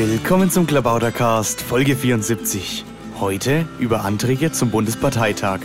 [0.00, 2.84] Willkommen zum Klabautercast, Folge 74.
[3.18, 5.58] Heute über Anträge zum Bundesparteitag.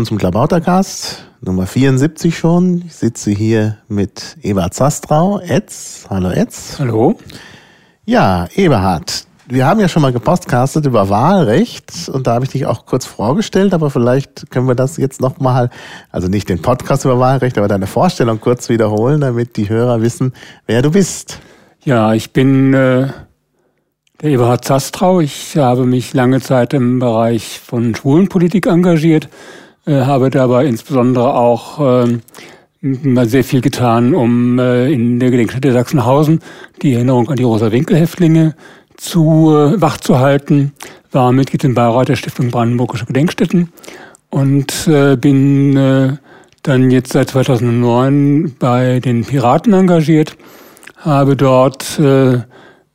[0.00, 2.84] Willkommen zum Klabautercast, Nummer 74 schon.
[2.86, 6.06] Ich sitze hier mit Eberhard Zastrau, Etz.
[6.08, 6.76] Hallo Etz.
[6.78, 7.18] Hallo.
[8.06, 12.64] Ja, Eberhard, wir haben ja schon mal gepostcastet über Wahlrecht und da habe ich dich
[12.64, 15.68] auch kurz vorgestellt, aber vielleicht können wir das jetzt nochmal,
[16.10, 20.32] also nicht den Podcast über Wahlrecht, aber deine Vorstellung kurz wiederholen, damit die Hörer wissen,
[20.64, 21.40] wer du bist.
[21.84, 23.08] Ja, ich bin äh,
[24.22, 25.20] der Eberhard Zastrau.
[25.20, 29.28] Ich habe mich lange Zeit im Bereich von Schwulenpolitik engagiert
[29.86, 32.18] habe dabei insbesondere auch äh,
[32.82, 36.40] sehr viel getan, um äh, in der Gedenkstätte Sachsenhausen
[36.82, 38.54] die Erinnerung an die Rosa-Winkel-Häftlinge
[38.96, 40.72] zu äh, wachzuhalten,
[41.12, 43.72] war Mitglied im Beirat der Stiftung Brandenburgische Gedenkstätten
[44.30, 46.16] und äh, bin äh,
[46.62, 50.36] dann jetzt seit 2009 bei den Piraten engagiert,
[50.96, 52.38] habe dort äh,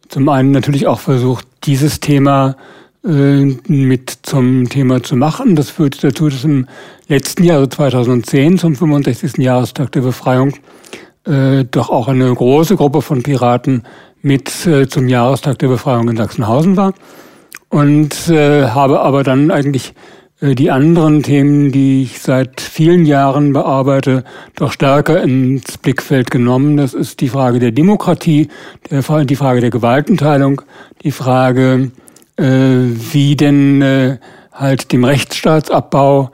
[0.08, 5.56] zum einen natürlich auch versucht, dieses Thema äh, mit zum Thema zu machen.
[5.56, 6.67] Das führte dazu, dass im
[7.08, 9.38] letzten Jahr, also 2010, zum 65.
[9.38, 10.53] Jahrestag der Befreiung,
[11.26, 13.83] äh, doch auch eine große Gruppe von Piraten
[14.22, 16.94] mit äh, zum Jahrestag der Befreiung in Sachsenhausen war.
[17.70, 19.94] Und äh, habe aber dann eigentlich
[20.42, 24.23] äh, die anderen Themen, die ich seit vielen Jahren bearbeite,
[24.56, 26.78] doch stärker ins Blickfeld genommen.
[26.78, 28.50] Das ist die Frage der Demokratie,
[28.89, 30.64] die Frage der Gewaltenteilung,
[31.04, 32.05] die Frage äh,
[32.37, 34.17] wie denn äh,
[34.51, 36.31] halt dem Rechtsstaatsabbau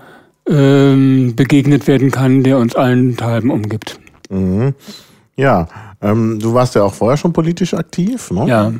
[0.50, 4.00] äh, begegnet werden kann, der uns allen Teilen umgibt.
[4.29, 4.73] Mhm.
[5.38, 5.67] Ja,
[6.01, 8.45] ähm, du warst ja auch vorher schon politisch aktiv, ne?
[8.47, 8.73] Ja,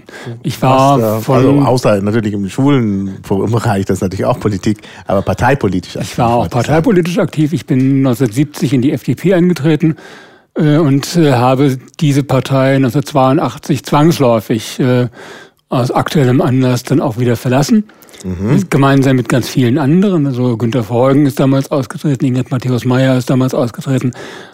[0.44, 4.80] ich war warst, äh, von, also außer natürlich im Schulenbereich, das ist natürlich auch Politik,
[5.08, 6.12] aber parteipolitisch aktiv.
[6.12, 7.54] Ich war auch parteipolitisch aktiv.
[7.54, 9.96] Ich bin 1970 in die FDP eingetreten
[10.56, 15.08] äh, und äh, habe diese Partei 1982 zwangsläufig äh,
[15.72, 17.86] aus aktuellem Anlass dann auch wieder verlassen.
[18.26, 18.66] Mhm.
[18.70, 20.28] Gemeinsam mit ganz vielen anderen.
[20.28, 24.12] Also Günter Verheugen ist damals ausgetreten, Ingrid Matthäus Meyer ist damals ausgetreten.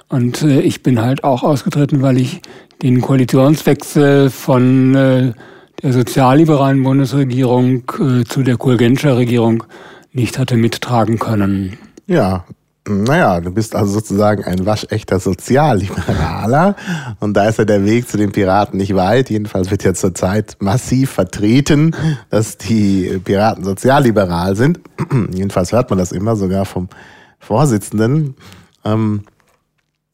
[0.10, 2.42] Und äh, ich bin halt auch ausgetreten, weil ich
[2.84, 5.34] den Koalitionswechsel von äh,
[5.82, 9.64] der sozialliberalen Bundesregierung äh, zu der Kohl-Genscher Regierung
[10.12, 11.78] nicht hatte mittragen können.
[12.06, 12.46] Ja,
[12.88, 16.76] naja, du bist also sozusagen ein waschechter Sozialliberaler
[17.20, 19.30] und da ist ja der Weg zu den Piraten nicht weit.
[19.30, 21.96] Jedenfalls wird ja zurzeit massiv vertreten,
[22.30, 24.80] dass die Piraten sozialliberal sind.
[25.34, 26.90] Jedenfalls hört man das immer sogar vom
[27.40, 28.36] Vorsitzenden.
[28.84, 29.24] Ähm,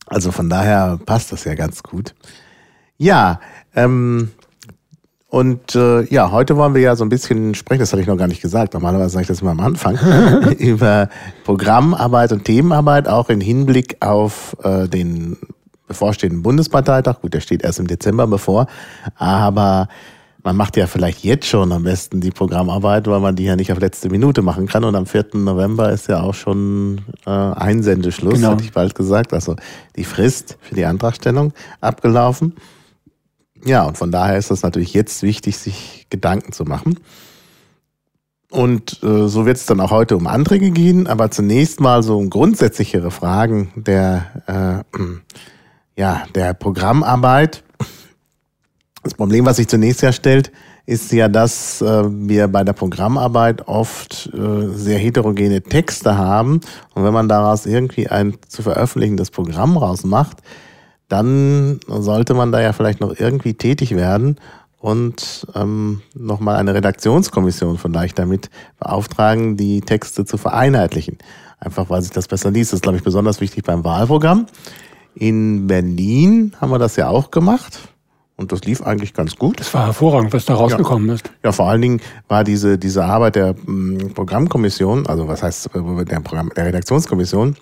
[0.08, 2.14] also von daher passt das ja ganz gut.
[2.98, 3.40] Ja,
[3.76, 4.32] ähm,
[5.34, 8.18] und äh, ja, heute wollen wir ja so ein bisschen sprechen, das hatte ich noch
[8.18, 9.98] gar nicht gesagt, normalerweise sage ich das immer am Anfang,
[10.60, 11.10] über
[11.44, 15.38] Programmarbeit und Themenarbeit, auch im Hinblick auf äh, den
[15.88, 17.22] bevorstehenden Bundesparteitag.
[17.22, 18.68] Gut, der steht erst im Dezember bevor,
[19.16, 19.88] aber
[20.44, 23.72] man macht ja vielleicht jetzt schon am besten die Programmarbeit, weil man die ja nicht
[23.72, 24.84] auf letzte Minute machen kann.
[24.84, 25.30] Und am 4.
[25.34, 28.52] November ist ja auch schon äh, Einsendeschluss, genau.
[28.52, 29.34] hatte ich bald gesagt.
[29.34, 29.56] Also
[29.96, 32.54] die Frist für die Antragstellung abgelaufen.
[33.66, 37.00] Ja, und von daher ist es natürlich jetzt wichtig, sich Gedanken zu machen.
[38.52, 42.18] Und äh, so wird es dann auch heute um Anträge gehen, aber zunächst mal so
[42.20, 47.64] um grundsätzlichere Fragen der, äh, ja, der Programmarbeit.
[49.02, 50.52] Das Problem, was sich zunächst ja stellt,
[50.86, 56.62] ist ja, dass äh, wir bei der Programmarbeit oft äh, sehr heterogene Texte haben.
[56.94, 60.38] Und wenn man daraus irgendwie ein zu veröffentlichendes Programm rausmacht,
[61.10, 64.38] dann sollte man da ja vielleicht noch irgendwie tätig werden
[64.80, 71.20] und ähm, nochmal eine Redaktionskommission vielleicht damit beauftragen, die Texte zu vereinheitlichen.
[71.60, 72.74] Einfach weil sich das besser liest.
[72.74, 74.48] Das ist, glaube ich, besonders wichtig beim Wahlprogramm.
[75.16, 77.80] In Berlin haben wir das ja auch gemacht.
[78.36, 79.60] Und das lief eigentlich ganz gut.
[79.60, 81.14] Das war hervorragend, was da rausgekommen ja.
[81.14, 81.32] ist.
[81.44, 85.68] Ja, vor allen Dingen war diese, diese Arbeit der m, hm, Programmkommission, also was heißt
[85.68, 87.56] äh, der, Programm, der Redaktionskommission,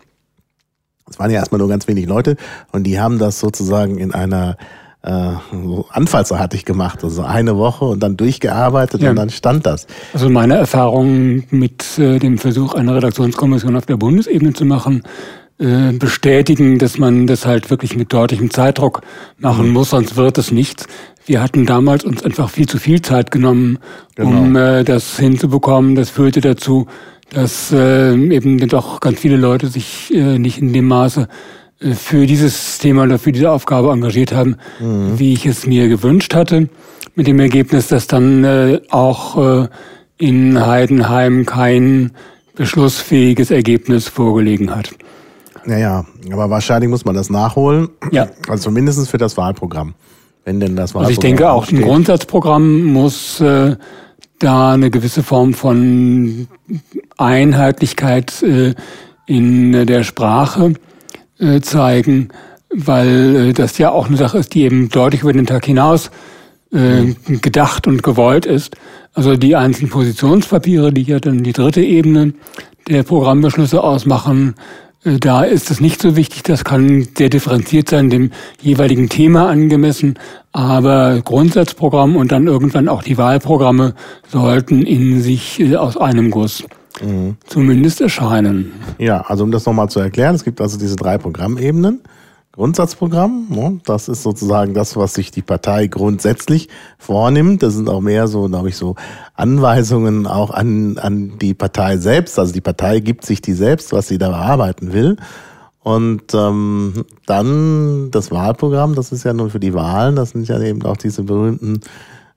[1.11, 2.37] es waren ja erstmal nur ganz wenig Leute
[2.71, 4.57] und die haben das sozusagen in einer
[5.03, 9.09] äh, so anfallsartig gemacht, also eine Woche und dann durchgearbeitet ja.
[9.09, 9.87] und dann stand das.
[10.13, 15.03] Also meine Erfahrung mit äh, dem Versuch, eine Redaktionskommission auf der Bundesebene zu machen,
[15.59, 19.01] äh, bestätigen, dass man das halt wirklich mit deutlichem Zeitdruck
[19.37, 19.73] machen mhm.
[19.73, 20.87] muss, sonst wird es nichts.
[21.25, 23.77] Wir hatten damals uns einfach viel zu viel Zeit genommen,
[24.15, 24.29] genau.
[24.39, 25.95] um äh, das hinzubekommen.
[25.95, 26.87] Das führte dazu,
[27.31, 31.28] dass äh, eben doch ganz viele Leute sich äh, nicht in dem Maße
[31.80, 35.18] äh, für dieses Thema oder für diese Aufgabe engagiert haben, mhm.
[35.18, 36.69] wie ich es mir gewünscht hatte.
[37.16, 39.68] Mit dem Ergebnis, dass dann äh, auch äh,
[40.18, 42.12] in Heidenheim kein
[42.56, 44.92] beschlussfähiges Ergebnis vorgelegen hat.
[45.66, 47.89] Naja, aber wahrscheinlich muss man das nachholen.
[48.12, 48.28] Ja.
[48.48, 49.94] Also zumindest für das Wahlprogramm.
[50.44, 53.75] Wenn denn das Wahlprogramm Also ich denke auch, ein Grundsatzprogramm muss äh,
[54.41, 56.47] da eine gewisse Form von
[57.17, 58.73] Einheitlichkeit äh,
[59.25, 60.73] in der Sprache
[61.39, 62.29] äh, zeigen,
[62.73, 66.11] weil äh, das ja auch eine Sache ist, die eben deutlich über den Tag hinaus
[66.71, 68.75] äh, gedacht und gewollt ist.
[69.13, 72.33] Also die einzelnen Positionspapiere, die ja dann die dritte Ebene
[72.87, 74.55] der Programmbeschlüsse ausmachen,
[75.03, 78.31] da ist es nicht so wichtig, das kann sehr differenziert sein, dem
[78.62, 80.19] jeweiligen Thema angemessen,
[80.51, 83.95] aber Grundsatzprogramm und dann irgendwann auch die Wahlprogramme
[84.27, 86.63] sollten in sich äh, aus einem Guss
[87.01, 87.38] mhm.
[87.48, 88.74] zumindest erscheinen.
[89.00, 92.01] Ja, also um das nochmal zu erklären, es gibt also diese drei Programmebenen.
[92.53, 93.48] Grundsatzprogramm.
[93.50, 93.80] Ne?
[93.86, 96.68] Das ist sozusagen das, was sich die Partei grundsätzlich
[96.98, 97.63] vornimmt.
[97.63, 98.95] Das sind auch mehr so, glaube ich, so
[99.36, 102.38] Anweisungen auch an, an die Partei selbst.
[102.38, 105.15] Also die Partei gibt sich die selbst, was sie da bearbeiten will.
[105.83, 110.59] Und ähm, dann das Wahlprogramm, das ist ja nun für die Wahlen, das sind ja
[110.62, 111.80] eben auch diese berühmten,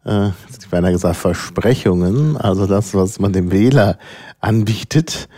[0.06, 0.28] äh,
[0.58, 3.98] ich beinahe gesagt, Versprechungen, also das, was man dem Wähler
[4.40, 5.28] anbietet.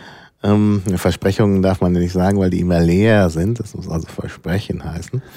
[0.43, 3.59] Ähm, Versprechungen darf man ja nicht sagen, weil die immer leer sind.
[3.59, 5.21] Das muss also Versprechen heißen.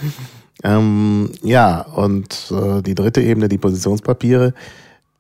[0.62, 4.52] Ähm, ja, und äh, die dritte Ebene, die Positionspapiere,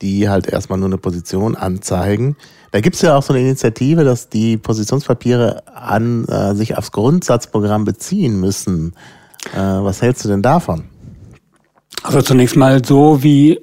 [0.02, 2.36] die halt erstmal nur eine Position anzeigen.
[2.72, 7.84] Da gibt's ja auch so eine Initiative, dass die Positionspapiere an äh, sich aufs Grundsatzprogramm
[7.84, 8.92] beziehen müssen.
[9.54, 10.84] Äh, was hältst du denn davon?
[12.02, 13.60] Also zunächst mal so, wie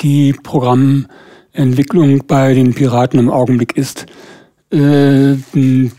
[0.00, 4.06] die Programmentwicklung bei den Piraten im Augenblick ist,
[4.70, 5.36] äh,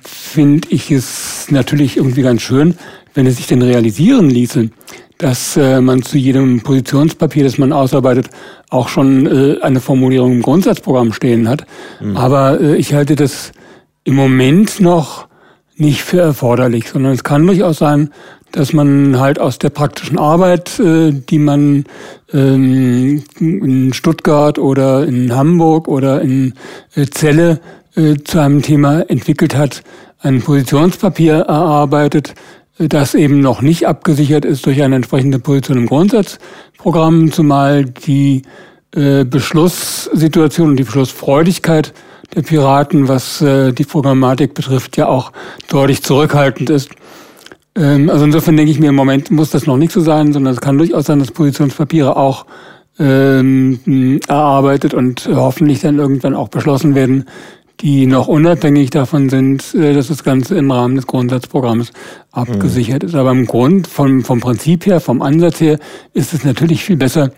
[0.04, 2.76] finde ich es natürlich irgendwie ganz schön,
[3.14, 4.70] wenn es sich denn realisieren ließe,
[5.18, 8.30] dass äh, man zu jedem Positionspapier, das man ausarbeitet,
[8.70, 11.66] auch schon äh, eine Formulierung im Grundsatzprogramm stehen hat.
[12.00, 12.18] Mhm.
[12.18, 13.52] Aber äh, ich halte das
[14.04, 15.28] im Moment noch
[15.76, 18.10] nicht für erforderlich, sondern es kann durchaus sein,
[18.52, 21.86] dass man halt aus der praktischen Arbeit, äh, die man
[22.34, 26.54] ähm, in Stuttgart oder in Hamburg oder in
[26.96, 27.60] äh, Celle
[27.96, 29.84] äh, zu einem Thema entwickelt hat,
[30.20, 32.34] ein Positionspapier erarbeitet,
[32.80, 38.44] äh, das eben noch nicht abgesichert ist durch eine entsprechende Position im Grundsatzprogramm, zumal die
[38.96, 41.94] äh, Beschlusssituation und die Beschlussfreudigkeit
[42.34, 45.34] der Piraten, was die Programmatik betrifft, ja auch
[45.68, 46.92] deutlich zurückhaltend ist.
[47.76, 50.54] Ähm, also insofern denke ich mir, im Moment muss das noch nicht so sein, sondern
[50.54, 52.46] es kann durchaus sein, dass Positionspapiere auch
[53.00, 57.26] ähm, erarbeitet und hoffentlich dann irgendwann auch beschlossen werden,
[57.80, 61.92] die noch unabhängig davon sind, äh, dass das Ganze im Rahmen des Grundsatzprogramms
[62.32, 63.10] abgesichert mhm.
[63.10, 63.16] ist.
[63.16, 65.80] Aber im Grund, vom, vom Prinzip her, vom Ansatz her,
[66.14, 67.32] ist es natürlich viel besser,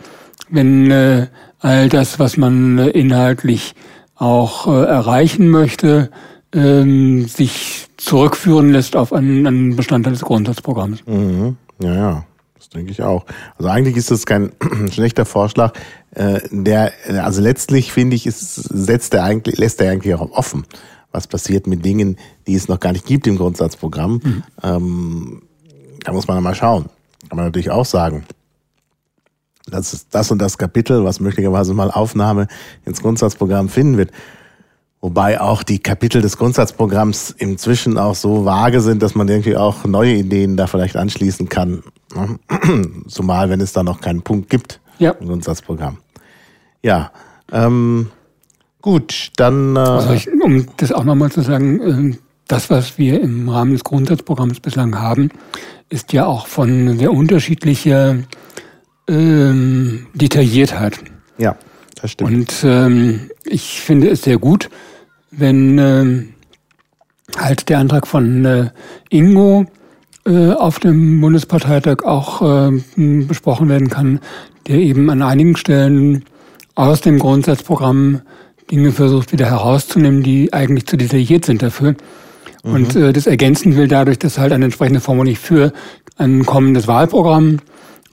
[0.50, 1.28] wenn äh,
[1.60, 3.74] all das, was man äh, inhaltlich
[4.16, 6.10] auch äh, erreichen möchte,
[6.54, 11.06] ähm, sich zurückführen lässt auf einen, einen Bestandteil des Grundsatzprogramms.
[11.08, 11.58] Mhm.
[11.82, 12.26] Ja, ja.
[12.64, 13.26] Das denke ich auch.
[13.58, 14.54] Also eigentlich ist das kein
[14.92, 15.74] schlechter Vorschlag.
[16.12, 20.66] Äh, der, also letztlich finde ich, ist, setzt er eigentlich, lässt er eigentlich auch offen,
[21.12, 22.18] was passiert mit Dingen,
[22.48, 24.22] die es noch gar nicht gibt im Grundsatzprogramm.
[24.24, 24.44] Mhm.
[24.64, 25.42] Ähm,
[26.06, 26.86] da muss man mal schauen.
[27.28, 28.24] Kann man natürlich auch sagen.
[29.66, 32.48] Das ist das und das Kapitel, was möglicherweise mal Aufnahme
[32.86, 34.12] ins Grundsatzprogramm finden wird.
[35.04, 39.84] Wobei auch die Kapitel des Grundsatzprogramms inzwischen auch so vage sind, dass man irgendwie auch
[39.84, 41.84] neue Ideen da vielleicht anschließen kann.
[43.10, 45.12] Zumal, wenn es da noch keinen Punkt gibt ja.
[45.12, 45.98] im Grundsatzprogramm.
[46.84, 47.12] Ja,
[47.52, 48.12] ähm,
[48.82, 49.76] gut, dann.
[49.76, 52.18] Äh also ich, um das auch nochmal zu sagen, äh,
[52.48, 55.32] das, was wir im Rahmen des Grundsatzprogramms bislang haben,
[55.90, 58.20] ist ja auch von sehr unterschiedlicher
[59.10, 61.00] ähm, Detailliertheit.
[61.38, 61.58] Ja,
[62.02, 62.32] das stimmt.
[62.32, 64.70] Und ähm, ich finde es sehr gut,
[65.38, 68.70] wenn äh, halt der Antrag von äh,
[69.10, 69.66] Ingo
[70.26, 72.72] äh, auf dem Bundesparteitag auch äh,
[73.28, 74.20] besprochen werden kann,
[74.68, 76.24] der eben an einigen Stellen
[76.76, 78.22] aus dem Grundsatzprogramm
[78.72, 81.96] Dinge versucht wieder herauszunehmen, die eigentlich zu detailliert sind dafür.
[82.64, 82.74] Mhm.
[82.74, 85.74] Und äh, das ergänzen will dadurch, dass halt eine entsprechende Formel für
[86.18, 87.60] ein kommendes Wahlprogramm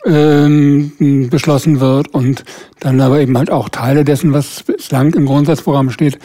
[0.04, 2.44] ähm, beschlossen wird und
[2.80, 6.18] dann aber eben halt auch Teile dessen, was bislang im Grundsatzprogramm steht,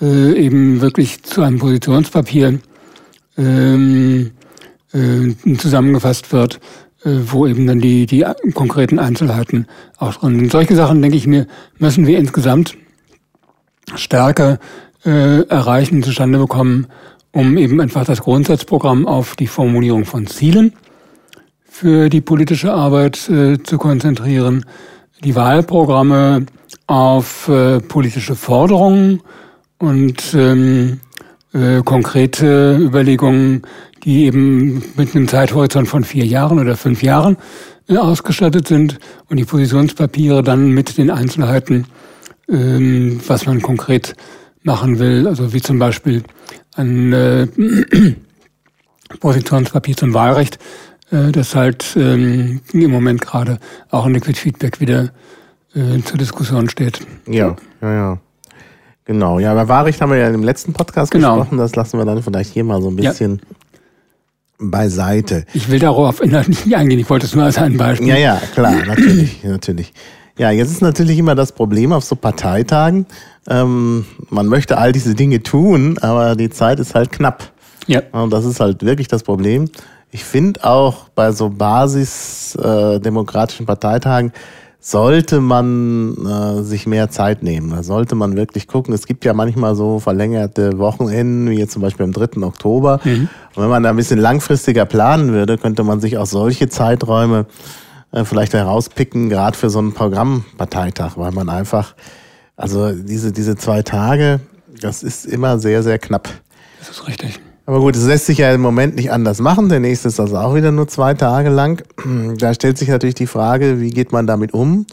[0.00, 2.58] äh, eben wirklich zu einem Positionspapier
[3.36, 4.30] ähm,
[4.92, 6.60] äh, zusammengefasst wird,
[7.04, 9.66] äh, wo eben dann die, die konkreten Einzelheiten
[9.98, 10.52] auch drin sind.
[10.52, 11.46] Solche Sachen, denke ich mir,
[11.78, 12.76] müssen wir insgesamt
[13.94, 14.58] stärker
[15.04, 16.86] äh, erreichen, zustande bekommen,
[17.32, 20.72] um eben einfach das Grundsatzprogramm auf die Formulierung von Zielen
[21.64, 24.66] für die politische Arbeit äh, zu konzentrieren,
[25.24, 26.46] die Wahlprogramme
[26.86, 29.22] auf äh, politische Forderungen
[29.80, 31.00] und ähm,
[31.52, 33.62] äh, konkrete Überlegungen,
[34.04, 37.36] die eben mit einem Zeithorizont von vier Jahren oder fünf Jahren
[37.88, 41.86] äh, ausgestattet sind und die Positionspapiere dann mit den Einzelheiten,
[42.48, 44.14] ähm, was man konkret
[44.62, 46.22] machen will, also wie zum Beispiel
[46.76, 47.46] ein äh,
[49.20, 50.58] Positionspapier zum Wahlrecht,
[51.10, 53.58] äh, das halt ähm, im Moment gerade
[53.90, 55.10] auch in Liquid Feedback wieder
[55.74, 57.00] äh, zur Diskussion steht.
[57.26, 58.20] Ja, ja, ja.
[59.10, 61.38] Genau, ja, bei Wahlrecht haben wir ja im letzten Podcast genau.
[61.38, 63.44] gesprochen, das lassen wir dann vielleicht hier mal so ein bisschen ja.
[64.60, 65.46] beiseite.
[65.52, 68.06] Ich will darauf inhaltlich nicht eingehen, ich wollte es nur als ein Beispiel.
[68.06, 69.92] Ja, ja, klar, natürlich, natürlich.
[70.38, 73.06] Ja, jetzt ist natürlich immer das Problem auf so Parteitagen.
[73.48, 77.50] Ähm, man möchte all diese Dinge tun, aber die Zeit ist halt knapp.
[77.88, 78.02] Ja.
[78.12, 79.68] Und das ist halt wirklich das Problem.
[80.12, 84.32] Ich finde auch bei so basisdemokratischen äh, Parteitagen
[84.80, 87.70] sollte man äh, sich mehr Zeit nehmen.
[87.70, 88.94] Da sollte man wirklich gucken.
[88.94, 92.42] Es gibt ja manchmal so verlängerte Wochenenden, wie jetzt zum Beispiel am 3.
[92.42, 92.98] Oktober.
[93.04, 93.28] Mhm.
[93.54, 97.44] Und wenn man da ein bisschen langfristiger planen würde, könnte man sich auch solche Zeiträume
[98.12, 101.94] äh, vielleicht herauspicken, gerade für so einen Programmparteitag, weil man einfach,
[102.56, 104.40] also diese, diese zwei Tage,
[104.80, 106.28] das ist immer sehr, sehr knapp.
[106.78, 107.38] Das ist richtig.
[107.70, 109.68] Aber gut, es lässt sich ja im Moment nicht anders machen.
[109.68, 111.84] Der nächste ist also auch wieder nur zwei Tage lang.
[112.36, 114.86] Da stellt sich natürlich die Frage, wie geht man damit um?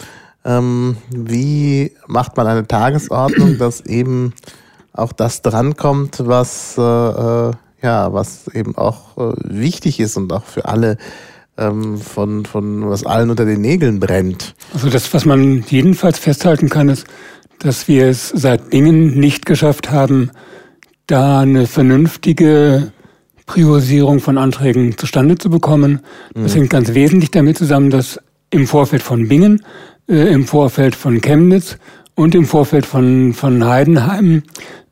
[0.45, 4.33] Ähm, wie macht man eine Tagesordnung, dass eben
[4.93, 10.43] auch das drankommt, was, äh, äh, ja, was eben auch äh, wichtig ist und auch
[10.43, 10.97] für alle
[11.57, 14.53] ähm, von, von was allen unter den Nägeln brennt.
[14.75, 17.07] Also das, was man jedenfalls festhalten kann, ist,
[17.57, 20.29] dass wir es seit Dingen nicht geschafft haben,
[21.07, 22.91] da eine vernünftige
[23.45, 26.01] Priorisierung von Anträgen zustande zu bekommen.
[26.33, 26.59] Das mhm.
[26.59, 29.63] hängt ganz wesentlich damit zusammen, dass im Vorfeld von Bingen,
[30.09, 31.77] äh, im Vorfeld von Chemnitz
[32.15, 34.43] und im Vorfeld von, von Heidenheim,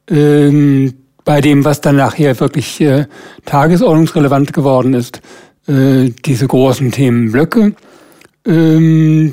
[0.10, 0.91] äh,
[1.25, 3.07] bei dem, was dann nachher wirklich äh,
[3.45, 5.22] tagesordnungsrelevant geworden ist,
[5.67, 7.74] äh, diese großen Themenblöcke,
[8.48, 9.31] äh,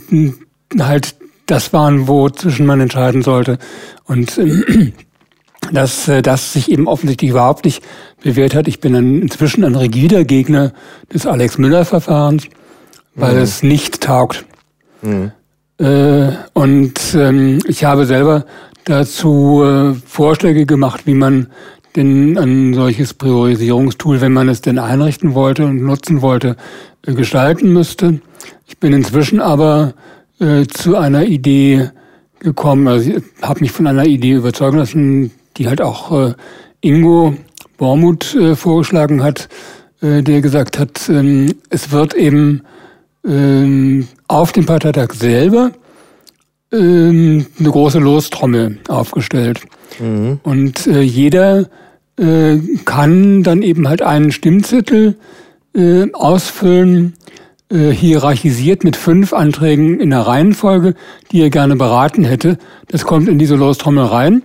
[0.81, 1.15] halt
[1.47, 3.59] das waren, wo zwischen man entscheiden sollte.
[4.05, 4.93] Und äh,
[5.71, 7.83] dass äh, das sich eben offensichtlich überhaupt nicht
[8.23, 8.69] bewährt hat.
[8.69, 10.73] Ich bin inzwischen ein rigider Gegner
[11.12, 12.49] des Alex Müller-Verfahrens,
[13.14, 13.42] weil mhm.
[13.42, 14.45] es nicht taugt.
[15.02, 15.33] Mhm.
[15.78, 18.45] Äh, und ähm, ich habe selber
[18.85, 21.49] dazu äh, Vorschläge gemacht, wie man
[21.97, 26.57] denn ein solches Priorisierungstool, wenn man es denn einrichten wollte und nutzen wollte,
[27.07, 28.21] äh, gestalten müsste.
[28.66, 29.95] Ich bin inzwischen aber
[30.71, 31.90] zu einer Idee
[32.40, 36.35] gekommen, also ich habe mich von einer Idee überzeugen lassen, die halt auch äh,
[36.81, 37.35] Ingo
[37.77, 39.49] Bormuth äh, vorgeschlagen hat,
[40.01, 42.63] äh, der gesagt hat, ähm, es wird eben
[43.27, 45.73] ähm, auf dem Parteitag selber
[46.73, 49.61] ähm, eine große Lostrommel aufgestellt.
[50.01, 50.41] Mhm.
[50.43, 51.69] Und äh, jeder
[52.19, 55.17] äh, kann dann eben halt einen Stimmzettel
[55.75, 57.15] äh, ausfüllen,
[57.71, 60.95] äh, hierarchisiert mit fünf Anträgen in der Reihenfolge,
[61.31, 62.59] die er gerne beraten hätte.
[62.89, 64.43] Das kommt in diese Lostrommel rein.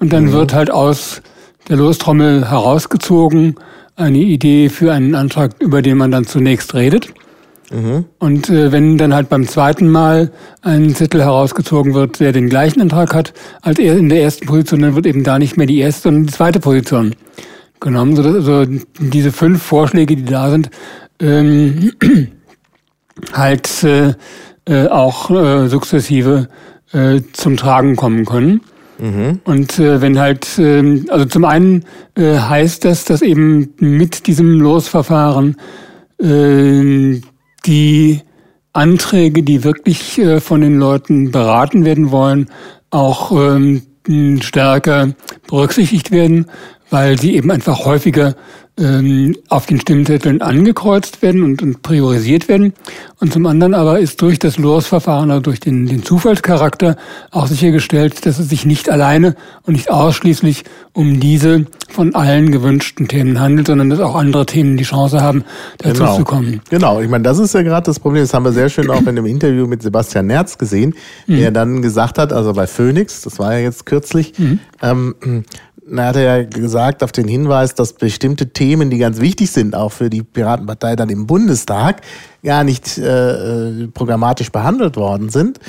[0.00, 0.32] Und dann mhm.
[0.32, 1.22] wird halt aus
[1.68, 3.56] der Lostrommel herausgezogen
[3.96, 7.12] eine Idee für einen Antrag, über den man dann zunächst redet.
[7.72, 8.04] Mhm.
[8.18, 10.30] Und äh, wenn dann halt beim zweiten Mal
[10.62, 14.82] ein Zettel herausgezogen wird, der den gleichen Antrag hat als er in der ersten Position,
[14.82, 17.16] dann wird eben da nicht mehr die erste, sondern die zweite Position
[17.80, 18.14] genommen.
[18.14, 18.64] Sodass also
[19.00, 20.70] diese fünf Vorschläge, die da sind,
[21.20, 21.92] ähm,
[23.32, 24.14] halt äh,
[24.68, 26.48] äh, auch äh, sukzessive
[26.92, 28.60] äh, zum Tragen kommen können.
[28.98, 29.40] Mhm.
[29.44, 31.84] Und äh, wenn halt, äh, also zum einen
[32.14, 35.56] äh, heißt das, dass eben mit diesem Losverfahren
[36.18, 37.20] äh,
[37.66, 38.20] die
[38.72, 42.48] Anträge, die wirklich äh, von den Leuten beraten werden wollen,
[42.90, 43.82] auch ähm,
[44.40, 45.14] stärker
[45.48, 46.46] berücksichtigt werden,
[46.90, 48.34] weil sie eben einfach häufiger
[49.48, 52.74] auf den Stimmzetteln angekreuzt werden und, und, priorisiert werden.
[53.18, 56.96] Und zum anderen aber ist durch das Losverfahren, also durch den, den Zufallscharakter
[57.30, 63.08] auch sichergestellt, dass es sich nicht alleine und nicht ausschließlich um diese von allen gewünschten
[63.08, 65.44] Themen handelt, sondern dass auch andere Themen die Chance haben,
[65.78, 66.16] dazu genau.
[66.18, 66.60] zu kommen.
[66.68, 69.00] Genau, ich meine, das ist ja gerade das Problem, das haben wir sehr schön auch
[69.00, 70.94] in einem Interview mit Sebastian Nerz gesehen,
[71.26, 71.38] mhm.
[71.38, 74.58] der dann gesagt hat, also bei Phoenix, das war ja jetzt kürzlich, mhm.
[74.82, 75.14] ähm,
[75.88, 79.74] da hat er ja gesagt, auf den Hinweis, dass bestimmte Themen, die ganz wichtig sind,
[79.74, 82.02] auch für die Piratenpartei dann im Bundestag,
[82.42, 85.60] gar nicht äh, äh programmatisch behandelt worden sind.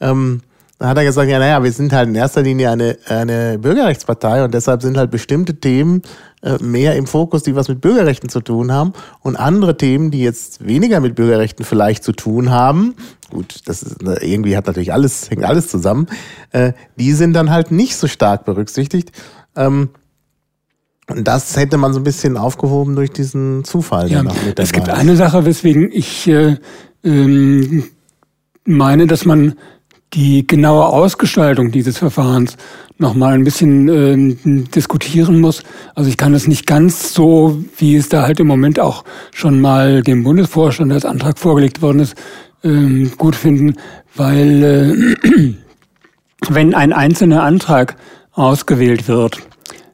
[0.00, 0.40] Ähm,
[0.80, 4.42] da hat er gesagt, ja, naja, wir sind halt in erster Linie eine, eine Bürgerrechtspartei
[4.42, 6.00] und deshalb sind halt bestimmte Themen
[6.42, 10.22] äh, mehr im Fokus, die was mit Bürgerrechten zu tun haben und andere Themen, die
[10.22, 12.94] jetzt weniger mit Bürgerrechten vielleicht zu tun haben,
[13.30, 16.06] gut, das ist, irgendwie hat natürlich alles, hängt alles zusammen,
[16.52, 19.12] äh, die sind dann halt nicht so stark berücksichtigt.
[19.60, 19.90] Ähm,
[21.08, 24.10] und das hätte man so ein bisschen aufgehoben durch diesen Zufall.
[24.10, 24.22] Ja,
[24.56, 26.56] es gibt eine Sache, weswegen ich äh,
[27.02, 27.84] ähm,
[28.64, 29.54] meine, dass man
[30.12, 32.56] die genaue Ausgestaltung dieses Verfahrens
[32.98, 35.62] nochmal ein bisschen äh, diskutieren muss.
[35.94, 39.60] Also ich kann es nicht ganz so, wie es da halt im Moment auch schon
[39.60, 42.14] mal dem Bundesvorstand als Antrag vorgelegt worden ist,
[42.62, 43.76] äh, gut finden,
[44.14, 45.54] weil äh,
[46.48, 47.96] wenn ein einzelner Antrag
[48.32, 49.40] ausgewählt wird,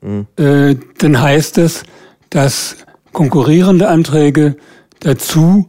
[0.03, 0.27] mhm.
[0.37, 1.85] äh, dann heißt es,
[2.31, 2.77] dass
[3.13, 4.57] konkurrierende Anträge
[5.01, 5.69] dazu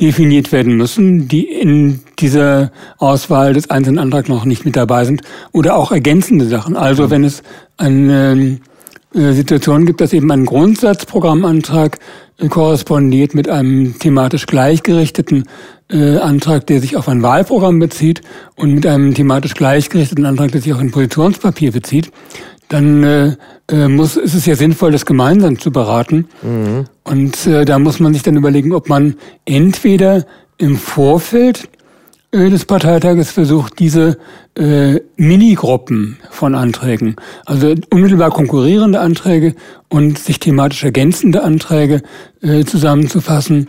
[0.00, 5.22] definiert werden müssen, die in dieser Auswahl des einzelnen Antrags noch nicht mit dabei sind
[5.52, 6.76] oder auch ergänzende Sachen.
[6.76, 7.42] Also wenn es
[7.76, 8.60] eine
[9.14, 11.98] äh, Situation gibt, dass eben ein Grundsatzprogrammantrag
[12.38, 15.44] äh, korrespondiert mit einem thematisch gleichgerichteten
[15.90, 18.20] äh, Antrag, der sich auf ein Wahlprogramm bezieht
[18.56, 22.10] und mit einem thematisch gleichgerichteten Antrag, der sich auf ein Positionspapier bezieht,
[22.68, 23.36] dann äh,
[23.70, 26.28] äh, muss, ist es ja sinnvoll, das gemeinsam zu beraten.
[26.42, 26.84] Mhm.
[27.04, 30.24] Und äh, da muss man sich dann überlegen, ob man entweder
[30.58, 31.68] im Vorfeld
[32.32, 34.18] äh, des Parteitages versucht, diese
[34.56, 39.54] äh, Minigruppen von Anträgen, also unmittelbar konkurrierende Anträge
[39.88, 42.02] und sich thematisch ergänzende Anträge
[42.42, 43.68] äh, zusammenzufassen,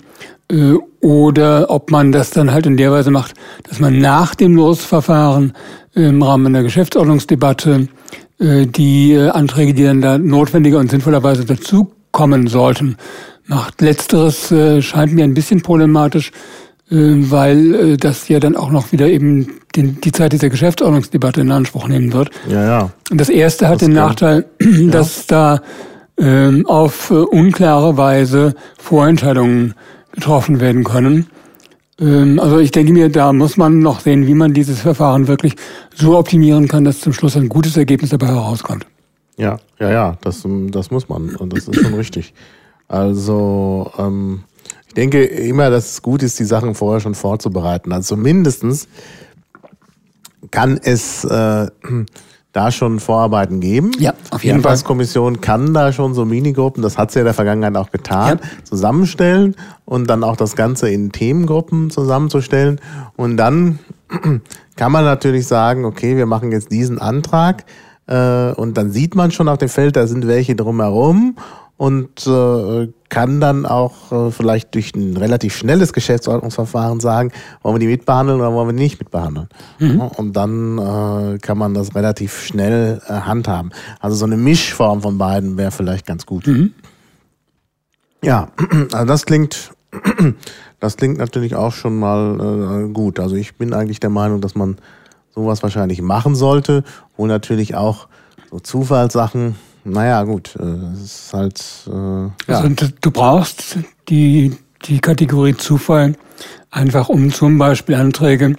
[0.52, 3.34] äh, oder ob man das dann halt in der Weise macht,
[3.70, 5.54] dass man nach dem Losverfahren
[5.94, 7.97] im Rahmen einer Geschäftsordnungsdebatte äh,
[8.40, 12.98] die äh, Anträge, die dann da notwendiger und sinnvollerweise dazukommen sollten,
[13.46, 13.82] macht.
[13.82, 16.32] Letzteres äh, scheint mir ein bisschen problematisch,
[16.90, 22.14] weil das ja dann auch noch wieder eben die Zeit dieser Geschäftsordnungsdebatte in Anspruch nehmen
[22.14, 22.30] wird.
[22.48, 22.92] Ja, ja.
[23.12, 24.46] Und das erste hat das den Nachteil,
[24.90, 25.60] dass ja.
[25.60, 25.62] da
[26.18, 29.74] ähm, auf unklare Weise Vorentscheidungen
[30.14, 31.28] getroffen werden können.
[32.00, 35.56] Ähm, also ich denke mir, da muss man noch sehen, wie man dieses Verfahren wirklich
[35.96, 38.86] so optimieren kann, dass zum Schluss ein gutes Ergebnis dabei herauskommt.
[39.38, 42.34] Ja, ja, ja, das, das muss man und das ist schon richtig.
[42.88, 44.44] Also ähm,
[44.88, 47.92] ich denke immer, dass es gut ist, die Sachen vorher schon vorzubereiten.
[47.92, 48.88] Also mindestens
[50.50, 51.68] kann es äh,
[52.58, 53.92] da schon Vorarbeiten geben.
[54.00, 54.76] Ja, auf jeden Fall.
[54.76, 57.92] Die Kommission kann da schon so Minigruppen, das hat sie ja in der Vergangenheit auch
[57.92, 58.64] getan, ja.
[58.64, 62.82] zusammenstellen und dann auch das Ganze in Themengruppen zusammenzustellen.
[63.16, 63.80] Und dann
[64.76, 67.66] kann man natürlich sagen, okay, wir machen jetzt diesen Antrag
[68.08, 71.36] äh, und dann sieht man schon auf dem Feld, da sind welche drumherum
[71.78, 77.80] und äh, kann dann auch äh, vielleicht durch ein relativ schnelles Geschäftsordnungsverfahren sagen, wollen wir
[77.80, 79.48] die mitbehandeln oder wollen wir die nicht mitbehandeln.
[79.80, 80.02] Mhm.
[80.02, 83.72] Und dann äh, kann man das relativ schnell äh, handhaben.
[84.00, 86.48] Also so eine Mischform von beiden wäre vielleicht ganz gut.
[86.48, 86.74] Mhm.
[88.24, 88.50] Ja,
[88.92, 89.72] also das klingt,
[90.80, 93.20] das klingt natürlich auch schon mal äh, gut.
[93.20, 94.78] Also ich bin eigentlich der Meinung, dass man
[95.34, 96.84] sowas wahrscheinlich machen sollte,
[97.16, 98.08] wo natürlich auch
[98.50, 99.56] so Zufallssachen
[99.88, 101.64] naja, gut, äh, es ist halt.
[101.88, 102.60] Äh, ja.
[102.60, 103.78] Also, du brauchst
[104.10, 106.14] die, die Kategorie Zufall
[106.72, 108.56] einfach, um zum Beispiel Anträge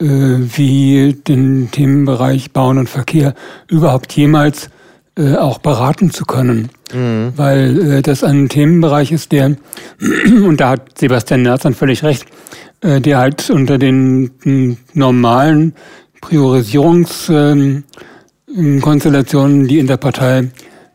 [0.00, 3.34] äh, wie den Themenbereich Bauen und Verkehr
[3.68, 4.70] überhaupt jemals
[5.16, 6.70] äh, auch beraten zu können.
[6.92, 7.32] Mhm.
[7.36, 9.56] Weil äh, das ein Themenbereich ist, der,
[10.26, 12.26] und da hat Sebastian Nerz dann völlig recht,
[12.80, 15.74] äh, der halt unter den normalen
[16.22, 17.84] Priorisierungs- ähm,
[18.80, 20.50] Konstellationen, die in der Partei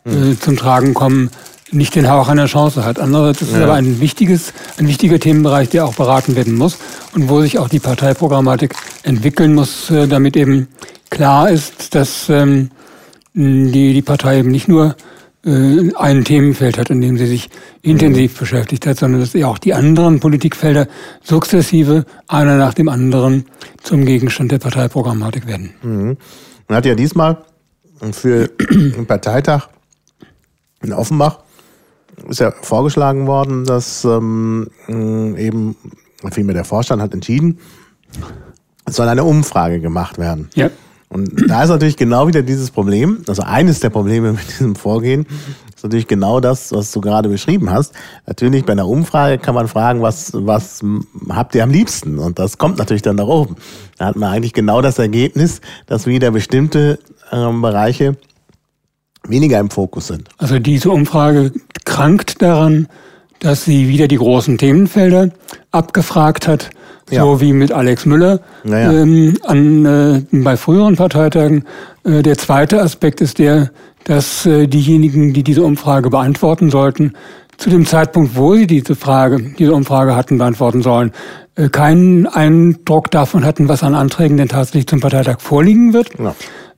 [0.05, 1.29] äh, zum Tragen kommen,
[1.71, 2.99] nicht den Hauch einer Chance hat.
[2.99, 3.63] Andererseits ist es ja.
[3.63, 6.77] aber ein wichtiges, ein wichtiger Themenbereich, der auch beraten werden muss
[7.13, 10.67] und wo sich auch die Parteiprogrammatik entwickeln muss, äh, damit eben
[11.09, 12.69] klar ist, dass ähm,
[13.33, 14.95] die, die Partei eben nicht nur
[15.45, 17.49] äh, ein Themenfeld hat, in dem sie sich
[17.81, 18.39] intensiv mhm.
[18.39, 20.87] beschäftigt hat, sondern dass sie auch die anderen Politikfelder
[21.21, 23.45] sukzessive einer nach dem anderen
[23.81, 25.73] zum Gegenstand der Parteiprogrammatik werden.
[25.81, 26.17] Mhm.
[26.67, 27.37] Man hat ja diesmal
[28.11, 29.69] für den Parteitag
[30.81, 31.39] in Offenbach
[32.29, 35.75] ist ja vorgeschlagen worden, dass ähm, eben,
[36.31, 37.59] vielmehr der Vorstand hat entschieden,
[38.85, 40.49] es soll eine Umfrage gemacht werden.
[40.55, 40.69] Ja.
[41.09, 45.25] Und da ist natürlich genau wieder dieses Problem, also eines der Probleme mit diesem Vorgehen,
[45.83, 47.93] ist natürlich genau das, was du gerade beschrieben hast.
[48.25, 50.81] Natürlich bei einer Umfrage kann man fragen, was, was
[51.27, 52.19] habt ihr am liebsten?
[52.19, 53.57] Und das kommt natürlich dann da oben.
[53.97, 56.99] Da hat man eigentlich genau das Ergebnis, dass wieder bestimmte
[57.33, 58.15] ähm, Bereiche
[59.27, 60.29] weniger im Fokus sind.
[60.37, 61.51] Also diese Umfrage
[61.83, 62.87] krankt daran,
[63.39, 65.31] dass sie wieder die großen Themenfelder
[65.71, 66.69] abgefragt hat,
[67.09, 67.23] ja.
[67.23, 68.93] so wie mit Alex Müller naja.
[68.93, 71.65] ähm, an, äh, bei früheren Parteitagen.
[72.05, 73.71] Äh, der zweite Aspekt ist der,
[74.05, 77.13] dass äh, diejenigen, die diese Umfrage beantworten sollten,
[77.57, 81.11] zu dem Zeitpunkt, wo sie diese Frage, diese Umfrage hatten beantworten sollen,
[81.55, 86.09] äh, keinen Eindruck davon hatten, was an Anträgen denn tatsächlich zum Parteitag vorliegen wird.
[86.19, 86.35] Ja.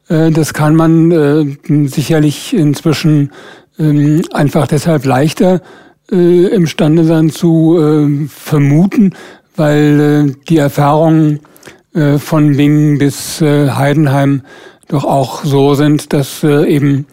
[0.10, 1.58] Äh, das kann man
[1.88, 3.32] sicherlich inzwischen
[3.80, 5.62] ähm, einfach deshalb leichter
[6.08, 9.16] imstande sein zu vermuten,
[9.56, 11.40] weil die Erfahrungen
[12.20, 14.44] von Bingen bis Heidenheim
[14.88, 17.06] doch auch so sind, dass eben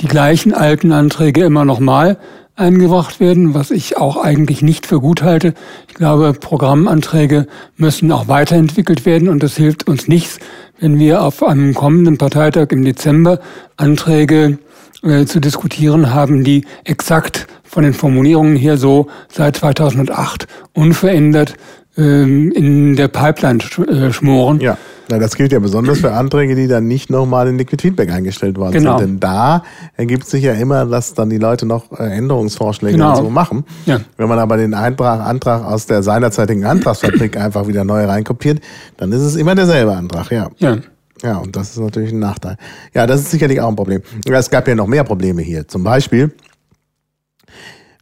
[0.00, 2.16] die gleichen alten Anträge immer noch mal
[2.60, 5.54] eingebracht werden, was ich auch eigentlich nicht für gut halte.
[5.88, 10.38] Ich glaube, Programmanträge müssen auch weiterentwickelt werden und es hilft uns nichts,
[10.78, 13.40] wenn wir auf einem kommenden Parteitag im Dezember
[13.76, 14.58] Anträge
[15.02, 21.54] äh, zu diskutieren haben, die exakt von den Formulierungen her so seit 2008 unverändert
[21.96, 24.60] ähm, in der Pipeline äh, schmoren.
[24.60, 24.76] Ja.
[25.10, 28.56] Na, das gilt ja besonders für Anträge, die dann nicht nochmal in Liquid Feedback eingestellt
[28.56, 28.96] worden genau.
[28.96, 29.08] sind.
[29.08, 29.64] Denn da
[29.96, 33.16] ergibt sich ja immer, dass dann die Leute noch äh, Änderungsvorschläge genau.
[33.16, 33.64] so machen.
[33.86, 34.00] Ja.
[34.16, 38.60] Wenn man aber den Eintrag, Antrag aus der seinerzeitigen Antragsfabrik einfach wieder neu reinkopiert,
[38.98, 40.48] dann ist es immer derselbe Antrag, ja.
[40.58, 40.78] Ja.
[41.22, 42.56] Ja, und das ist natürlich ein Nachteil.
[42.94, 44.00] Ja, das ist sicherlich auch ein Problem.
[44.24, 45.68] Es gab ja noch mehr Probleme hier.
[45.68, 46.32] Zum Beispiel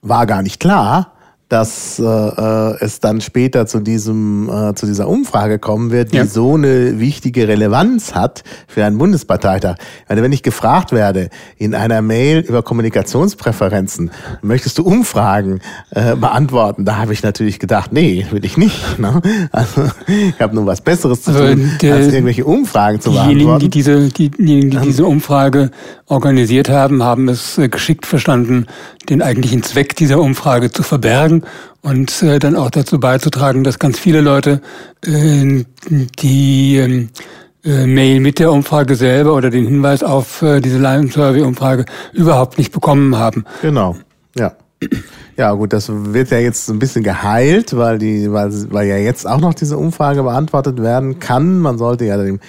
[0.02, 1.14] war gar nicht klar,
[1.48, 6.18] dass äh, äh, es dann später zu diesem äh, zu dieser Umfrage kommen wird, die
[6.18, 6.26] ja.
[6.26, 9.76] so eine wichtige Relevanz hat für einen Bundesparteitag.
[10.08, 14.10] Meine, wenn ich gefragt werde in einer Mail über Kommunikationspräferenzen,
[14.42, 16.84] möchtest du Umfragen äh, beantworten?
[16.84, 18.78] Da habe ich natürlich gedacht, nee, will ich nicht.
[18.98, 19.22] Ne?
[19.52, 23.38] Also ich habe nur was Besseres zu also tun, der, als irgendwelche Umfragen zu diejenigen,
[23.46, 23.60] beantworten.
[23.60, 25.70] Die diese, diejenigen, die diese Umfrage
[26.06, 28.66] organisiert haben, haben es äh, geschickt verstanden,
[29.08, 31.37] den eigentlichen Zweck dieser Umfrage zu verbergen
[31.82, 34.60] und äh, dann auch dazu beizutragen, dass ganz viele Leute
[35.04, 35.64] äh,
[36.18, 37.08] die ähm,
[37.64, 42.72] äh, Mail mit der Umfrage selber oder den Hinweis auf äh, diese Lime-Survey-Umfrage überhaupt nicht
[42.72, 43.44] bekommen haben.
[43.62, 43.96] Genau,
[44.36, 44.52] ja.
[45.36, 49.26] Ja, gut, das wird ja jetzt ein bisschen geheilt, weil die, weil, weil ja jetzt
[49.26, 51.58] auch noch diese Umfrage beantwortet werden kann.
[51.58, 52.40] Man sollte ja dem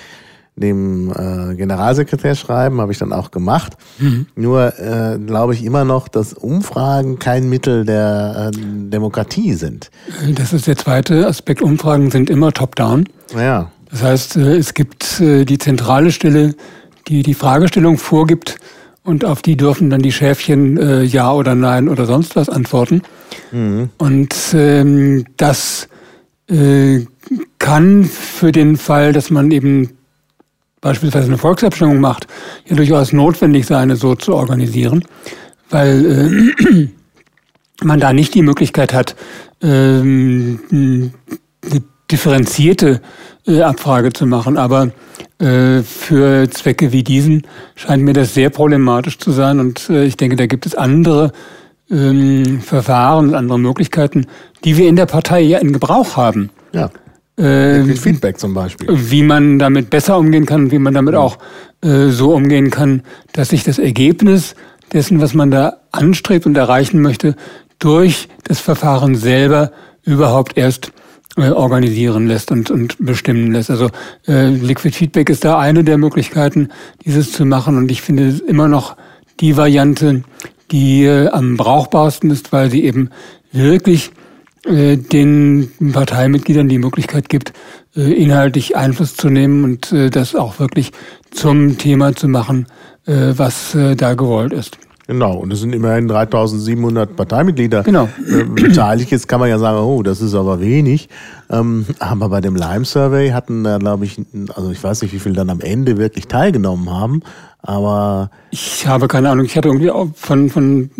[0.60, 3.78] dem äh, Generalsekretär schreiben, habe ich dann auch gemacht.
[3.98, 4.28] Mhm.
[4.36, 9.90] Nur äh, glaube ich immer noch, dass Umfragen kein Mittel der äh, Demokratie sind.
[10.36, 11.62] Das ist der zweite Aspekt.
[11.62, 13.06] Umfragen sind immer top-down.
[13.36, 13.72] Ja.
[13.92, 16.56] Das heißt, äh, es gibt äh, die zentrale Stelle,
[17.08, 18.58] die die Fragestellung vorgibt
[19.04, 23.02] und auf die dürfen dann die Schäfchen äh, Ja oder Nein oder sonst was antworten.
[23.52, 23.90] Mhm.
[23.98, 25.88] Und ähm, das
[27.60, 29.99] kann für den Fall, dass man eben
[30.82, 32.28] beispielsweise eine Volksabstimmung macht,
[32.68, 35.04] ja durchaus notwendig sein, so zu organisieren,
[35.70, 36.88] weil äh,
[37.84, 39.16] man da nicht die Möglichkeit hat,
[39.62, 43.02] ähm, eine differenzierte
[43.48, 44.58] äh, Abfrage zu machen.
[44.58, 44.92] Aber
[45.40, 49.60] äh, für Zwecke wie diesen scheint mir das sehr problematisch zu sein.
[49.60, 51.32] Und äh, ich denke, da gibt es andere
[51.92, 54.28] ähm, Verfahren andere Möglichkeiten,
[54.64, 56.50] die wir in der Partei ja in Gebrauch haben.
[56.72, 56.90] Ja.
[57.40, 58.88] Äh, Feedback zum Beispiel.
[58.92, 61.38] Wie man damit besser umgehen kann, wie man damit auch
[61.82, 64.56] äh, so umgehen kann, dass sich das Ergebnis
[64.92, 67.36] dessen, was man da anstrebt und erreichen möchte,
[67.80, 69.72] durch das Verfahren selber
[70.04, 70.92] überhaupt erst
[71.38, 73.70] äh, organisieren lässt und, und bestimmen lässt.
[73.70, 73.90] Also
[74.28, 76.70] äh, Liquid Feedback ist da eine der Möglichkeiten,
[77.06, 77.78] dieses zu machen.
[77.78, 78.98] Und ich finde immer noch
[79.40, 80.24] die Variante,
[80.72, 83.10] die äh, am brauchbarsten ist, weil sie eben
[83.54, 84.12] wirklich
[84.70, 87.54] den Parteimitgliedern die Möglichkeit gibt,
[87.96, 90.92] äh, inhaltlich Einfluss zu nehmen und äh, das auch wirklich
[91.32, 92.68] zum Thema zu machen,
[93.06, 94.78] was da gewollt ist.
[95.08, 98.08] Genau, und es sind immerhin 3700 Parteimitglieder genau.
[98.54, 99.10] beteiligt.
[99.10, 101.10] Jetzt kann man ja sagen, oh, das ist aber wenig.
[101.50, 104.22] Ähm, aber bei dem Lime-Survey hatten da, glaube ich,
[104.56, 107.24] also ich weiß nicht, wie viele dann am Ende wirklich teilgenommen haben,
[107.64, 108.30] aber...
[108.52, 110.92] Ich habe keine Ahnung, ich hatte irgendwie auch von, von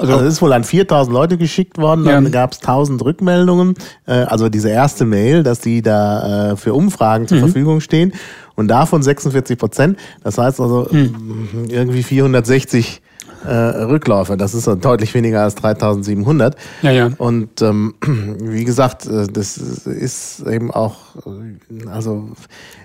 [0.00, 2.30] also, also es ist wohl an 4000 Leute geschickt worden, dann ja.
[2.30, 3.74] gab es 1000 Rückmeldungen.
[4.06, 7.42] Äh, also diese erste Mail, dass die da äh, für Umfragen zur mhm.
[7.42, 8.12] Verfügung stehen
[8.54, 9.98] und davon 46 Prozent.
[10.22, 11.66] Das heißt also mhm.
[11.68, 13.02] irgendwie 460
[13.44, 13.52] äh,
[13.84, 14.36] Rückläufe.
[14.36, 16.56] Das ist deutlich weniger als 3700.
[16.82, 17.10] Ja, ja.
[17.18, 17.94] Und ähm,
[18.40, 22.30] wie gesagt, äh, das ist eben auch, äh, also,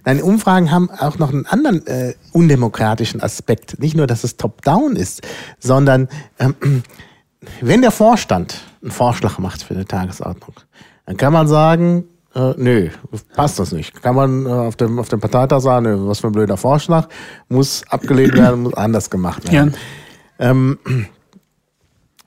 [0.05, 3.79] nein, Umfragen haben auch noch einen anderen äh, undemokratischen Aspekt.
[3.79, 5.21] Nicht nur, dass es top-down ist,
[5.59, 6.07] sondern
[6.39, 6.55] ähm,
[7.61, 10.55] wenn der Vorstand einen Vorschlag macht für eine Tagesordnung,
[11.05, 12.89] dann kann man sagen, äh, nö,
[13.35, 14.01] passt das nicht.
[14.01, 17.07] Kann man äh, auf, dem, auf dem Parteitag sagen, nö, was für ein blöder Vorschlag,
[17.47, 19.71] muss abgelehnt werden, muss anders gemacht werden.
[19.71, 19.79] Ja.
[20.39, 20.79] Ähm,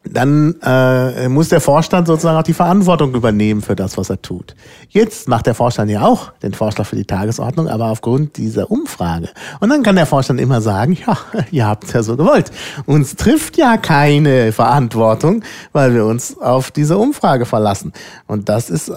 [0.04, 4.56] dann äh, muss der Vorstand sozusagen auch die Verantwortung übernehmen für das, was er tut.
[4.88, 9.28] Jetzt macht der Vorstand ja auch den Vorschlag für die Tagesordnung, aber aufgrund dieser Umfrage.
[9.60, 11.16] Und dann kann der Vorstand immer sagen, ja,
[11.52, 12.50] ihr habt es ja so gewollt.
[12.86, 17.92] Uns trifft ja keine Verantwortung, weil wir uns auf diese Umfrage verlassen.
[18.26, 18.88] Und das ist,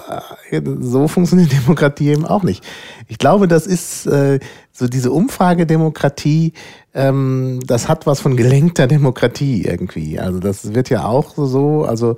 [0.50, 2.64] äh, so funktioniert Demokratie eben auch nicht.
[3.06, 4.40] Ich glaube, das ist äh,
[4.76, 6.52] so diese Umfragedemokratie,
[6.94, 10.18] ähm, das hat was von gelenkter Demokratie irgendwie.
[10.20, 12.16] Also das wird ja auch so, also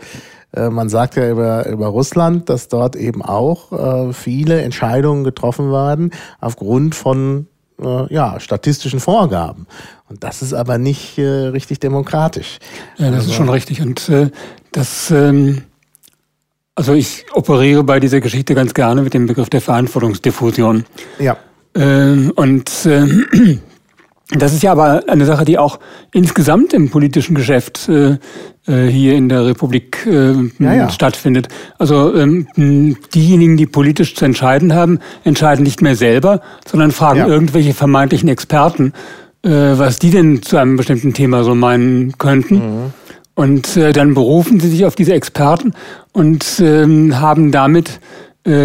[0.55, 5.71] äh, man sagt ja über, über Russland, dass dort eben auch äh, viele Entscheidungen getroffen
[5.71, 7.47] werden aufgrund von
[7.81, 9.67] äh, ja, statistischen Vorgaben.
[10.09, 12.59] Und das ist aber nicht äh, richtig demokratisch.
[12.97, 13.83] Ja, das also, ist schon richtig.
[13.83, 14.31] Und äh,
[14.73, 15.63] das, ähm,
[16.75, 20.85] also ich operiere bei dieser Geschichte ganz gerne mit dem Begriff der Verantwortungsdiffusion.
[21.21, 21.37] Ja.
[21.79, 23.07] Ähm, und äh,
[24.31, 25.79] das ist ja aber eine Sache, die auch
[26.13, 28.19] insgesamt im politischen Geschäft äh,
[28.67, 30.91] äh hier in der Republik äh, ja, ja.
[30.91, 31.49] stattfindet.
[31.79, 32.49] Also ähm,
[33.15, 37.27] diejenigen, die politisch zu entscheiden haben, entscheiden nicht mehr selber, sondern fragen ja.
[37.29, 38.93] irgendwelche vermeintlichen Experten,
[39.43, 42.57] äh, was die denn zu einem bestimmten Thema so meinen könnten.
[42.57, 42.93] Mhm.
[43.37, 45.73] Und äh, dann berufen sie sich auf diese Experten
[46.13, 48.19] und ähm, haben damit äh,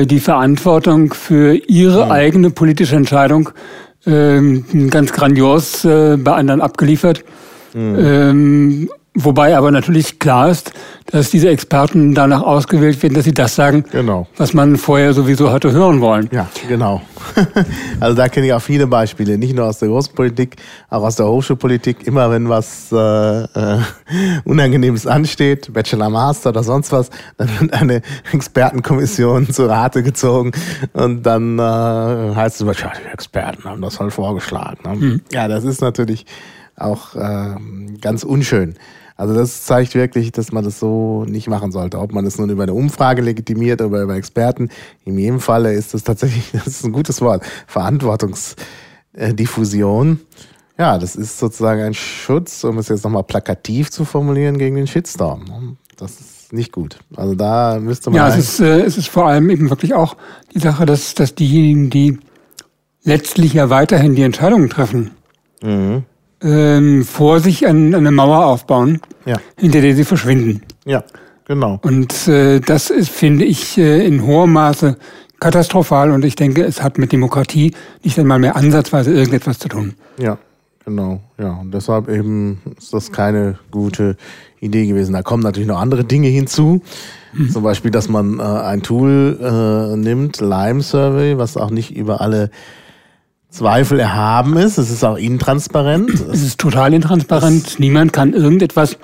[0.06, 2.12] die Verantwortung für ihre mhm.
[2.12, 3.50] eigene politische Entscheidung
[4.06, 7.24] ähm, ganz grandios äh, bei anderen abgeliefert.
[7.74, 7.98] Mhm.
[8.00, 10.74] Ähm, Wobei aber natürlich klar ist,
[11.06, 14.26] dass diese Experten danach ausgewählt werden, dass sie das sagen, genau.
[14.38, 16.30] was man vorher sowieso hatte hören wollen.
[16.32, 17.02] Ja, genau.
[18.00, 20.58] Also da kenne ich auch viele Beispiele, nicht nur aus der Großpolitik,
[20.90, 22.06] auch aus der Hochschulpolitik.
[22.06, 23.80] Immer wenn was äh, äh,
[24.44, 28.02] Unangenehmes ansteht, Bachelor, Master oder sonst was, dann wird eine
[28.34, 30.52] Expertenkommission zu Rate gezogen
[30.94, 31.62] und dann äh,
[32.36, 34.80] heißt es immer, ja, die Experten haben das halt vorgeschlagen.
[34.84, 34.96] Ne?
[34.96, 35.22] Mhm.
[35.32, 36.26] Ja, das ist natürlich
[36.76, 37.56] auch äh,
[38.02, 38.76] ganz unschön.
[39.16, 42.00] Also das zeigt wirklich, dass man das so nicht machen sollte.
[42.00, 44.70] Ob man das nun über eine Umfrage legitimiert oder über Experten.
[45.06, 50.20] In jedem Falle ist das tatsächlich, das ist ein gutes Wort, Verantwortungsdiffusion.
[50.78, 54.88] Ja, das ist sozusagen ein Schutz, um es jetzt nochmal plakativ zu formulieren, gegen den
[54.88, 55.78] Shitstorm.
[55.98, 56.98] Das ist nicht gut.
[57.16, 58.18] Also da müsste man.
[58.18, 60.18] Ja, es ist, äh, es ist vor allem eben wirklich auch
[60.56, 62.18] die Sache, dass, dass diejenigen, die
[63.04, 65.12] letztlich ja weiterhin die Entscheidungen treffen,
[65.62, 66.06] mhm
[66.44, 69.38] ähm, vor sich an, eine Mauer aufbauen, ja.
[69.58, 70.62] hinter der sie verschwinden.
[70.86, 71.04] Ja,
[71.46, 71.80] genau.
[71.84, 74.98] Und äh, das ist, finde ich, äh, in hohem Maße
[75.40, 79.94] katastrophal und ich denke, es hat mit Demokratie nicht einmal mehr ansatzweise irgendetwas zu tun.
[80.18, 80.38] Ja,
[80.86, 81.20] genau.
[81.38, 84.16] Ja, und deshalb eben ist das keine gute
[84.62, 85.14] Idee gewesen.
[85.14, 86.82] Da kommen natürlich noch andere Dinge hinzu.
[87.34, 87.50] Mhm.
[87.50, 92.22] Zum Beispiel, dass man äh, ein Tool äh, nimmt, Lime Survey, was auch nicht über
[92.22, 92.50] alle
[93.54, 94.78] Zweifel erhaben ist.
[94.78, 96.10] Es ist auch intransparent.
[96.32, 97.80] Es ist total intransparent.
[97.80, 98.98] Niemand kann irgendetwas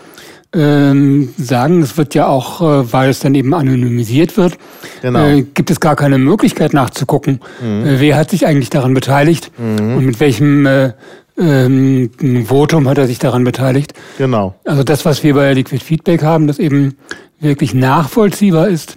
[0.54, 1.82] ähm, sagen.
[1.82, 4.58] Es wird ja auch, äh, weil es dann eben anonymisiert wird,
[5.02, 5.28] genau.
[5.28, 7.86] äh, gibt es gar keine Möglichkeit nachzugucken, mhm.
[7.86, 9.98] äh, wer hat sich eigentlich daran beteiligt mhm.
[9.98, 10.94] und mit welchem äh,
[11.38, 12.10] ähm,
[12.46, 13.94] Votum hat er sich daran beteiligt.
[14.18, 14.56] Genau.
[14.66, 16.98] Also das, was wir bei Liquid Feedback haben, das eben
[17.40, 18.96] wirklich nachvollziehbar ist,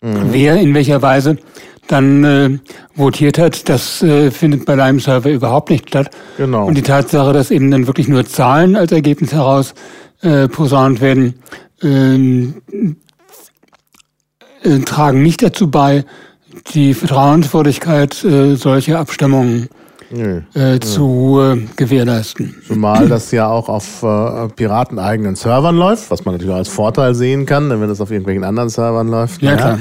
[0.00, 0.28] mhm.
[0.30, 1.36] wer in welcher Weise
[1.88, 2.58] dann äh,
[2.94, 6.10] votiert hat, das äh, findet bei deinem Server überhaupt nicht statt.
[6.36, 6.66] Genau.
[6.66, 9.74] Und die Tatsache, dass eben dann wirklich nur Zahlen als Ergebnis heraus
[10.22, 11.34] äh, posaunt werden,
[11.82, 12.62] ähm,
[14.62, 16.04] äh, tragen nicht dazu bei,
[16.72, 19.68] die Vertrauenswürdigkeit äh, solcher Abstimmungen
[20.20, 22.54] äh, zu äh, gewährleisten.
[22.66, 27.46] Zumal das ja auch auf äh, pirateneigenen Servern läuft, was man natürlich als Vorteil sehen
[27.46, 29.42] kann, wenn das auf irgendwelchen anderen Servern läuft.
[29.42, 29.78] Ja, klar.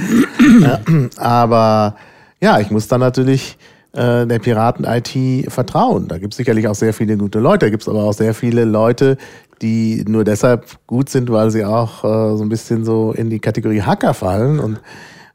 [0.62, 0.80] Ja,
[1.18, 1.96] aber
[2.42, 3.58] ja, ich muss dann natürlich
[3.94, 6.08] äh, der Piraten-IT vertrauen.
[6.08, 7.68] Da gibt es sicherlich auch sehr viele gute Leute.
[7.68, 9.18] Da gibt es aber auch sehr viele Leute,
[9.62, 13.40] die nur deshalb gut sind, weil sie auch äh, so ein bisschen so in die
[13.40, 14.60] Kategorie Hacker fallen.
[14.60, 14.78] Und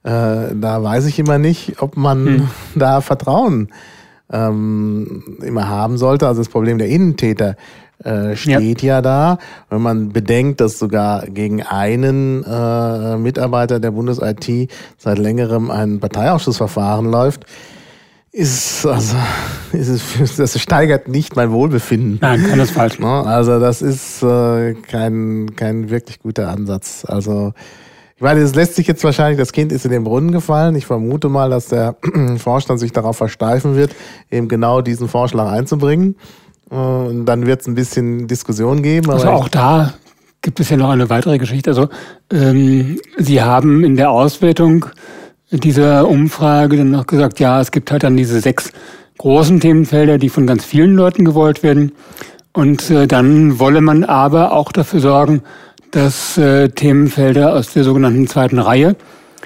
[0.02, 2.48] äh, da weiß ich immer nicht, ob man hm.
[2.74, 3.68] da Vertrauen
[4.32, 6.26] ähm, immer haben sollte.
[6.26, 7.56] Also das Problem der Innentäter
[8.04, 8.96] äh, steht ja.
[8.96, 9.02] ja.
[9.02, 9.38] da.
[9.70, 17.10] Wenn man bedenkt, dass sogar gegen einen äh, Mitarbeiter der Bundes-IT seit längerem ein Parteiausschussverfahren
[17.10, 17.44] läuft,
[18.30, 19.16] ist also
[19.72, 22.18] ist es, das steigert nicht mein Wohlbefinden.
[22.20, 22.98] Nein, falsch.
[23.00, 23.08] Ne?
[23.08, 27.04] Also das ist äh, kein kein wirklich guter Ansatz.
[27.06, 27.52] Also
[28.18, 30.74] ich meine, es lässt sich jetzt wahrscheinlich, das Kind ist in den Brunnen gefallen.
[30.74, 31.94] Ich vermute mal, dass der
[32.38, 33.94] Vorstand sich darauf versteifen wird,
[34.28, 36.16] eben genau diesen Vorschlag einzubringen.
[36.68, 39.08] Und dann wird es ein bisschen Diskussion geben.
[39.08, 39.94] also auch da
[40.42, 41.70] gibt es ja noch eine weitere Geschichte.
[41.70, 41.90] Also
[42.32, 44.86] ähm, Sie haben in der Auswertung
[45.52, 48.72] dieser Umfrage dann noch gesagt, ja, es gibt halt dann diese sechs
[49.18, 51.92] großen Themenfelder, die von ganz vielen Leuten gewollt werden.
[52.52, 55.42] Und äh, dann wolle man aber auch dafür sorgen,
[55.90, 58.96] dass äh, Themenfelder aus der sogenannten zweiten Reihe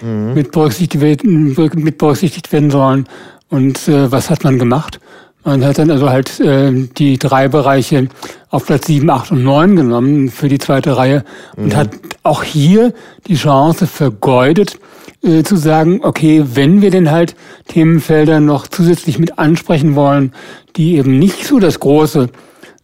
[0.01, 0.35] mhm.
[0.35, 3.07] mit, berücksichtigt werden, mit berücksichtigt werden sollen.
[3.49, 5.01] Und äh, was hat man gemacht?
[5.45, 8.09] Man hat dann also halt äh, die drei Bereiche
[8.51, 11.25] auf Platz 7, 8 und 9 genommen für die zweite Reihe
[11.57, 11.77] und mhm.
[11.77, 11.91] hat
[12.23, 12.93] auch hier
[13.27, 14.79] die Chance vergeudet,
[15.25, 17.35] äh, zu sagen, okay, wenn wir denn halt
[17.69, 20.33] Themenfelder noch zusätzlich mit ansprechen wollen,
[20.77, 22.29] die eben nicht so das große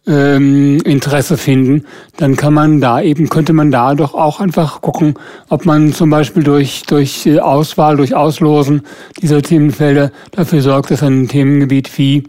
[0.07, 1.85] ähm, Interesse finden,
[2.17, 5.15] dann kann man da eben, könnte man da doch auch einfach gucken,
[5.49, 8.83] ob man zum Beispiel durch, durch äh, Auswahl, durch Auslosen
[9.21, 12.23] dieser Themenfelder dafür sorgt, dass ein Themengebiet wie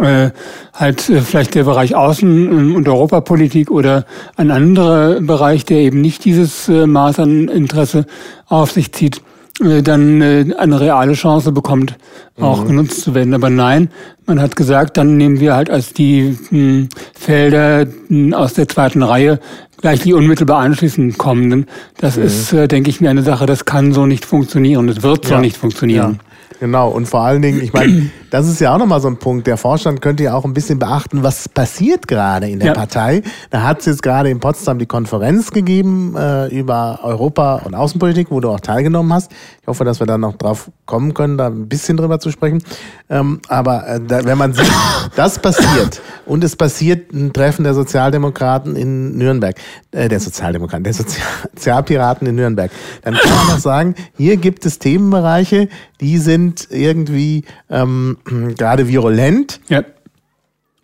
[0.00, 0.30] äh,
[0.72, 6.24] halt äh, vielleicht der Bereich Außen- und Europapolitik oder ein anderer Bereich, der eben nicht
[6.24, 8.06] dieses äh, Maß an Interesse
[8.46, 9.20] auf sich zieht,
[9.62, 11.96] dann äh, eine reale Chance bekommt,
[12.40, 12.68] auch mhm.
[12.68, 13.34] genutzt zu werden.
[13.34, 13.88] Aber nein,
[14.26, 19.02] man hat gesagt, dann nehmen wir halt als die hm, Felder hm, aus der zweiten
[19.02, 19.38] Reihe
[19.82, 21.66] gleich die unmittelbar anschließend kommenden.
[21.98, 22.22] Das mhm.
[22.22, 24.86] ist, äh, denke ich mir, eine Sache, das kann so nicht funktionieren.
[24.86, 26.18] Das wird so nicht funktionieren.
[26.20, 26.31] Ja.
[26.62, 29.48] Genau, und vor allen Dingen, ich meine, das ist ja auch nochmal so ein Punkt.
[29.48, 32.72] Der Vorstand könnte ja auch ein bisschen beachten, was passiert gerade in der ja.
[32.72, 33.22] Partei.
[33.50, 38.28] Da hat es jetzt gerade in Potsdam die Konferenz gegeben äh, über Europa und Außenpolitik,
[38.30, 39.32] wo du auch teilgenommen hast.
[39.60, 42.62] Ich hoffe, dass wir da noch drauf kommen können, da ein bisschen drüber zu sprechen.
[43.10, 44.70] Ähm, aber äh, da, wenn man sieht,
[45.16, 49.56] das passiert und es passiert ein Treffen der Sozialdemokraten in Nürnberg,
[49.90, 52.70] äh, der Sozialdemokraten, der Sozialpiraten in Nürnberg,
[53.02, 55.68] dann kann man noch sagen, hier gibt es Themenbereiche,
[56.00, 58.18] die sind irgendwie ähm,
[58.56, 59.60] gerade virulent.
[59.68, 59.82] Ja.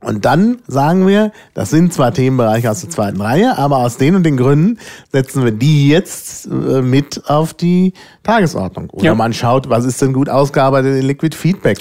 [0.01, 4.15] Und dann sagen wir, das sind zwar Themenbereiche aus der zweiten Reihe, aber aus den
[4.15, 4.79] und den Gründen
[5.11, 8.91] setzen wir die jetzt äh, mit auf die Tagesordnung.
[8.91, 9.15] Oder ja.
[9.17, 11.79] man schaut, was ist denn gut ausgearbeitet in Liquid Feedback.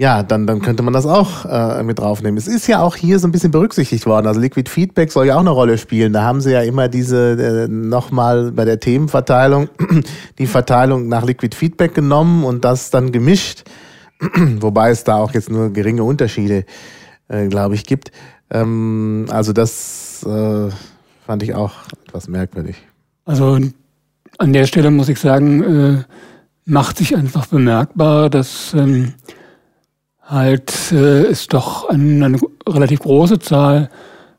[0.00, 2.38] Ja, dann, dann könnte man das auch äh, mit draufnehmen.
[2.38, 4.28] Es ist ja auch hier so ein bisschen berücksichtigt worden.
[4.28, 6.14] Also Liquid Feedback soll ja auch eine Rolle spielen.
[6.14, 9.68] Da haben sie ja immer diese, äh, nochmal bei der Themenverteilung,
[10.38, 13.64] die Verteilung nach Liquid Feedback genommen und das dann gemischt.
[14.60, 16.64] Wobei es da auch jetzt nur geringe Unterschiede,
[17.28, 18.10] äh, glaube ich, gibt.
[18.48, 20.70] Ähm, also das äh,
[21.26, 21.72] fand ich auch
[22.06, 22.76] etwas merkwürdig.
[23.26, 23.58] Also
[24.38, 26.04] an der Stelle muss ich sagen, äh,
[26.64, 29.12] macht sich einfach bemerkbar, dass ähm,
[30.30, 32.38] halt äh, es doch eine, eine
[32.68, 33.90] relativ große Zahl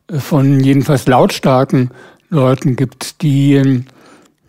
[0.08, 1.92] äh, von jedenfalls lautstarken
[2.30, 3.84] Leuten gibt, die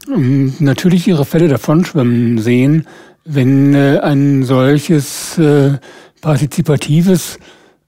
[0.09, 2.87] ähm, natürlich ihre Fälle davonschwimmen sehen,
[3.25, 5.79] wenn äh, ein solches äh,
[6.21, 7.39] partizipatives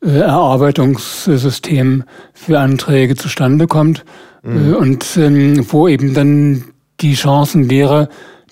[0.05, 4.05] äh, Erarbeitungssystem für Anträge zustande kommt
[4.43, 4.73] mhm.
[4.73, 6.65] äh, und ähm, wo eben dann
[7.01, 8.09] die Chancen derer,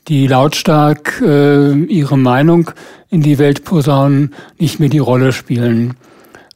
[0.09, 2.71] die lautstark äh, ihre Meinung
[3.11, 5.95] in die Welt posaunen, nicht mehr die Rolle spielen.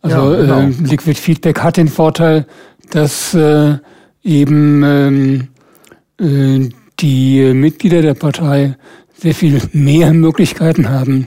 [0.02, 0.60] Also ja, genau.
[0.60, 2.46] äh, Liquid Feedback hat den Vorteil,
[2.90, 3.76] dass äh,
[4.22, 5.48] eben ähm,
[6.20, 8.76] äh, die Mitglieder der Partei
[9.18, 11.26] sehr viel mehr Möglichkeiten haben,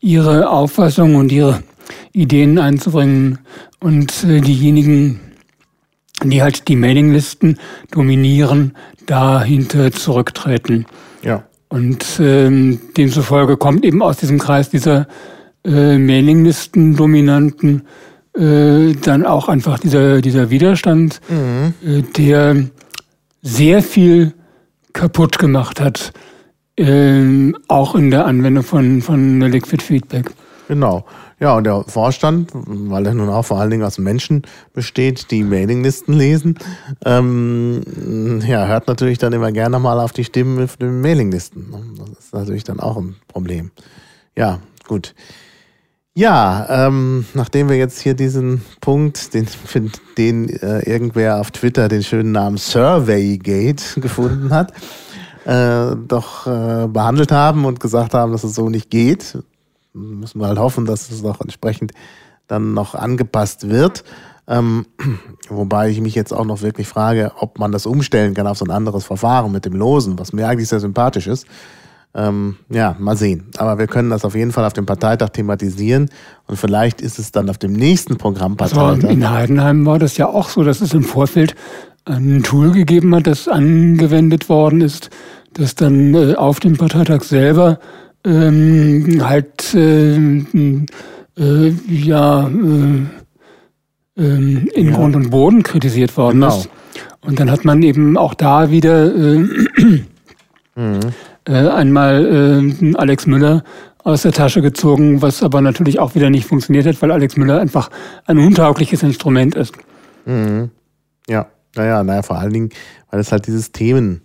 [0.00, 1.62] ihre Auffassung und ihre
[2.12, 3.38] Ideen einzubringen
[3.80, 5.20] und äh, diejenigen,
[6.22, 7.58] die halt die Mailinglisten
[7.90, 8.74] dominieren,
[9.06, 10.86] dahinter zurücktreten.
[11.24, 11.44] Ja.
[11.68, 15.08] Und ähm, demzufolge kommt eben aus diesem Kreis dieser
[15.64, 17.82] äh, Mailinglisten-Dominanten
[18.36, 21.74] äh, dann auch einfach dieser, dieser Widerstand, mhm.
[21.84, 22.64] äh, der
[23.42, 24.34] sehr viel
[24.92, 26.12] kaputt gemacht hat,
[26.76, 30.30] äh, auch in der Anwendung von, von Liquid Feedback.
[30.68, 31.04] Genau.
[31.44, 35.42] Ja, und der Vorstand, weil er nun auch vor allen Dingen aus Menschen besteht, die
[35.42, 36.58] Mailinglisten lesen,
[37.04, 37.82] ähm,
[38.46, 41.66] ja, hört natürlich dann immer gerne mal auf die Stimmen auf den Mailinglisten.
[41.98, 43.72] Das ist natürlich dann auch ein Problem.
[44.34, 45.14] Ja, gut.
[46.14, 49.46] Ja, ähm, nachdem wir jetzt hier diesen Punkt, den,
[50.16, 54.72] den äh, irgendwer auf Twitter den schönen Namen Surveygate gefunden hat,
[55.44, 59.36] äh, doch äh, behandelt haben und gesagt haben, dass es so nicht geht,
[59.94, 61.92] müssen wir halt hoffen, dass es noch entsprechend
[62.46, 64.04] dann noch angepasst wird.
[64.46, 64.86] Ähm,
[65.48, 68.64] wobei ich mich jetzt auch noch wirklich frage, ob man das umstellen kann auf so
[68.66, 71.46] ein anderes Verfahren mit dem Losen, was mir eigentlich sehr sympathisch ist.
[72.16, 73.46] Ähm, ja, mal sehen.
[73.56, 76.10] Aber wir können das auf jeden Fall auf dem Parteitag thematisieren
[76.46, 79.10] und vielleicht ist es dann auf dem nächsten Programmparteitag.
[79.10, 81.56] In Heidenheim war das ja auch so, dass es im Vorfeld
[82.04, 85.10] ein Tool gegeben hat, das angewendet worden ist,
[85.54, 87.80] das dann äh, auf dem Parteitag selber
[88.24, 93.06] ähm, halt äh, äh, ja äh,
[94.16, 94.94] ähm, in ja.
[94.94, 96.58] Grund und Boden kritisiert worden genau.
[96.58, 96.68] ist.
[97.20, 99.38] Und dann hat man eben auch da wieder äh,
[100.76, 101.00] mhm.
[101.46, 103.64] äh, einmal äh, Alex Müller
[104.04, 107.60] aus der Tasche gezogen, was aber natürlich auch wieder nicht funktioniert hat, weil Alex Müller
[107.60, 107.90] einfach
[108.26, 109.74] ein untaugliches Instrument ist.
[110.26, 110.70] Mhm.
[111.28, 112.70] Ja, naja, naja, vor allen Dingen,
[113.10, 114.20] weil es halt dieses Themen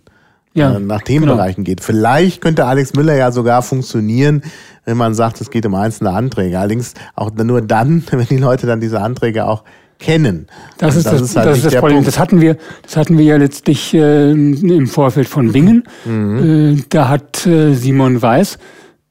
[0.54, 1.76] ja, äh, nach Themenbereichen genau.
[1.76, 1.80] geht.
[1.82, 4.42] Vielleicht könnte Alex Müller ja sogar funktionieren,
[4.84, 6.58] wenn man sagt, es geht um einzelne Anträge.
[6.58, 9.64] Allerdings auch nur dann, wenn die Leute dann diese Anträge auch
[9.98, 10.46] kennen.
[10.78, 11.96] Das ist das, das, ist halt das, ist das Problem.
[11.96, 12.08] Punkt.
[12.08, 15.84] Das hatten wir, das hatten wir ja letztlich äh, im Vorfeld von Bingen.
[16.06, 16.78] Mhm.
[16.78, 18.58] Äh, da hat äh, Simon Weiß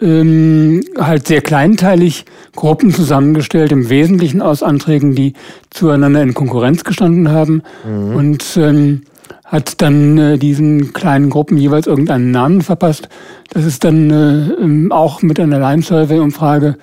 [0.01, 2.25] ähm, halt sehr kleinteilig
[2.55, 5.33] Gruppen zusammengestellt, im Wesentlichen aus Anträgen, die
[5.69, 7.61] zueinander in Konkurrenz gestanden haben.
[7.85, 8.15] Mhm.
[8.15, 9.01] Und ähm,
[9.45, 13.09] hat dann äh, diesen kleinen Gruppen jeweils irgendeinen Namen verpasst.
[13.51, 16.77] Das ist dann äh, ähm, auch mit einer Lime-Survey-Umfrage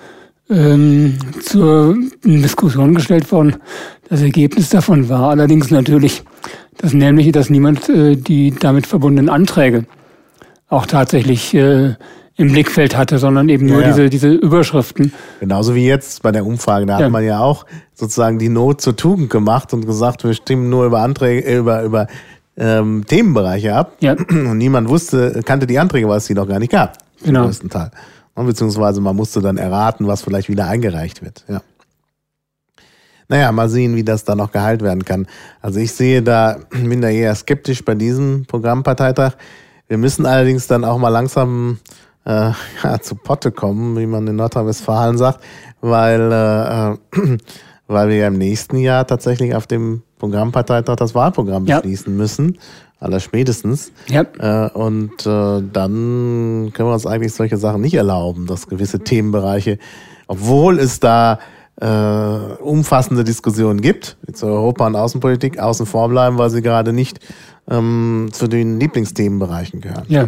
[0.49, 3.57] ähm, zur Diskussion gestellt worden.
[4.09, 6.23] Das Ergebnis davon war allerdings natürlich
[6.77, 9.85] das nämliche, dass niemand äh, die damit verbundenen Anträge
[10.69, 11.95] auch tatsächlich äh,
[12.37, 13.93] im Blickfeld hatte, sondern eben nur ja, ja.
[13.93, 15.11] Diese, diese Überschriften.
[15.39, 16.85] Genauso wie jetzt bei der Umfrage.
[16.85, 17.05] Da ja.
[17.05, 20.85] hat man ja auch sozusagen die Not zur Tugend gemacht und gesagt, wir stimmen nur
[20.85, 22.07] über Anträge, äh, über, über
[22.57, 23.93] ähm, Themenbereiche ab.
[23.99, 24.13] Ja.
[24.29, 26.97] Und niemand wusste, kannte die Anträge, weil es sie noch gar nicht gab.
[27.23, 27.41] Genau.
[27.41, 27.91] Im größten Teil.
[28.35, 31.43] Und beziehungsweise man musste dann erraten, was vielleicht wieder eingereicht wird.
[31.47, 31.61] Ja.
[33.29, 35.27] Naja, mal sehen, wie das da noch geheilt werden kann.
[35.61, 39.33] Also ich sehe da, bin da eher skeptisch bei diesem Programmparteitag.
[39.87, 41.79] Wir müssen allerdings dann auch mal langsam
[42.25, 42.51] äh,
[42.83, 45.43] ja, zu Potte kommen, wie man in Nordrhein-Westfalen sagt,
[45.81, 47.37] weil, äh,
[47.87, 52.17] weil wir ja im nächsten Jahr tatsächlich auf dem Programmparteitag das Wahlprogramm beschließen ja.
[52.17, 52.57] müssen.
[52.99, 53.91] Aller spätestens.
[54.07, 54.25] Ja.
[54.39, 59.77] Äh, und äh, dann können wir uns eigentlich solche Sachen nicht erlauben, dass gewisse Themenbereiche,
[60.27, 61.39] obwohl es da
[61.79, 67.19] äh, umfassende Diskussionen gibt, zu Europa- und Außenpolitik, außen vor bleiben, weil sie gerade nicht
[67.69, 70.05] ähm, zu den Lieblingsthemenbereichen gehören.
[70.07, 70.25] Ja.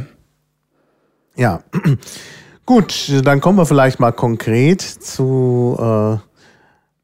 [1.35, 1.63] Ja.
[2.67, 6.28] Gut, dann kommen wir vielleicht mal konkret zu äh,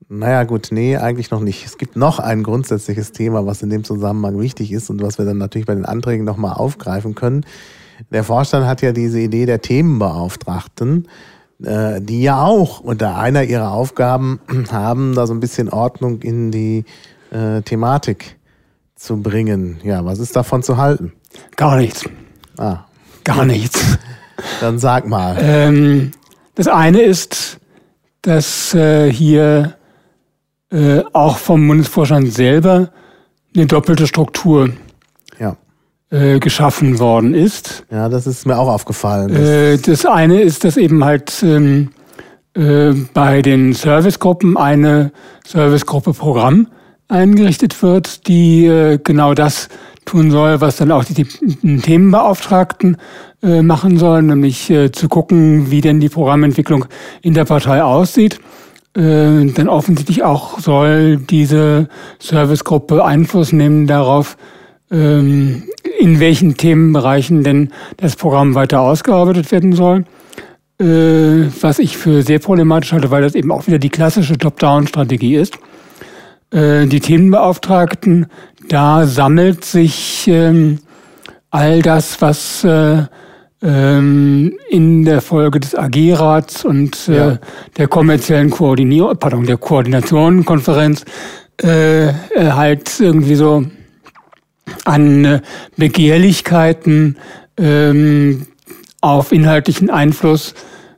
[0.07, 1.65] naja, gut, nee, eigentlich noch nicht.
[1.65, 5.25] Es gibt noch ein grundsätzliches Thema, was in dem Zusammenhang wichtig ist und was wir
[5.25, 7.45] dann natürlich bei den Anträgen nochmal aufgreifen können.
[8.11, 11.07] Der Vorstand hat ja diese Idee der Themenbeauftragten,
[11.63, 14.39] äh, die ja auch unter einer ihrer Aufgaben
[14.71, 16.85] haben, da so ein bisschen Ordnung in die
[17.31, 18.37] äh, Thematik
[18.95, 19.79] zu bringen.
[19.83, 21.13] Ja, was ist davon zu halten?
[21.55, 22.07] Gar nichts.
[22.57, 22.85] Ah.
[23.23, 23.97] Gar nichts.
[24.61, 25.37] Dann sag mal.
[25.39, 26.11] Ähm,
[26.53, 27.59] das eine ist,
[28.21, 29.74] dass äh, hier
[30.71, 32.89] äh, auch vom Bundesvorstand selber
[33.55, 34.69] eine doppelte Struktur
[35.39, 35.55] ja.
[36.09, 37.85] äh, geschaffen worden ist.
[37.91, 39.35] Ja, das ist mir auch aufgefallen.
[39.35, 41.91] Äh, das eine ist, dass eben halt ähm,
[42.55, 45.11] äh, bei den Servicegruppen eine
[45.45, 46.67] Servicegruppe Programm
[47.07, 49.69] eingerichtet wird, die äh, genau das
[50.05, 52.97] tun soll, was dann auch die, die Themenbeauftragten
[53.41, 56.85] machen sollen, nämlich zu gucken, wie denn die Programmentwicklung
[57.21, 58.39] in der Partei aussieht
[58.95, 61.89] äh, dann offensichtlich auch soll diese
[62.19, 64.37] Servicegruppe Einfluss nehmen darauf,
[64.91, 65.63] ähm,
[65.99, 70.05] in welchen Themenbereichen denn das Programm weiter ausgearbeitet werden soll.
[70.79, 75.35] Äh, was ich für sehr problematisch halte, weil das eben auch wieder die klassische Top-Down-Strategie
[75.35, 75.57] ist.
[76.51, 78.27] Äh, die Themenbeauftragten,
[78.67, 80.79] da sammelt sich ähm,
[81.49, 83.03] all das, was äh,
[83.61, 87.39] in der Folge des AG-Rats und äh, ja.
[87.77, 91.05] der kommerziellen Koordinierung, pardon, der Koordinationenkonferenz
[91.63, 92.13] äh, äh,
[92.51, 93.65] halt irgendwie so
[94.83, 95.41] an äh,
[95.77, 97.17] Begehrlichkeiten
[97.57, 98.47] ähm,
[99.01, 100.53] auf inhaltlichen Einfluss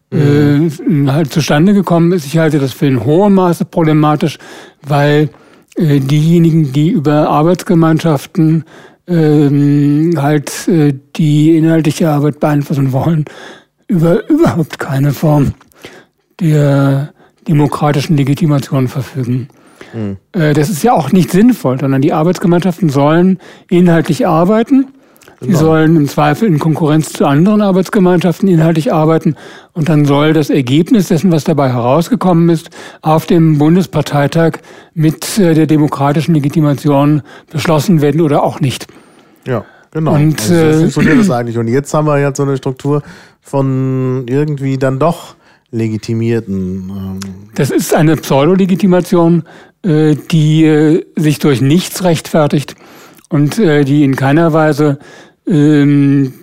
[0.10, 1.08] mhm.
[1.08, 2.26] äh, halt zustande gekommen ist.
[2.26, 4.40] Ich halte das für in hohem Maße problematisch,
[4.82, 5.30] weil
[5.76, 8.66] äh, diejenigen, die über Arbeitsgemeinschaften
[9.08, 13.26] ähm, halt äh, die inhaltliche Arbeit beeinflussen wollen,
[13.88, 15.54] über überhaupt keine Form
[16.40, 17.14] der
[17.48, 19.48] demokratischen Legitimation verfügen.
[19.94, 20.18] Mhm.
[20.34, 23.40] Äh, das ist ja auch nicht sinnvoll, sondern die Arbeitsgemeinschaften sollen
[23.70, 24.88] inhaltlich arbeiten.
[25.40, 25.60] Sie genau.
[25.60, 29.36] sollen im Zweifel in Konkurrenz zu anderen Arbeitsgemeinschaften inhaltlich arbeiten.
[29.74, 32.72] Und dann soll das Ergebnis dessen, was dabei herausgekommen ist,
[33.04, 34.60] auf dem Bundesparteitag
[34.96, 37.22] mit äh, der demokratischen Legitimation
[37.52, 38.88] beschlossen werden oder auch nicht.
[39.46, 40.16] Ja, genau.
[40.16, 41.58] Und, also so äh, funktioniert das eigentlich.
[41.60, 43.04] Und jetzt haben wir jetzt so eine Struktur
[43.42, 45.36] von irgendwie dann doch
[45.70, 46.90] legitimierten.
[46.90, 47.20] Ähm
[47.54, 49.44] das ist eine Pseudo-Legitimation,
[49.84, 52.76] äh, die äh, sich durch nichts rechtfertigt
[53.30, 55.00] und äh, die in keiner Weise
[55.48, 56.34] ähm,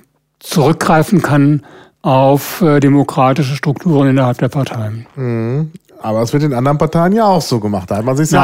[0.41, 1.63] zurückgreifen kann
[2.03, 5.07] auf äh, demokratische Strukturen innerhalb der Parteien.
[5.17, 5.71] Mhm.
[6.03, 7.91] Aber es wird in anderen Parteien ja auch so gemacht.
[7.91, 8.41] Da hat man sich ja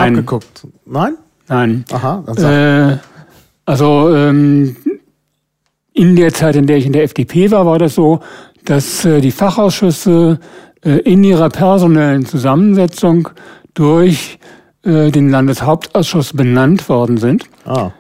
[5.93, 8.21] in der Zeit, in der ich in der FDP war, war das so,
[8.65, 10.39] dass äh, die Fachausschüsse
[10.83, 13.29] äh, in ihrer personellen Zusammensetzung
[13.75, 14.39] durch
[14.83, 17.45] äh, den Landeshauptausschuss benannt worden sind.
[17.67, 17.91] Ah.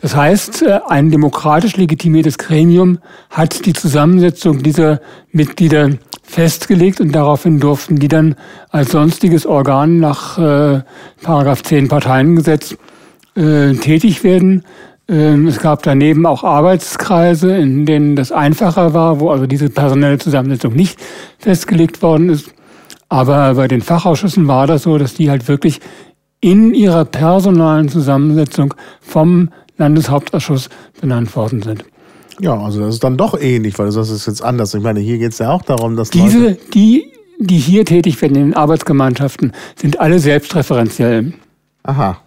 [0.00, 2.98] Das heißt, äh, ein demokratisch legitimiertes Gremium
[3.30, 5.90] hat die Zusammensetzung dieser Mitglieder
[6.22, 8.36] festgelegt und daraufhin durften die dann
[8.70, 10.82] als sonstiges Organ nach äh,
[11.22, 12.76] Paragraph 10 Parteiengesetz
[13.34, 14.64] äh, tätig werden.
[15.08, 20.18] Ähm, es gab daneben auch Arbeitskreise, in denen das einfacher war, wo also diese personelle
[20.18, 20.98] Zusammensetzung nicht
[21.38, 22.54] festgelegt worden ist.
[23.08, 25.80] Aber bei den Fachausschüssen war das so, dass die halt wirklich
[26.40, 29.50] in ihrer personalen Zusammensetzung vom
[29.80, 30.68] Landeshauptausschuss
[31.00, 31.84] benannt worden sind.
[32.40, 34.72] Ja, also das ist dann doch ähnlich, weil das ist jetzt anders.
[34.74, 38.20] Ich meine, hier geht es ja auch darum, dass diese, Leute die, die hier tätig
[38.22, 41.34] werden in den Arbeitsgemeinschaften, sind alle selbstreferenziell.
[41.82, 42.18] Aha,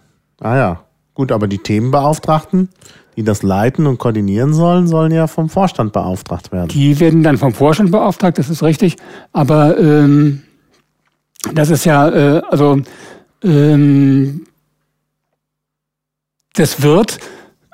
[0.41, 0.83] ah ja,
[1.13, 2.69] gut, aber die Themenbeauftragten,
[3.15, 6.69] die das leiten und koordinieren sollen, sollen ja vom Vorstand beauftragt werden.
[6.69, 8.97] Die werden dann vom Vorstand beauftragt, das ist richtig.
[9.31, 10.41] Aber ähm,
[11.53, 12.81] das ist ja, äh, also
[13.43, 14.45] ähm,
[16.53, 17.19] das wird,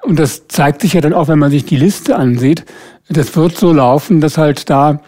[0.04, 2.66] und das zeigt sich ja dann auch, wenn man sich die Liste ansieht,
[3.10, 5.02] das wird so laufen, dass halt da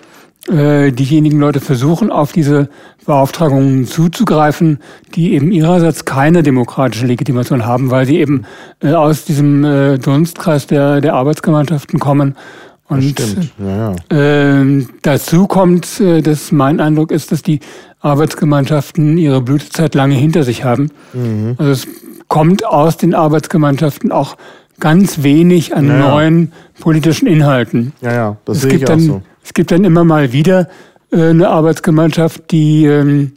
[0.50, 2.70] äh, diejenigen Leute versuchen, auf diese
[3.06, 4.80] Beauftragungen zuzugreifen,
[5.14, 8.46] die eben ihrerseits keine demokratische Legitimation haben, weil sie eben
[8.82, 12.36] äh, aus diesem äh, Dunstkreis der, der Arbeitsgemeinschaften kommen.
[12.88, 13.20] Und
[13.60, 14.62] ja, ja.
[14.62, 17.60] Äh, dazu kommt, äh, dass mein Eindruck ist, dass die
[18.02, 20.90] Arbeitsgemeinschaften ihre Blütezeit lange hinter sich haben.
[21.14, 21.56] Mhm.
[21.58, 21.88] Also es
[22.28, 24.38] kommt aus den Arbeitsgemeinschaften auch
[24.82, 26.52] ganz wenig an ja, neuen
[26.82, 27.94] politischen Inhalten.
[28.02, 29.22] Ja, ja, das es sehe gibt ich dann, auch so.
[29.44, 30.68] Es gibt dann immer mal wieder
[31.12, 33.32] äh, eine Arbeitsgemeinschaft, die ähm,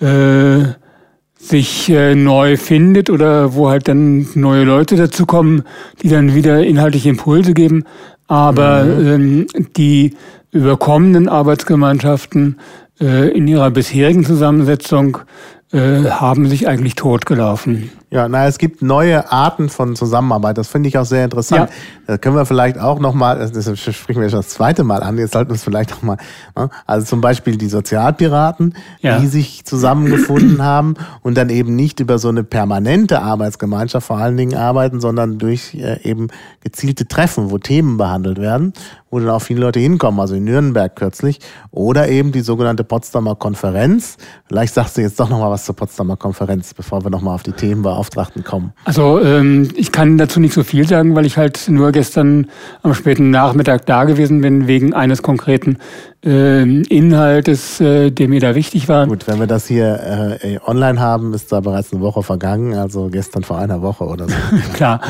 [0.00, 0.64] äh,
[1.38, 5.62] sich äh, neu findet oder wo halt dann neue Leute dazukommen,
[6.02, 7.84] die dann wieder inhaltliche Impulse geben.
[8.26, 9.06] Aber mhm.
[9.06, 10.14] ähm, die
[10.50, 12.58] überkommenen Arbeitsgemeinschaften
[13.00, 15.18] äh, in ihrer bisherigen Zusammensetzung
[15.72, 17.90] äh, haben sich eigentlich totgelaufen.
[18.10, 20.56] Ja, na, es gibt neue Arten von Zusammenarbeit.
[20.56, 21.68] Das finde ich auch sehr interessant.
[21.68, 21.76] Ja.
[22.06, 25.34] Da können wir vielleicht auch nochmal, das sprechen wir schon das zweite Mal an, jetzt
[25.34, 26.16] sollten wir es vielleicht nochmal,
[26.56, 26.70] ne?
[26.86, 29.18] also zum Beispiel die Sozialpiraten, ja.
[29.18, 34.38] die sich zusammengefunden haben und dann eben nicht über so eine permanente Arbeitsgemeinschaft vor allen
[34.38, 36.28] Dingen arbeiten, sondern durch äh, eben
[36.62, 38.72] gezielte Treffen, wo Themen behandelt werden,
[39.10, 41.40] wo dann auch viele Leute hinkommen, also in Nürnberg kürzlich,
[41.70, 44.16] oder eben die sogenannte Potsdamer Konferenz.
[44.46, 47.52] Vielleicht sagst du jetzt doch nochmal was zur Potsdamer Konferenz, bevor wir nochmal auf die
[47.52, 48.72] Themen Beauftragten kommen?
[48.84, 52.46] Also ähm, ich kann dazu nicht so viel sagen, weil ich halt nur gestern
[52.82, 55.78] am späten Nachmittag da gewesen bin, wegen eines konkreten
[56.24, 59.06] äh, Inhaltes, äh, der mir da wichtig war.
[59.08, 63.08] Gut, wenn wir das hier äh, online haben, ist da bereits eine Woche vergangen, also
[63.08, 64.34] gestern vor einer Woche oder so.
[64.74, 65.00] Klar.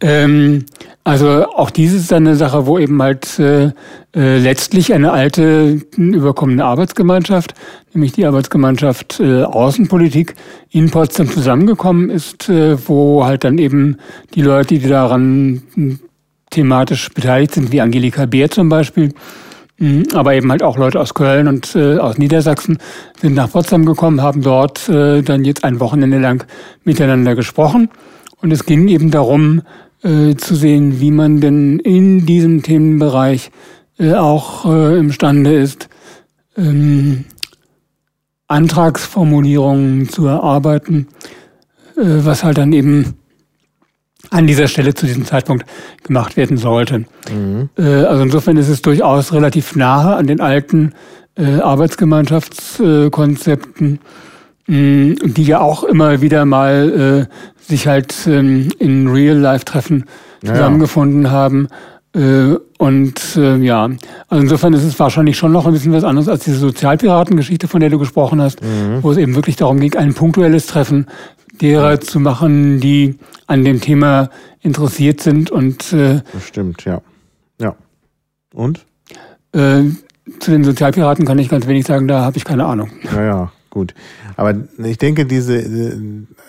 [0.00, 0.64] Ähm,
[1.08, 3.72] also auch dies ist dann eine Sache, wo eben halt äh,
[4.14, 7.54] äh, letztlich eine alte überkommene Arbeitsgemeinschaft,
[7.94, 10.34] nämlich die Arbeitsgemeinschaft äh, Außenpolitik
[10.70, 13.96] in Potsdam zusammengekommen ist, äh, wo halt dann eben
[14.34, 15.62] die Leute, die daran
[16.50, 19.14] thematisch beteiligt sind, wie Angelika Beer zum Beispiel,
[19.80, 22.78] Mhm, aber eben halt auch Leute aus Köln und äh, aus Niedersachsen
[23.20, 26.44] sind nach Potsdam gekommen, haben dort äh, dann jetzt ein Wochenende lang
[26.82, 27.88] miteinander gesprochen.
[28.40, 29.62] Und es ging eben darum,
[30.02, 33.50] äh, zu sehen, wie man denn in diesem Themenbereich
[33.98, 35.88] äh, auch äh, imstande ist,
[36.56, 37.24] ähm,
[38.46, 41.08] Antragsformulierungen zu erarbeiten,
[41.96, 43.14] äh, was halt dann eben
[44.30, 45.66] an dieser Stelle zu diesem Zeitpunkt
[46.04, 47.06] gemacht werden sollte.
[47.32, 47.70] Mhm.
[47.76, 50.92] Äh, also insofern ist es durchaus relativ nahe an den alten
[51.40, 54.00] Arbeitsgemeinschaftskonzepten,
[54.66, 57.28] die ja auch immer wieder mal
[57.68, 60.04] sich halt ähm, in Real-Life-Treffen
[60.44, 61.30] zusammengefunden ja.
[61.30, 61.68] haben.
[62.14, 63.90] Äh, und äh, ja,
[64.28, 67.80] also insofern ist es wahrscheinlich schon noch ein bisschen was anderes als diese Sozialpiratengeschichte, von
[67.80, 69.02] der du gesprochen hast, mhm.
[69.02, 71.06] wo es eben wirklich darum ging, ein punktuelles Treffen
[71.60, 77.02] derer zu machen, die an dem Thema interessiert sind und äh, das stimmt, ja.
[77.60, 77.74] Ja.
[78.54, 78.86] Und?
[79.52, 79.84] Äh,
[80.40, 82.90] zu den Sozialpiraten kann ich ganz wenig sagen, da habe ich keine Ahnung.
[83.12, 83.94] Ja, ja, gut.
[84.38, 86.00] Aber ich denke, diese,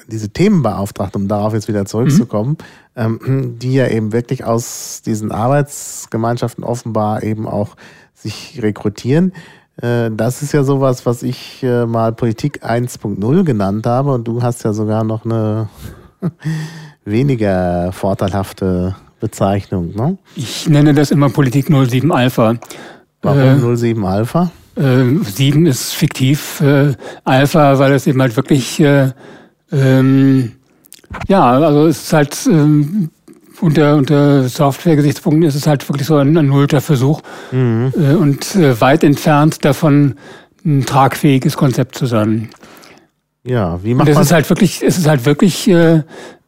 [0.08, 2.58] diese Themenbeauftragten, um darauf jetzt wieder zurückzukommen,
[2.96, 3.58] mhm.
[3.58, 7.76] die ja eben wirklich aus diesen Arbeitsgemeinschaften offenbar eben auch
[8.14, 9.34] sich rekrutieren,
[9.82, 14.44] äh, das ist ja sowas, was ich äh, mal Politik 1.0 genannt habe und du
[14.44, 15.70] hast ja sogar noch eine
[17.06, 19.96] weniger vorteilhafte Bezeichnung.
[19.96, 20.18] Ne?
[20.36, 22.56] Ich nenne das immer Politik 07 Alpha.
[23.22, 24.52] Warum äh, 07 Alpha?
[24.80, 26.62] Äh, 7 ist fiktiv.
[26.62, 26.94] Äh,
[27.26, 29.12] Alpha, weil es eben halt wirklich, äh,
[29.72, 30.54] ähm,
[31.28, 33.10] ja, also es ist halt ähm,
[33.62, 37.22] unter, unter Software-Gesichtspunkten ist es halt wirklich so ein ernullter Versuch
[37.52, 37.92] mhm.
[37.96, 40.16] äh, und äh, weit entfernt davon,
[40.66, 42.50] ein tragfähiges Konzept zu sein.
[43.44, 46.04] Ja, wie macht und es man ist halt wirklich, es ist halt wirklich äh,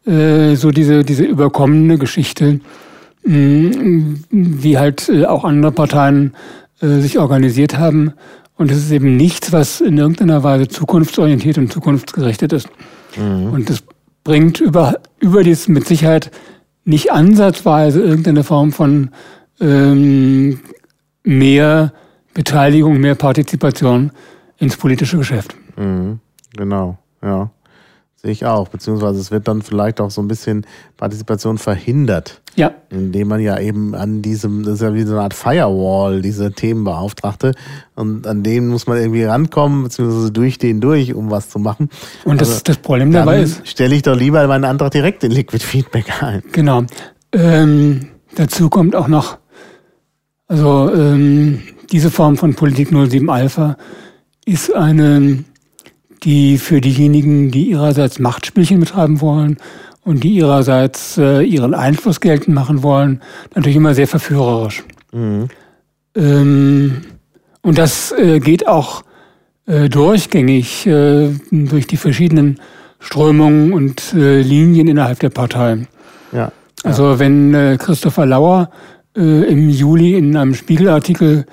[0.06, 2.60] äh, so diese, diese überkommene Geschichte,
[3.24, 6.34] mh, mm, wie halt äh, auch andere Parteien
[6.82, 8.12] äh, sich organisiert haben.
[8.56, 12.68] Und es ist eben nichts, was in irgendeiner Weise zukunftsorientiert und zukunftsgerichtet ist.
[13.16, 13.52] Mhm.
[13.52, 13.82] Und das
[14.24, 16.30] bringt über, über dies mit Sicherheit
[16.84, 19.10] nicht ansatzweise irgendeine Form von
[19.60, 20.60] ähm,
[21.22, 21.92] mehr
[22.34, 24.10] Beteiligung, mehr Partizipation
[24.58, 25.54] ins politische Geschäft.
[25.76, 26.18] Mhm,
[26.56, 27.50] genau, ja.
[28.22, 28.68] Sehe ich auch.
[28.68, 30.64] Beziehungsweise es wird dann vielleicht auch so ein bisschen
[30.96, 32.40] Partizipation verhindert.
[32.54, 32.72] Ja.
[32.88, 36.52] Indem man ja eben an diesem, das ist ja wie so eine Art Firewall, diese
[36.52, 37.52] Themenbeauftragte.
[37.96, 41.88] Und an den muss man irgendwie rankommen, beziehungsweise durch den durch, um was zu machen.
[42.24, 43.66] Und das, also, das Problem dabei ist.
[43.66, 46.44] Stelle ich doch lieber meinen Antrag direkt in Liquid Feedback ein.
[46.52, 46.84] Genau.
[47.32, 49.38] Ähm, dazu kommt auch noch,
[50.46, 53.76] also ähm, diese Form von Politik 07 Alpha
[54.44, 55.44] ist eine
[56.22, 59.56] die für diejenigen, die ihrerseits Machtspielchen betreiben wollen
[60.04, 63.20] und die ihrerseits äh, ihren Einfluss geltend machen wollen,
[63.54, 64.84] natürlich immer sehr verführerisch.
[65.12, 65.48] Mhm.
[66.16, 67.02] Ähm,
[67.62, 69.04] und das äh, geht auch
[69.66, 72.58] äh, durchgängig äh, durch die verschiedenen
[72.98, 75.86] Strömungen und äh, Linien innerhalb der Partei.
[76.32, 76.52] Ja,
[76.84, 78.70] Also wenn äh, Christopher Lauer
[79.14, 81.44] im Juli in einem Spiegelartikel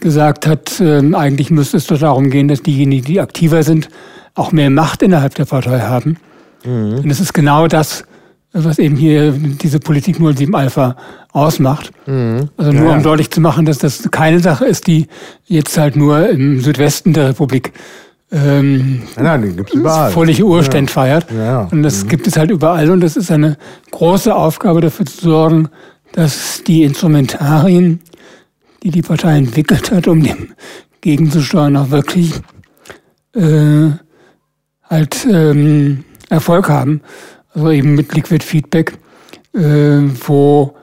[0.00, 3.88] gesagt hat, äh, eigentlich müsste es doch darum gehen, dass diejenigen, die aktiver sind,
[4.34, 6.16] auch mehr Macht innerhalb der Partei haben.
[6.64, 6.98] Mhm.
[6.98, 8.04] Und das ist genau das,
[8.52, 10.96] was eben hier diese Politik 07 Alpha
[11.32, 11.92] ausmacht.
[12.06, 12.48] Mhm.
[12.56, 12.96] Also nur ja.
[12.96, 15.06] um deutlich zu machen, dass das keine Sache ist, die
[15.46, 17.72] jetzt halt nur im Südwesten der Republik
[18.32, 20.12] ähm, ja, die gibt's überall.
[20.12, 20.92] völlige Urständ ja.
[20.92, 21.26] feiert.
[21.32, 21.68] Ja.
[21.70, 22.08] Und das mhm.
[22.08, 23.56] gibt es halt überall und das ist eine
[23.90, 25.68] große Aufgabe dafür zu sorgen,
[26.12, 28.00] dass die Instrumentarien
[28.82, 30.54] die die Partei entwickelt hat, um dem
[31.00, 32.34] gegenzusteuern, auch wirklich
[33.34, 33.90] äh,
[34.84, 37.00] halt ähm, Erfolg haben.
[37.52, 38.98] Also eben mit Liquid Feedback,
[39.54, 40.74] äh, wo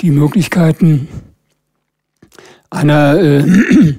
[0.00, 1.08] die Möglichkeiten
[2.70, 3.44] einer äh,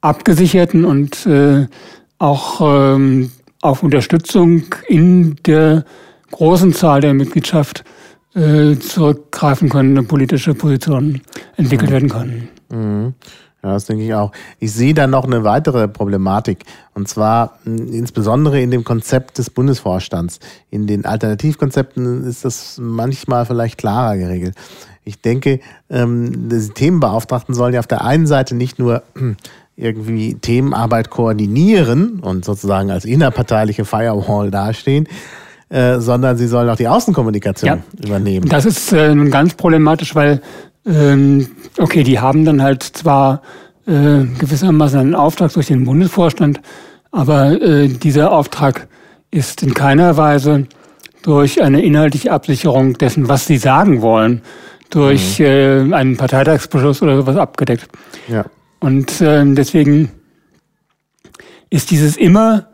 [0.00, 1.66] abgesicherten und äh,
[2.18, 3.30] auch ähm,
[3.60, 5.84] auf Unterstützung in der
[6.30, 7.84] großen Zahl der Mitgliedschaft
[8.34, 11.20] äh, zurückgreifen können, eine politische Position
[11.56, 11.94] entwickelt mhm.
[11.94, 12.48] werden können.
[12.74, 13.14] Mhm.
[13.62, 14.30] Ja, das denke ich auch.
[14.58, 16.64] Ich sehe da noch eine weitere Problematik.
[16.92, 20.38] Und zwar insbesondere in dem Konzept des Bundesvorstands.
[20.70, 24.54] In den Alternativkonzepten ist das manchmal vielleicht klarer geregelt.
[25.02, 29.02] Ich denke, ähm, die Themenbeauftragten sollen ja auf der einen Seite nicht nur
[29.76, 35.08] irgendwie Themenarbeit koordinieren und sozusagen als innerparteiliche Firewall dastehen,
[35.70, 38.06] äh, sondern sie sollen auch die Außenkommunikation ja.
[38.06, 38.48] übernehmen.
[38.48, 40.42] Das ist äh, ganz problematisch, weil
[40.86, 43.42] ähm, okay, die haben dann halt zwar
[43.86, 46.60] äh, gewissermaßen einen Auftrag durch den Bundesvorstand,
[47.10, 48.88] aber äh, dieser Auftrag
[49.30, 50.66] ist in keiner Weise
[51.22, 54.42] durch eine inhaltliche Absicherung dessen, was sie sagen wollen,
[54.90, 55.44] durch mhm.
[55.44, 57.88] äh, einen Parteitagsbeschluss oder sowas abgedeckt.
[58.28, 58.44] Ja.
[58.80, 60.10] Und äh, deswegen
[61.70, 62.68] ist dieses immer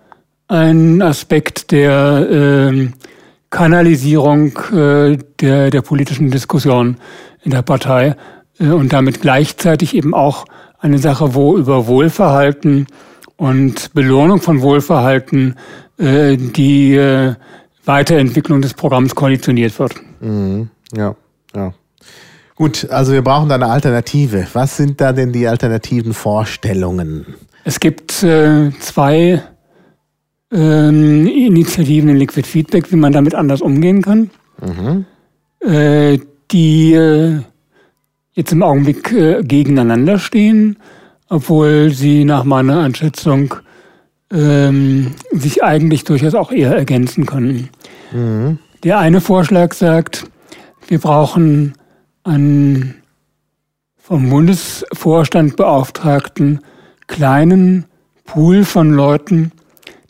[0.48, 2.88] ein Aspekt der äh,
[3.50, 6.96] Kanalisierung äh, der, der politischen Diskussion
[7.42, 8.16] in der Partei
[8.58, 10.44] äh, und damit gleichzeitig eben auch
[10.78, 12.86] eine Sache, wo über Wohlverhalten
[13.36, 15.56] und Belohnung von Wohlverhalten
[15.98, 17.34] äh, die äh,
[17.84, 19.94] Weiterentwicklung des Programms konditioniert wird.
[20.20, 20.70] Mhm.
[20.96, 21.14] Ja,
[21.54, 21.72] ja.
[22.56, 24.46] Gut, also wir brauchen da eine Alternative.
[24.52, 27.24] Was sind da denn die alternativen Vorstellungen?
[27.64, 29.42] Es gibt äh, zwei
[30.52, 34.30] ähm, Initiativen in Liquid Feedback, wie man damit anders umgehen kann.
[34.60, 35.06] Mhm.
[36.52, 37.40] Die äh,
[38.32, 40.76] jetzt im Augenblick äh, gegeneinander stehen,
[41.28, 43.54] obwohl sie nach meiner Einschätzung
[44.32, 47.68] ähm, sich eigentlich durchaus auch eher ergänzen können.
[48.12, 48.58] Mhm.
[48.82, 50.26] Der eine Vorschlag sagt,
[50.88, 51.74] wir brauchen
[52.24, 52.96] einen
[53.96, 56.60] vom Bundesvorstand beauftragten
[57.06, 57.84] kleinen
[58.24, 59.52] Pool von Leuten,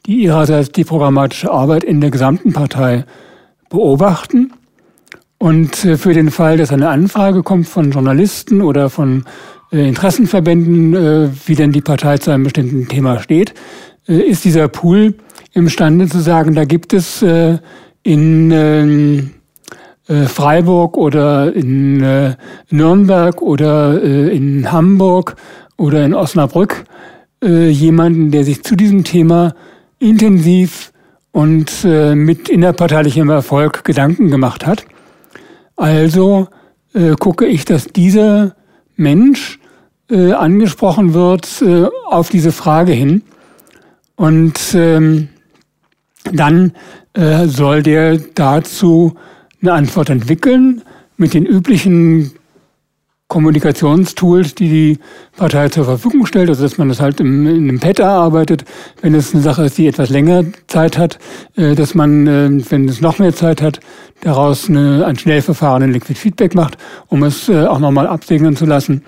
[0.07, 3.05] die ihrerseits die programmatische Arbeit in der gesamten Partei
[3.69, 4.53] beobachten
[5.41, 9.25] und äh, für den Fall, dass eine Anfrage kommt von Journalisten oder von
[9.73, 13.55] äh, Interessenverbänden, äh, wie denn die Partei zu einem bestimmten Thema steht,
[14.07, 15.15] ist dieser Pool
[15.53, 19.31] imstande zu sagen, da gibt es in ähm,
[20.27, 22.35] Freiburg oder in
[22.71, 25.37] Nürnberg oder in Hamburg
[25.77, 26.87] oder in Osnabrück
[27.45, 29.55] jemanden, der sich zu diesem Thema
[30.01, 30.93] intensiv
[31.31, 34.87] und mit innerparteilichem Erfolg Gedanken gemacht hat
[35.81, 36.49] Also
[36.93, 38.55] äh, gucke ich, dass dieser
[38.97, 39.59] Mensch
[40.11, 43.23] äh, angesprochen wird äh, auf diese Frage hin.
[44.15, 45.29] Und ähm,
[46.31, 46.73] dann
[47.15, 49.15] äh, soll der dazu
[49.63, 50.83] eine Antwort entwickeln
[51.17, 52.33] mit den üblichen
[53.31, 54.99] Kommunikationstools, die die
[55.37, 58.65] Partei zur Verfügung stellt, also dass man das halt im, in einem Pad erarbeitet,
[59.03, 61.19] wenn es eine Sache ist, die etwas länger Zeit hat,
[61.57, 63.79] äh, dass man, äh, wenn es noch mehr Zeit hat,
[64.21, 66.77] daraus eine, ein Schnellverfahren in Liquid Feedback macht,
[67.07, 69.05] um es äh, auch nochmal absegnen zu lassen.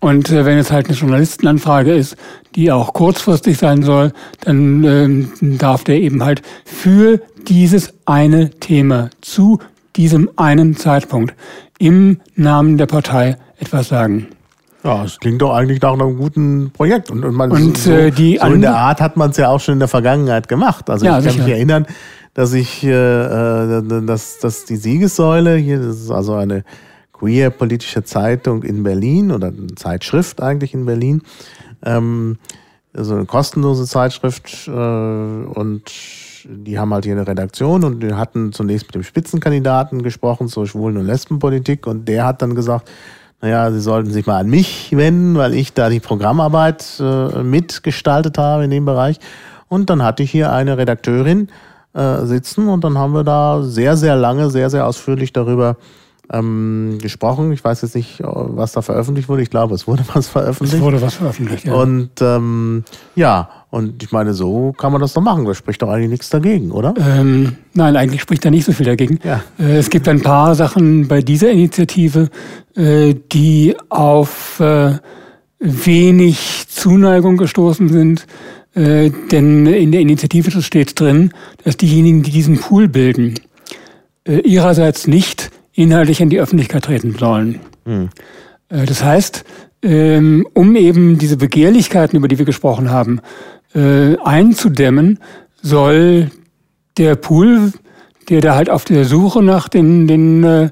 [0.00, 2.16] Und äh, wenn es halt eine Journalistenanfrage ist,
[2.56, 9.10] die auch kurzfristig sein soll, dann ähm, darf der eben halt für dieses eine Thema
[9.20, 9.60] zu
[9.94, 11.34] diesem einen Zeitpunkt
[11.78, 14.28] im Namen der Partei etwas sagen.
[14.82, 17.10] Ja, es klingt doch eigentlich nach einem guten Projekt.
[17.10, 19.48] Und, und, man, und so, äh, die so in der Art hat man es ja
[19.48, 20.88] auch schon in der Vergangenheit gemacht.
[20.88, 21.44] Also ja, ich kann sicher.
[21.44, 21.86] mich erinnern,
[22.32, 26.64] dass ich, äh, äh, dass, dass die Siegessäule hier, das ist also eine
[27.12, 31.22] queer politische Zeitung in Berlin oder eine Zeitschrift eigentlich in Berlin,
[31.84, 32.38] ähm,
[32.94, 35.82] also eine kostenlose Zeitschrift äh, und
[36.44, 40.66] die haben halt hier eine Redaktion und die hatten zunächst mit dem Spitzenkandidaten gesprochen zur
[40.66, 42.90] Schwulen- und Lesbenpolitik und der hat dann gesagt,
[43.40, 48.36] naja, sie sollten sich mal an mich wenden, weil ich da die Programmarbeit äh, mitgestaltet
[48.38, 49.18] habe in dem Bereich.
[49.68, 51.48] Und dann hatte ich hier eine Redakteurin
[51.94, 55.76] äh, sitzen und dann haben wir da sehr, sehr lange, sehr, sehr ausführlich darüber
[56.32, 57.52] ähm, gesprochen.
[57.52, 59.42] Ich weiß jetzt nicht, was da veröffentlicht wurde.
[59.42, 60.74] Ich glaube, es wurde was veröffentlicht.
[60.74, 61.74] Es wurde was veröffentlicht, ja.
[61.74, 62.84] Und ähm,
[63.14, 65.44] ja, und ich meine, so kann man das doch machen.
[65.44, 66.94] Da spricht doch eigentlich nichts dagegen, oder?
[66.98, 69.20] Ähm, nein, eigentlich spricht da nicht so viel dagegen.
[69.22, 69.42] Ja.
[69.58, 72.30] Äh, es gibt ein paar Sachen bei dieser Initiative,
[72.74, 74.94] äh, die auf äh,
[75.60, 78.26] wenig Zuneigung gestoßen sind.
[78.74, 81.32] Äh, denn in der Initiative steht drin,
[81.64, 83.34] dass diejenigen, die diesen Pool bilden,
[84.24, 87.60] äh, ihrerseits nicht inhaltlich in die Öffentlichkeit treten sollen.
[87.84, 88.08] Hm.
[88.68, 89.44] Äh, das heißt,
[89.82, 93.20] ähm, um eben diese Begehrlichkeiten, über die wir gesprochen haben,
[93.74, 95.18] äh, einzudämmen,
[95.62, 96.30] soll
[96.96, 97.72] der Pool,
[98.28, 100.70] der da halt auf der Suche nach den, den äh,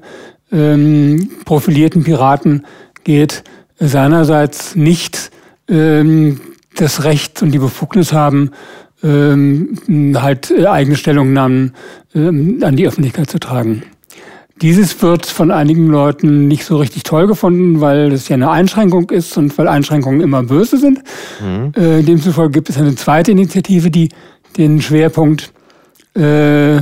[0.51, 2.65] ähm, profilierten Piraten
[3.03, 3.43] geht,
[3.79, 5.31] seinerseits nicht
[5.67, 6.41] ähm,
[6.75, 8.51] das Recht und die Befugnis haben,
[9.03, 9.77] ähm,
[10.15, 11.73] halt eigene Stellungnahmen
[12.13, 13.83] ähm, an die Öffentlichkeit zu tragen.
[14.61, 19.09] Dieses wird von einigen Leuten nicht so richtig toll gefunden, weil es ja eine Einschränkung
[19.09, 20.99] ist und weil Einschränkungen immer böse sind.
[21.39, 21.71] Mhm.
[21.81, 24.09] Äh, demzufolge gibt es eine zweite Initiative, die
[24.57, 25.53] den Schwerpunkt
[26.15, 26.81] äh,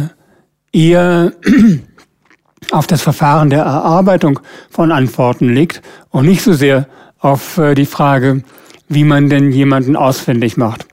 [0.71, 1.33] eher
[2.71, 6.87] auf das Verfahren der Erarbeitung von Antworten legt und nicht so sehr
[7.19, 8.43] auf äh, die Frage,
[8.89, 10.87] wie man denn jemanden ausfindig macht.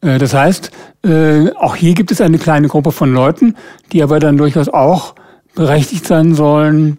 [0.00, 0.70] Äh, das heißt,
[1.04, 3.54] äh, auch hier gibt es eine kleine Gruppe von Leuten,
[3.92, 5.14] die aber dann durchaus auch
[5.56, 6.98] berechtigt sein sollen,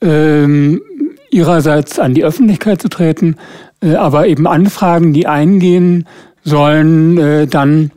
[0.00, 0.80] ähm,
[1.30, 3.36] ihrerseits an die Öffentlichkeit zu treten,
[3.82, 6.06] äh, aber eben Anfragen, die eingehen,
[6.44, 7.90] sollen äh, dann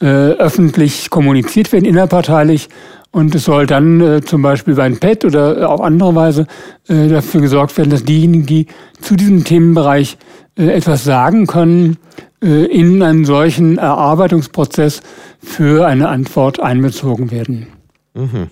[0.00, 2.68] äh, öffentlich kommuniziert werden, innerparteilich.
[3.12, 6.46] Und es soll dann äh, zum Beispiel bei einem PET oder auf andere Weise
[6.88, 8.66] äh, dafür gesorgt werden, dass diejenigen, die
[9.00, 10.16] zu diesem Themenbereich
[10.58, 11.98] äh, etwas sagen können,
[12.42, 15.02] äh, in einen solchen Erarbeitungsprozess
[15.42, 17.66] für eine Antwort einbezogen werden.
[18.14, 18.48] Mhm.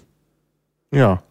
[0.93, 1.23] Ja.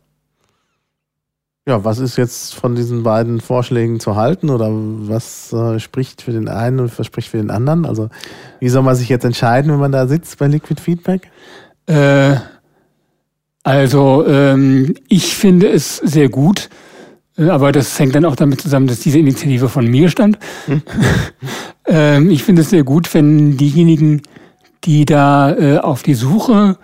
[1.67, 6.31] Ja, was ist jetzt von diesen beiden Vorschlägen zu halten oder was äh, spricht für
[6.31, 7.85] den einen und was spricht für den anderen?
[7.85, 8.09] Also,
[8.59, 11.29] wie soll man sich jetzt entscheiden, wenn man da sitzt bei Liquid Feedback?
[11.85, 12.37] Äh,
[13.61, 16.69] also, ähm, ich finde es sehr gut,
[17.37, 20.39] äh, aber das hängt dann auch damit zusammen, dass diese Initiative von mir stand.
[20.65, 20.81] Hm.
[21.85, 24.23] ähm, ich finde es sehr gut, wenn diejenigen,
[24.85, 26.77] die da äh, auf die Suche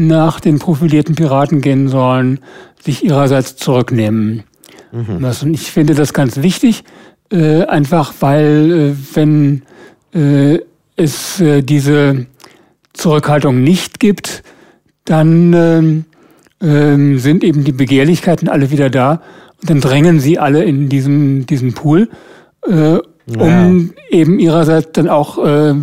[0.00, 2.40] nach den profilierten Piraten gehen sollen,
[2.82, 4.44] sich ihrerseits zurücknehmen.
[4.92, 5.24] Mhm.
[5.24, 6.84] Und ich finde das ganz wichtig,
[7.30, 9.62] äh, einfach weil äh, wenn
[10.14, 10.60] äh,
[10.96, 12.26] es diese
[12.92, 14.42] Zurückhaltung nicht gibt,
[15.06, 16.04] dann ähm,
[16.60, 19.22] ähm, sind eben die Begehrlichkeiten alle wieder da
[19.62, 22.10] und dann drängen sie alle in diesen, diesen Pool,
[22.66, 22.98] äh,
[23.38, 24.18] um ja.
[24.18, 25.74] eben ihrerseits dann auch äh,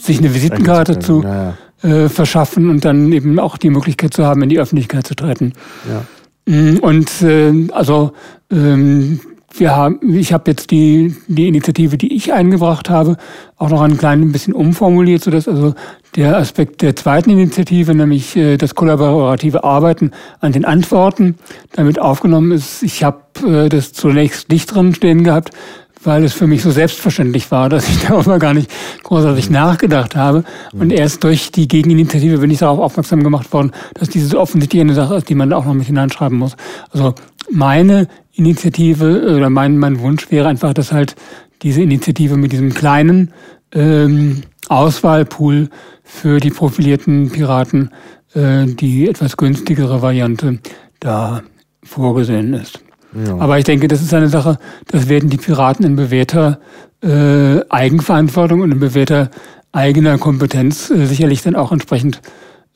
[0.00, 4.42] sich eine Visitenkarte zu, ja äh, verschaffen und dann eben auch die Möglichkeit zu haben,
[4.42, 5.52] in die Öffentlichkeit zu treten.
[5.88, 6.04] Ja.
[6.52, 8.12] Mm, und äh, also
[8.50, 9.20] ähm,
[9.54, 13.16] wir haben, ich habe jetzt die, die Initiative, die ich eingebracht habe,
[13.56, 15.74] auch noch ein klein bisschen umformuliert, sodass also
[16.16, 21.36] der Aspekt der zweiten Initiative, nämlich äh, das kollaborative Arbeiten an den Antworten,
[21.72, 22.82] damit aufgenommen ist.
[22.82, 25.50] Ich habe äh, das zunächst nicht drin stehen gehabt,
[26.04, 28.70] weil es für mich so selbstverständlich war, dass ich darüber gar nicht
[29.02, 29.54] großartig mhm.
[29.54, 30.44] nachgedacht habe.
[30.72, 30.98] Und mhm.
[30.98, 34.94] erst durch die Gegeninitiative bin ich darauf aufmerksam gemacht worden, dass diese so offensichtlich eine
[34.94, 36.56] Sache ist, die man da auch noch mit hineinschreiben muss.
[36.90, 37.14] Also
[37.50, 41.16] meine Initiative oder mein, mein Wunsch wäre einfach, dass halt
[41.62, 43.32] diese Initiative mit diesem kleinen
[43.72, 45.68] ähm, Auswahlpool
[46.02, 47.90] für die profilierten Piraten
[48.34, 50.58] äh, die etwas günstigere Variante
[51.00, 51.42] da
[51.82, 52.80] vorgesehen ist.
[53.14, 53.38] Ja.
[53.38, 54.58] Aber ich denke, das ist eine Sache,
[54.88, 56.58] das werden die Piraten in bewährter
[57.02, 59.30] äh, Eigenverantwortung und in bewährter
[59.72, 62.20] eigener Kompetenz äh, sicherlich dann auch entsprechend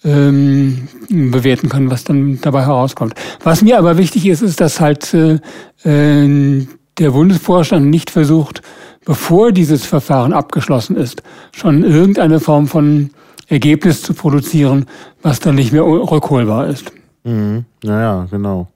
[0.04, 3.14] ähm, bewerten können, was dann dabei herauskommt.
[3.42, 5.38] Was mir aber wichtig ist, ist, dass halt äh,
[5.84, 6.66] äh,
[6.98, 8.62] der Bundesvorstand nicht versucht,
[9.04, 11.22] bevor dieses Verfahren abgeschlossen ist,
[11.52, 13.10] schon irgendeine Form von
[13.48, 14.86] Ergebnis zu produzieren,
[15.22, 16.90] was dann nicht mehr rückholbar ist.
[17.24, 17.64] Mhm.
[17.82, 18.68] Naja, genau.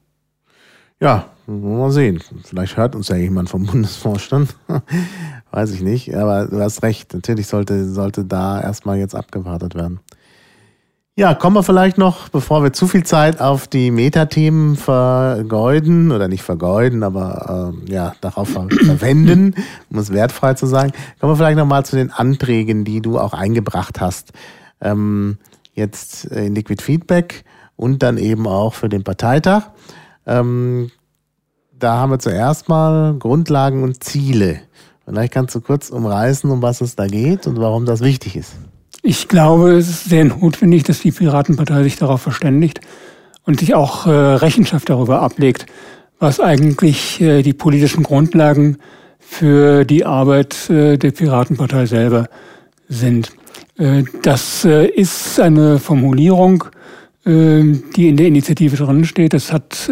[1.01, 2.21] Ja, mal sehen.
[2.45, 4.55] Vielleicht hört uns ja jemand vom Bundesvorstand.
[5.51, 6.15] Weiß ich nicht.
[6.15, 7.13] Aber du hast recht.
[7.15, 10.01] Natürlich sollte, sollte da erstmal jetzt abgewartet werden.
[11.17, 16.29] Ja, kommen wir vielleicht noch, bevor wir zu viel Zeit auf die Metathemen vergeuden oder
[16.29, 19.55] nicht vergeuden, aber äh, ja, darauf ver verwenden,
[19.91, 23.19] um es wertfrei zu sagen, kommen wir vielleicht noch mal zu den Anträgen, die du
[23.19, 24.33] auch eingebracht hast
[24.81, 25.39] ähm,
[25.75, 27.45] jetzt in Liquid Feedback
[27.77, 29.71] und dann eben auch für den Parteitag.
[30.27, 30.91] Ähm,
[31.81, 34.61] da haben wir zuerst mal Grundlagen und Ziele.
[35.05, 38.53] Vielleicht kannst du kurz umreißen, um was es da geht und warum das wichtig ist.
[39.03, 42.81] Ich glaube, es ist sehr notwendig, dass die Piratenpartei sich darauf verständigt
[43.45, 45.67] und sich auch äh, Rechenschaft darüber ablegt,
[46.19, 48.77] was eigentlich äh, die politischen Grundlagen
[49.19, 52.29] für die Arbeit äh, der Piratenpartei selber
[52.89, 53.33] sind.
[53.79, 56.65] Äh, das äh, ist eine Formulierung,
[57.25, 57.63] äh,
[57.97, 59.33] die in der Initiative drin steht.
[59.33, 59.91] Das hat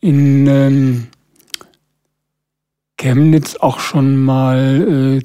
[0.00, 1.06] in ähm,
[2.96, 5.20] Chemnitz auch schon mal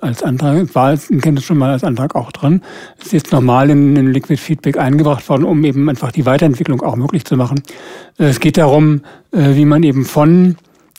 [0.00, 2.62] als Antrag, war in Chemnitz schon mal als Antrag auch drin.
[3.00, 6.96] Ist jetzt nochmal in, in Liquid Feedback eingebracht worden, um eben einfach die Weiterentwicklung auch
[6.96, 7.62] möglich zu machen.
[8.18, 10.56] es geht darum, wie man eben von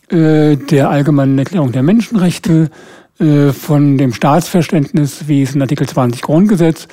[0.09, 2.69] der allgemeinen Erklärung der Menschenrechte
[3.19, 6.87] äh, von dem Staatsverständnis, wie es in Artikel 20 Grundgesetz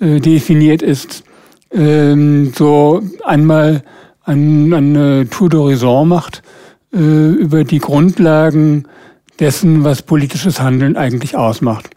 [0.00, 1.24] äh, definiert ist,
[1.72, 3.82] ähm, so einmal
[4.24, 6.42] ein, eine Tour d'horizon macht
[6.92, 8.84] äh, über die Grundlagen
[9.38, 11.90] dessen, was politisches Handeln eigentlich ausmacht.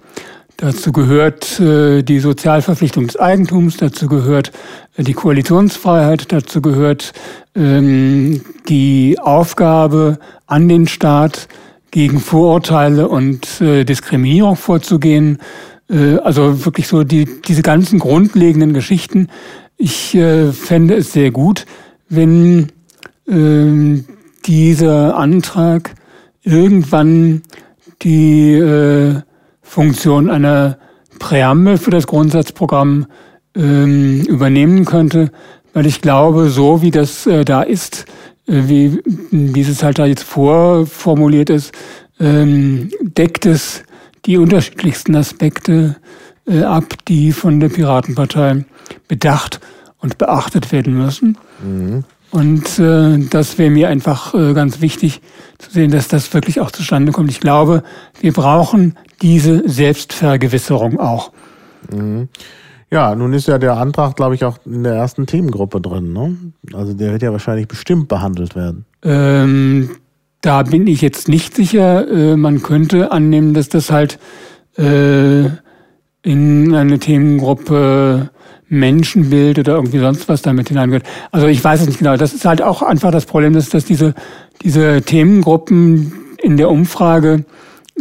[0.57, 4.51] Dazu gehört äh, die Sozialverpflichtung des Eigentums, dazu gehört
[4.95, 7.11] äh, die Koalitionsfreiheit, dazu gehört
[7.55, 10.17] ähm, die Aufgabe
[10.47, 11.49] an den Staat,
[11.95, 15.37] gegen Vorurteile und äh, Diskriminierung vorzugehen.
[15.89, 19.29] Äh, also wirklich so die, diese ganzen grundlegenden Geschichten.
[19.77, 21.65] Ich äh, fände es sehr gut,
[22.09, 22.67] wenn
[23.27, 24.03] äh,
[24.45, 25.95] dieser Antrag
[26.43, 27.41] irgendwann
[28.01, 29.21] die äh,
[29.61, 30.77] Funktion einer
[31.19, 33.07] Präambel für das Grundsatzprogramm
[33.55, 35.31] ähm, übernehmen könnte,
[35.73, 38.05] weil ich glaube, so wie das äh, da ist,
[38.47, 39.01] äh, wie
[39.31, 41.71] dieses halt da jetzt vorformuliert ist,
[42.19, 43.83] ähm, deckt es
[44.25, 45.95] die unterschiedlichsten Aspekte
[46.47, 48.65] äh, ab, die von der Piratenpartei
[49.07, 49.59] bedacht
[50.05, 51.35] und beachtet werden müssen.
[51.63, 52.03] Mhm.
[52.29, 55.21] Und äh, das wäre mir einfach äh, ganz wichtig
[55.57, 57.31] zu sehen, dass das wirklich auch zustande kommt.
[57.31, 57.81] Ich glaube,
[58.19, 61.31] wir brauchen diese Selbstvergewisserung auch.
[61.91, 62.29] Mhm.
[62.91, 66.13] Ja, nun ist ja der Antrag, glaube ich, auch in der ersten Themengruppe drin.
[66.13, 66.37] Ne?
[66.73, 68.85] Also der wird ja wahrscheinlich bestimmt behandelt werden.
[69.01, 69.89] Ähm,
[70.41, 72.07] da bin ich jetzt nicht sicher.
[72.07, 74.19] Äh, man könnte annehmen, dass das halt
[74.77, 75.45] äh,
[76.21, 78.29] in eine Themengruppe
[78.69, 81.03] Menschenbild oder irgendwie sonst was damit hineingehört.
[81.31, 82.17] Also ich weiß es nicht genau.
[82.17, 84.13] Das ist halt auch einfach das Problem, dass, dass diese,
[84.63, 87.45] diese Themengruppen in der Umfrage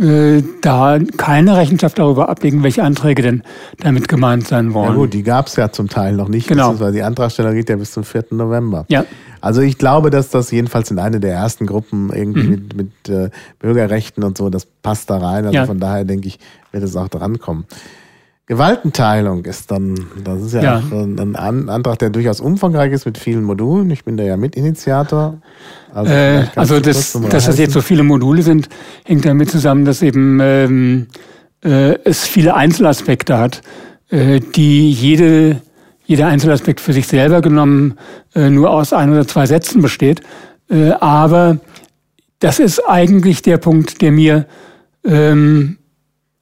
[0.00, 3.42] äh, da keine Rechenschaft darüber ablegen, welche Anträge denn
[3.78, 4.90] damit gemeint sein wollen.
[4.90, 6.80] Ja gut, die gab es ja zum Teil noch nicht, genau.
[6.80, 8.26] weil die Antragsteller geht ja bis zum 4.
[8.30, 8.86] November.
[8.88, 9.04] Ja.
[9.40, 12.50] Also ich glaube, dass das jedenfalls in eine der ersten Gruppen irgendwie mhm.
[12.50, 15.44] mit, mit äh, Bürgerrechten und so, das passt da rein.
[15.44, 15.66] Also ja.
[15.66, 16.40] von daher denke ich,
[16.72, 17.64] wird es auch drankommen.
[18.46, 20.82] Gewaltenteilung ist dann, das ist ja, ja.
[20.90, 23.90] ein Antrag, der durchaus umfangreich ist mit vielen Modulen.
[23.90, 25.38] Ich bin da ja Mitinitiator.
[25.94, 28.68] Also, äh, also das, dass das jetzt so viele Module sind,
[29.04, 31.06] hängt damit zusammen, dass eben ähm,
[31.64, 33.62] äh, es viele Einzelaspekte hat,
[34.10, 35.62] äh, die jede,
[36.04, 37.94] jeder Einzelaspekt für sich selber genommen
[38.34, 40.20] äh, nur aus ein oder zwei Sätzen besteht.
[40.68, 41.60] Äh, aber
[42.40, 44.44] das ist eigentlich der Punkt, der mir
[45.02, 45.78] ähm,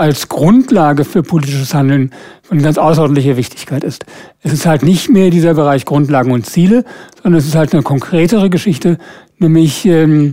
[0.02, 2.10] als Grundlage für politisches Handeln
[2.42, 4.04] von ganz außerordentlicher Wichtigkeit ist.
[4.42, 6.84] Es ist halt nicht mehr dieser Bereich Grundlagen und Ziele,
[7.22, 8.98] sondern es ist halt eine konkretere Geschichte,
[9.38, 10.32] nämlich ähm,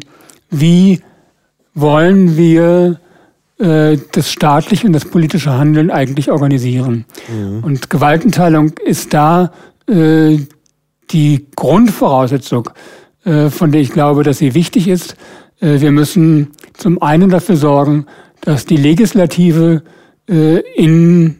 [0.50, 1.02] wie
[1.76, 3.00] wollen wir
[3.60, 7.06] äh, das staatliche und das politische Handeln eigentlich organisieren.
[7.28, 7.64] Mhm.
[7.64, 9.52] Und Gewaltenteilung ist da
[9.88, 10.40] äh,
[11.12, 12.72] die Grundvoraussetzung,
[13.24, 15.16] äh, von der ich glaube, dass sie wichtig ist.
[15.62, 18.08] Äh, wir müssen zum einen dafür sorgen,
[18.42, 19.84] dass die Legislative
[20.30, 21.38] äh, in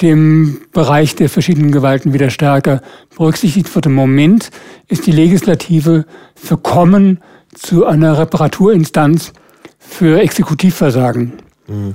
[0.00, 2.80] dem Bereich der verschiedenen Gewalten wieder stärker
[3.16, 3.86] berücksichtigt wird.
[3.86, 4.50] Im Moment
[4.88, 7.20] ist die Legislative verkommen
[7.54, 9.32] zu einer Reparaturinstanz
[9.78, 11.34] für Exekutivversagen.
[11.66, 11.94] Mhm.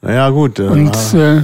[0.00, 0.60] Naja, gut.
[0.60, 1.42] Und äh,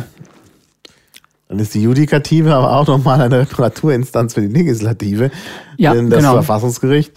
[1.48, 5.30] dann ist die Judikative aber auch nochmal eine Reparaturinstanz für die Legislative.
[5.76, 6.32] Ja, Denn das genau.
[6.34, 7.12] Verfassungsgericht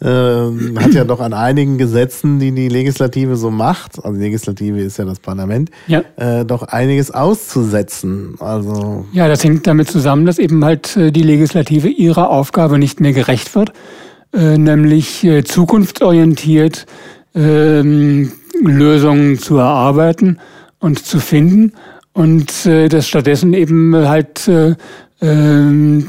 [0.00, 4.80] äh, hat ja doch an einigen Gesetzen, die die Legislative so macht, also die Legislative
[4.80, 6.02] ist ja das Parlament, ja.
[6.16, 8.34] äh, doch einiges auszusetzen.
[8.40, 13.00] Also ja, das hängt damit zusammen, dass eben halt äh, die Legislative ihrer Aufgabe nicht
[13.00, 13.72] mehr gerecht wird,
[14.34, 16.86] äh, nämlich äh, zukunftsorientiert
[17.36, 20.38] ähm, Lösungen zu erarbeiten
[20.80, 21.72] und zu finden
[22.18, 24.74] und äh, dass stattdessen eben halt äh,
[25.20, 25.62] äh,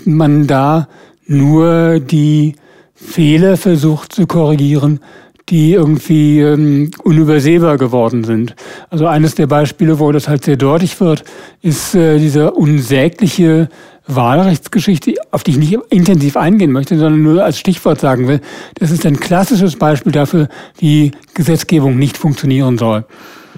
[0.06, 0.88] man da
[1.28, 2.56] nur die
[2.96, 5.02] Fehler versucht zu korrigieren,
[5.50, 8.56] die irgendwie ähm, unübersehbar geworden sind.
[8.90, 11.24] Also eines der Beispiele, wo das halt sehr deutlich wird,
[11.62, 13.70] ist äh, diese unsägliche
[14.08, 18.42] Wahlrechtsgeschichte, auf die ich nicht intensiv eingehen möchte, sondern nur als Stichwort sagen will.
[18.80, 20.50] Das ist ein klassisches Beispiel dafür,
[20.80, 23.06] wie Gesetzgebung nicht funktionieren soll.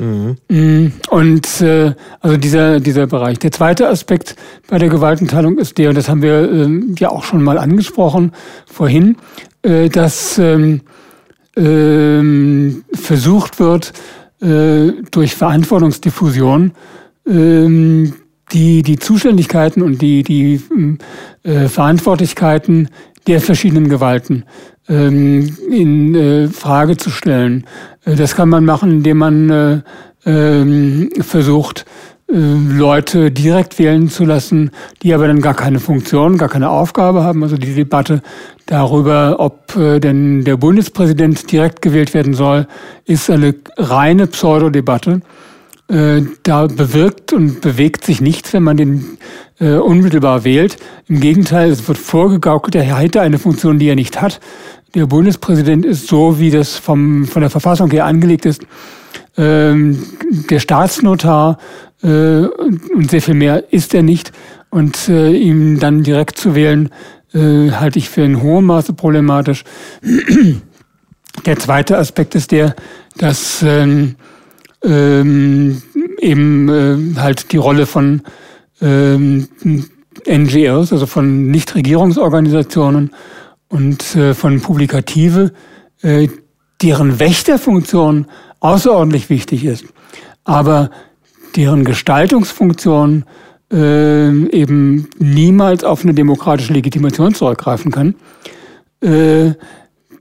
[0.02, 0.94] Mhm.
[1.12, 3.38] Und äh, also dieser, dieser Bereich.
[3.38, 4.36] Der zweite Aspekt
[4.68, 8.32] bei der Gewaltenteilung ist der, und das haben wir äh, ja auch schon mal angesprochen
[8.66, 9.18] vorhin,
[9.62, 10.82] äh, dass ähm,
[11.56, 13.94] ähm, versucht wird,
[14.42, 16.72] äh, durch Verantwortungsdiffusion
[17.28, 18.14] ähm,
[18.54, 20.62] die, die Zuständigkeiten und die, die
[21.44, 22.90] äh, Verantwortlichkeiten
[23.28, 24.46] der verschiedenen Gewalten
[24.90, 27.66] ähm, in äh, Frage zu stellen.
[28.06, 29.82] Äh, das kann man machen, indem man äh,
[30.26, 31.86] ähm, versucht,
[32.32, 34.72] äh, Leute direkt wählen zu lassen,
[35.02, 37.44] die aber dann gar keine Funktion, gar keine Aufgabe haben.
[37.44, 38.22] Also die Debatte
[38.66, 42.68] darüber, ob äh, denn der Bundespräsident direkt gewählt werden soll,
[43.06, 45.22] ist eine reine Pseudodebatte.
[45.92, 49.18] Äh, da bewirkt und bewegt sich nichts, wenn man den
[49.60, 50.78] äh, unmittelbar wählt.
[51.10, 54.40] Im Gegenteil, es wird vorgegaukelt, er hätte eine Funktion, die er nicht hat.
[54.96, 58.62] Der Bundespräsident ist so, wie das vom, von der Verfassung her angelegt ist,
[59.36, 60.02] ähm,
[60.50, 61.58] der Staatsnotar
[62.04, 64.32] äh, und sehr viel mehr ist er nicht.
[64.70, 66.90] Und äh, ihm dann direkt zu wählen,
[67.34, 69.66] äh, halte ich für in hohem Maße problematisch.
[71.46, 72.76] Der zweite Aspekt ist der,
[73.18, 74.16] dass ähm,
[74.84, 75.82] ähm,
[76.20, 78.22] eben äh, halt die Rolle von
[78.82, 79.48] ähm,
[80.28, 83.12] NGOs, also von Nichtregierungsorganisationen
[83.70, 85.54] und äh, von Publikative,
[86.02, 86.28] äh,
[86.82, 88.26] deren Wächterfunktion
[88.60, 89.86] außerordentlich wichtig ist,
[90.44, 90.90] aber
[91.56, 93.26] deren Gestaltungsfunktion
[93.72, 98.16] äh, eben niemals auf eine demokratische Legitimation zurückgreifen kann.
[99.02, 99.54] Äh,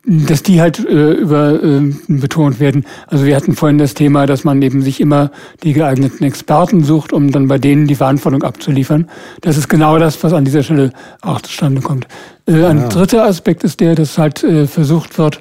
[0.07, 2.87] dass die halt äh, über äh, betont werden.
[3.07, 5.31] Also wir hatten vorhin das Thema, dass man eben sich immer
[5.63, 9.11] die geeigneten Experten sucht, um dann bei denen die Verantwortung abzuliefern.
[9.43, 12.09] Das ist genau das, was an dieser Stelle auch zustande kommt.
[12.47, 12.89] Äh, ein ja.
[12.89, 15.41] dritter Aspekt ist der, dass halt äh, versucht wird,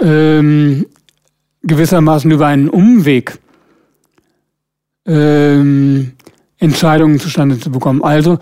[0.00, 0.86] ähm,
[1.62, 3.38] gewissermaßen über einen Umweg
[5.06, 6.12] ähm,
[6.58, 8.02] Entscheidungen zustande zu bekommen.
[8.02, 8.38] Also,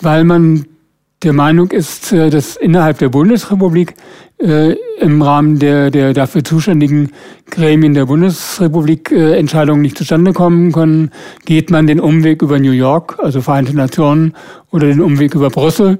[0.00, 0.66] weil man
[1.22, 3.94] der Meinung ist, äh, dass innerhalb der Bundesrepublik
[4.38, 7.10] äh, im Rahmen der, der dafür zuständigen
[7.50, 11.10] Gremien der Bundesrepublik äh, Entscheidungen nicht zustande kommen können,
[11.44, 14.34] geht man den Umweg über New York, also Vereinte Nationen,
[14.70, 15.98] oder den Umweg über Brüssel,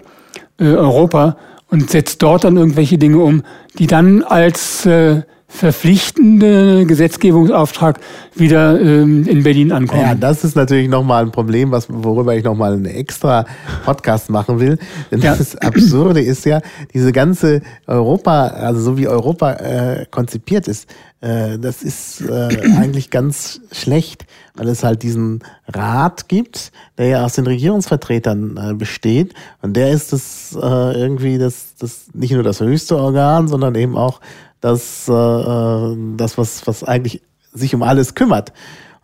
[0.60, 1.36] Europa,
[1.70, 3.42] und setzt dort dann irgendwelche Dinge um,
[3.78, 7.98] die dann als äh, verpflichtende Gesetzgebungsauftrag
[8.34, 10.02] wieder ähm, in Berlin ankommen.
[10.02, 13.46] Ja, das ist natürlich nochmal ein Problem, was, worüber ich nochmal einen extra
[13.84, 14.78] Podcast machen will.
[15.10, 15.34] Denn ja.
[15.34, 16.60] das Absurde ist ja,
[16.92, 20.86] diese ganze Europa, also so wie Europa äh, konzipiert ist,
[21.20, 27.24] äh, das ist äh, eigentlich ganz schlecht, weil es halt diesen Rat gibt, der ja
[27.24, 29.34] aus den Regierungsvertretern äh, besteht.
[29.62, 33.96] Und der ist das äh, irgendwie das, das nicht nur das höchste Organ, sondern eben
[33.96, 34.20] auch
[34.60, 38.52] das, äh, äh, das was, was eigentlich sich um alles kümmert.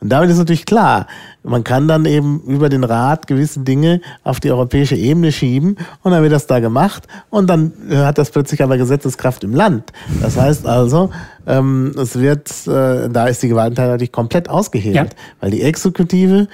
[0.00, 1.06] Und damit ist natürlich klar,
[1.42, 6.12] man kann dann eben über den Rat gewisse Dinge auf die europäische Ebene schieben und
[6.12, 9.92] dann wird das da gemacht und dann hat das plötzlich aber Gesetzeskraft im Land.
[10.20, 11.10] Das heißt also,
[11.46, 15.18] ähm, es wird, äh, da ist die Gewaltenteilung natürlich komplett ausgehebelt, ja.
[15.40, 16.48] weil die Exekutive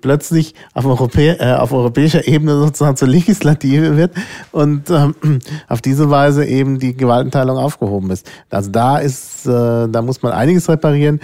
[0.00, 4.12] plötzlich auf, Europä äh, auf europäischer Ebene sozusagen zur Legislative wird
[4.52, 5.14] und ähm,
[5.68, 8.28] auf diese Weise eben die Gewaltenteilung aufgehoben ist.
[8.50, 11.20] Also da ist, äh, da muss man einiges reparieren.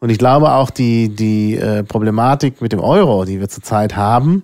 [0.00, 4.42] Und ich glaube auch die, die äh, Problematik mit dem Euro, die wir zurzeit haben,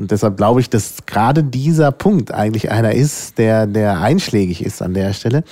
[0.00, 4.80] und deshalb glaube ich, dass gerade dieser Punkt eigentlich einer ist, der, der einschlägig ist
[4.80, 5.44] an der Stelle.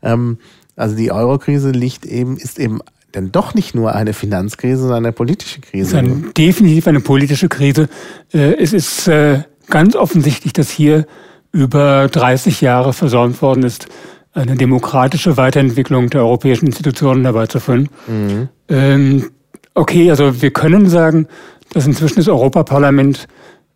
[0.00, 0.38] Ähm,
[0.76, 2.78] also die Eurokrise liegt eben, ist eben
[3.16, 5.82] dann doch nicht nur eine Finanzkrise, sondern eine politische Krise.
[5.82, 7.88] Es ist ein, definitiv eine politische Krise.
[8.32, 11.06] Äh, es ist äh, ganz offensichtlich, dass hier
[11.50, 13.86] über 30 Jahre versäumt worden ist,
[14.34, 17.88] eine demokratische Weiterentwicklung der europäischen Institutionen herbeizuführen.
[18.06, 18.48] Mhm.
[18.68, 19.30] Ähm,
[19.74, 21.26] okay, also wir können sagen,
[21.72, 23.28] dass inzwischen das Europaparlament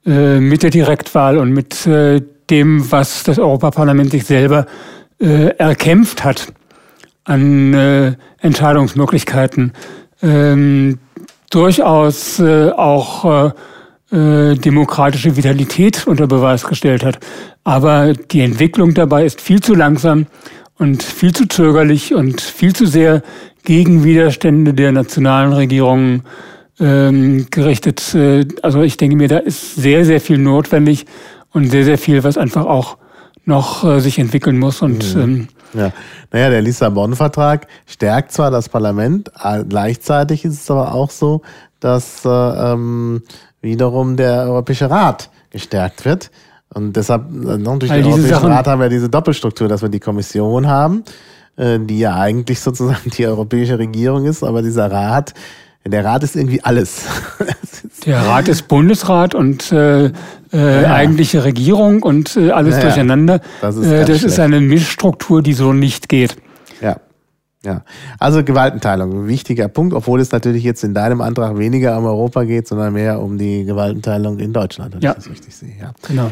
[0.05, 1.87] äh, mit der Direktwahl und mit
[2.51, 4.67] dem, was das Europaparlament sich selber
[5.19, 6.53] erkämpft hat,
[7.25, 9.73] an äh, Entscheidungsmöglichkeiten
[10.23, 10.99] ähm,
[11.51, 13.51] durchaus äh, auch äh,
[14.13, 17.19] äh, demokratische Vitalität unter Beweis gestellt hat.
[17.65, 20.27] Aber die Entwicklung dabei ist viel zu langsam
[20.79, 23.23] und viel zu zögerlich und viel zu sehr
[23.65, 26.23] gegen Widerstände der nationalen Regierungen
[26.81, 28.15] ähm, gerichtet.
[28.15, 31.07] Äh, also ich denke mir, da ist sehr, sehr viel notwendig
[31.53, 32.97] und sehr, sehr viel, was einfach auch
[33.45, 34.83] noch äh, sich entwickeln muss.
[34.83, 35.21] Und mhm.
[35.21, 35.93] ähm, ja,
[36.33, 39.31] naja, der Lissabon-Vertrag stärkt zwar das Parlament,
[39.69, 41.43] gleichzeitig ist es aber auch so,
[41.81, 43.23] dass äh, ähm,
[43.63, 46.31] wiederum der Europäische Rat gestärkt wird.
[46.73, 50.01] Und deshalb, äh, durch den Europäischen Sachen Rat haben wir diese Doppelstruktur, dass wir die
[50.01, 51.05] Kommission haben,
[51.57, 55.35] äh, die ja eigentlich sozusagen die europäische Regierung ist, aber dieser Rat
[55.87, 57.05] der Rat ist irgendwie alles.
[58.07, 60.13] Der Rat ist Bundesrat und äh, äh,
[60.53, 60.95] ja.
[60.95, 63.41] eigentliche Regierung und äh, alles ja, durcheinander.
[63.61, 66.37] Das, ist, äh, das ist, eine Mischstruktur, die so nicht geht.
[66.81, 66.97] Ja.
[67.63, 67.83] Ja,
[68.19, 72.67] also Gewaltenteilung, wichtiger Punkt, obwohl es natürlich jetzt in deinem Antrag weniger um Europa geht,
[72.67, 75.11] sondern mehr um die Gewaltenteilung in Deutschland, wenn ja.
[75.11, 75.75] ich das richtig sehe.
[75.79, 76.31] Ja, genau.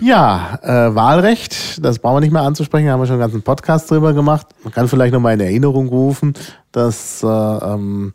[0.00, 3.90] Ja, äh, Wahlrecht, das brauchen wir nicht mehr anzusprechen, haben wir schon einen ganzen Podcast
[3.90, 4.46] drüber gemacht.
[4.62, 6.32] Man kann vielleicht nochmal in Erinnerung rufen,
[6.72, 8.14] dass äh, ähm,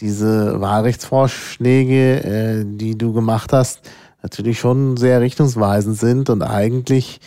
[0.00, 3.80] diese Wahlrechtsvorschläge, äh, die du gemacht hast,
[4.22, 7.20] natürlich schon sehr richtungsweisend sind und eigentlich,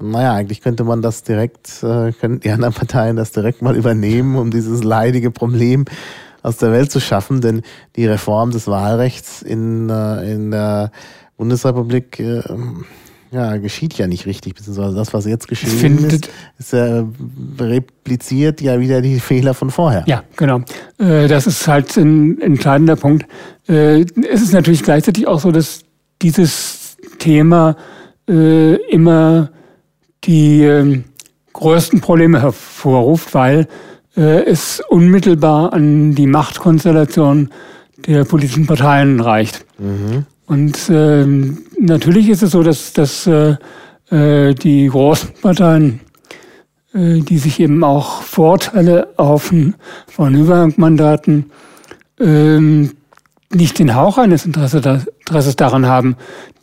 [0.00, 4.36] naja, eigentlich könnte man das direkt, äh, könnten die anderen Parteien das direkt mal übernehmen,
[4.36, 5.84] um dieses leidige Problem
[6.42, 7.62] aus der Welt zu schaffen, denn
[7.96, 10.90] die Reform des Wahlrechts in, äh, in der
[11.36, 12.42] Bundesrepublik äh,
[13.32, 16.26] ja, geschieht ja nicht richtig, beziehungsweise das, was jetzt geschehen Findet,
[16.58, 17.02] ist, ist äh,
[17.58, 20.04] repliziert ja wieder die Fehler von vorher.
[20.06, 20.60] Ja, genau.
[20.98, 23.26] Äh, das ist halt ein entscheidender Punkt.
[23.68, 25.80] Äh, es ist natürlich gleichzeitig auch so, dass
[26.20, 27.76] dieses Thema
[28.28, 29.50] äh, immer
[30.24, 31.04] die ähm,
[31.54, 33.66] größten Probleme hervorruft, weil
[34.16, 37.50] äh, es unmittelbar an die Machtkonstellation
[38.06, 39.64] der politischen Parteien reicht.
[39.78, 40.26] Mhm.
[40.46, 41.24] Und äh,
[41.82, 43.56] natürlich ist es so, dass, dass äh,
[44.10, 46.00] äh, die großen Parteien,
[46.94, 49.74] äh, die sich eben auch Vorteile erhoffen
[50.06, 51.50] von Überhangmandaten,
[52.20, 52.58] äh,
[53.54, 56.16] nicht den Hauch eines Interesses daran haben,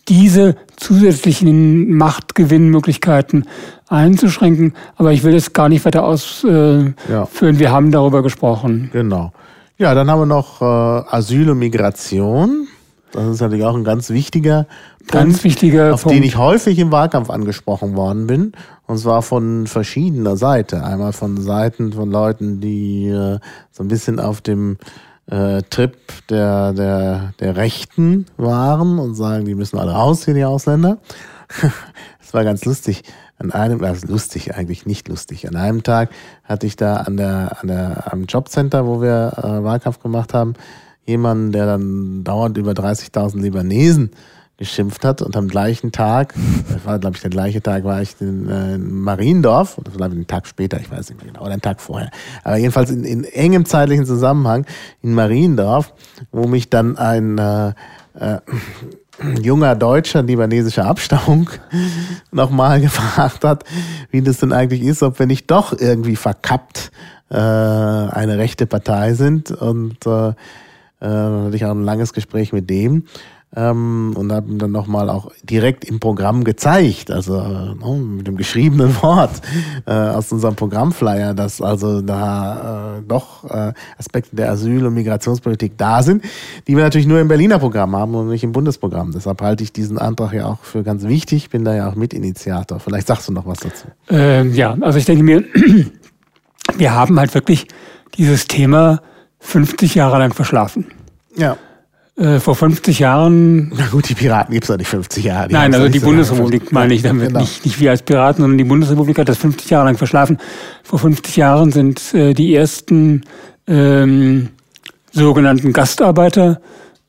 [0.07, 3.45] diese zusätzlichen Machtgewinnmöglichkeiten
[3.87, 4.73] einzuschränken.
[4.95, 6.95] Aber ich will das gar nicht weiter ausführen.
[7.07, 7.27] Ja.
[7.39, 8.89] Wir haben darüber gesprochen.
[8.91, 9.31] Genau.
[9.77, 12.67] Ja, dann haben wir noch äh, Asyl und Migration.
[13.11, 14.67] Das ist natürlich auch ein ganz wichtiger
[15.07, 16.15] ganz Punkt, wichtiger auf Punkt.
[16.17, 18.51] den ich häufig im Wahlkampf angesprochen worden bin.
[18.85, 20.83] Und zwar von verschiedener Seite.
[20.83, 23.39] Einmal von Seiten von Leuten, die äh,
[23.71, 24.77] so ein bisschen auf dem
[25.27, 25.95] äh, Trip
[26.29, 30.97] der, der, der Rechten waren und sagen, die müssen alle raus hier, die Ausländer.
[32.19, 33.03] das war ganz lustig.
[33.37, 35.47] An einem, ist lustig eigentlich, nicht lustig.
[35.47, 36.09] An einem Tag
[36.43, 40.55] hatte ich da an der, an der, am Jobcenter, wo wir äh, Wahlkampf gemacht haben,
[41.05, 44.11] jemanden, der dann dauernd über 30.000 Libanesen
[44.57, 46.35] geschimpft hat und am gleichen Tag,
[46.69, 50.11] das war glaube ich der gleiche Tag, war ich in, äh, in Mariendorf, oder vielleicht
[50.11, 52.11] einen Tag später, ich weiß nicht mehr genau, oder einen Tag vorher,
[52.43, 54.65] aber jedenfalls in, in engem zeitlichen Zusammenhang
[55.01, 55.93] in Mariendorf,
[56.33, 57.69] wo mich dann ein äh,
[58.19, 58.39] äh,
[59.41, 61.49] junger Deutscher libanesischer Abstammung
[62.31, 63.63] nochmal gefragt hat,
[64.11, 66.91] wie das denn eigentlich ist, ob wir nicht doch irgendwie verkappt
[67.29, 69.51] äh, eine rechte Partei sind.
[69.51, 70.33] Und äh,
[71.01, 73.03] äh, hatte ich auch ein langes Gespräch mit dem
[73.55, 78.95] ähm, und habe dann nochmal auch direkt im Programm gezeigt, also äh, mit dem geschriebenen
[79.01, 79.41] Wort
[79.87, 85.77] äh, aus unserem Programmflyer, dass also da äh, doch äh, Aspekte der Asyl- und Migrationspolitik
[85.77, 86.23] da sind,
[86.67, 89.11] die wir natürlich nur im Berliner Programm haben und nicht im Bundesprogramm.
[89.11, 92.79] Deshalb halte ich diesen Antrag ja auch für ganz wichtig, bin da ja auch Mitinitiator.
[92.79, 93.87] Vielleicht sagst du noch was dazu.
[94.09, 95.43] Ähm, ja, also ich denke mir,
[96.77, 97.67] wir haben halt wirklich
[98.15, 99.01] dieses Thema
[99.39, 100.85] 50 Jahre lang verschlafen.
[101.35, 101.57] Ja.
[102.17, 103.71] äh, vor 50 Jahren.
[103.75, 105.47] Na gut, die Piraten gibt es doch nicht 50 Jahre.
[105.47, 107.27] Die Nein, also die Bundesrepublik so meine ich damit.
[107.27, 107.39] Genau.
[107.39, 110.37] Nicht, nicht wir als Piraten, sondern die Bundesrepublik hat das 50 Jahre lang verschlafen.
[110.83, 113.23] Vor 50 Jahren sind äh, die ersten
[113.67, 114.49] ähm,
[115.11, 116.61] sogenannten Gastarbeiter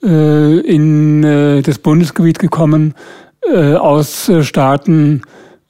[0.02, 2.94] äh, in äh, das Bundesgebiet gekommen
[3.52, 5.22] äh, aus äh, Staaten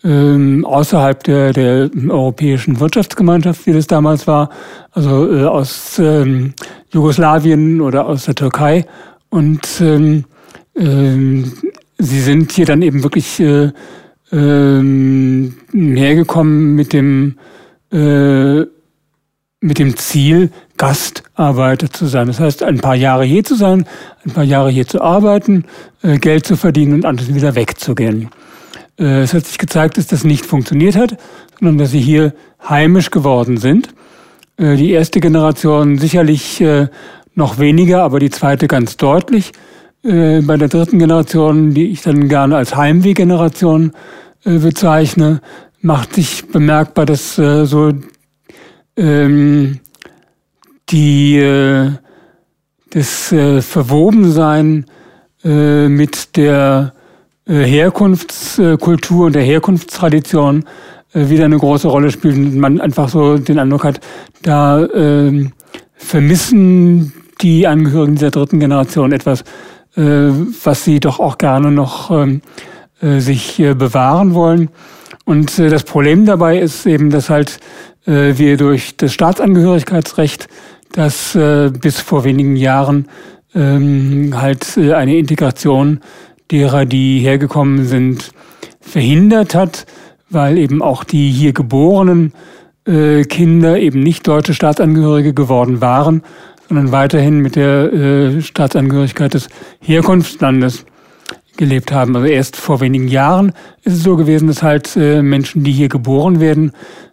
[0.04, 4.50] äh, außerhalb der, der europäischen Wirtschaftsgemeinschaft, wie das damals war,
[4.92, 6.50] also äh, aus äh,
[6.92, 8.86] Jugoslawien oder aus der Türkei
[9.28, 10.24] und ähm,
[10.76, 11.52] ähm,
[11.98, 13.70] sie sind hier dann eben wirklich äh,
[14.32, 17.36] ähm, hergekommen mit dem,
[17.92, 18.60] äh,
[19.60, 22.28] mit dem Ziel, Gastarbeiter zu sein.
[22.28, 23.84] Das heißt, ein paar Jahre hier zu sein,
[24.24, 25.64] ein paar Jahre hier zu arbeiten,
[26.02, 28.30] äh, Geld zu verdienen und anschließend wieder wegzugehen.
[29.00, 31.16] Äh, es hat sich gezeigt, dass das nicht funktioniert hat,
[31.58, 32.34] sondern dass sie hier
[32.68, 33.88] heimisch geworden sind.
[34.56, 36.88] Äh, die erste Generation sicherlich äh,
[37.34, 39.52] noch weniger, aber die zweite ganz deutlich.
[40.02, 43.92] Bei der dritten Generation, die ich dann gerne als Heimwehgeneration
[44.44, 45.42] bezeichne,
[45.82, 47.92] macht sich bemerkbar, dass so
[48.96, 49.80] ähm,
[50.88, 51.92] die äh,
[52.90, 54.86] das äh, Verwobensein
[55.44, 56.92] äh, mit der
[57.46, 60.64] Herkunftskultur und der Herkunftstradition
[61.12, 64.00] äh, wieder eine große Rolle spielt und man einfach so den Eindruck hat,
[64.42, 65.48] da äh,
[65.94, 69.42] vermissen die Angehörigen dieser dritten Generation etwas,
[69.96, 70.30] äh,
[70.64, 72.42] was sie doch auch gerne noch ähm,
[73.00, 74.68] äh, sich äh, bewahren wollen.
[75.24, 77.58] Und äh, das Problem dabei ist eben, dass halt
[78.06, 80.48] äh, wir durch das Staatsangehörigkeitsrecht,
[80.92, 83.06] das äh, bis vor wenigen Jahren
[83.54, 86.00] ähm, halt äh, eine Integration
[86.50, 88.32] derer, die hergekommen sind,
[88.80, 89.86] verhindert hat,
[90.28, 92.32] weil eben auch die hier geborenen
[92.86, 96.22] äh, Kinder eben nicht deutsche Staatsangehörige geworden waren,
[96.68, 99.48] sondern weiterhin mit der äh, Staatsangehörigkeit des
[99.80, 100.86] Herkunftslandes
[101.56, 102.16] gelebt haben.
[102.16, 103.52] Also erst vor wenigen Jahren
[103.82, 106.72] ist es so gewesen, dass halt äh, Menschen, die hier geboren werden,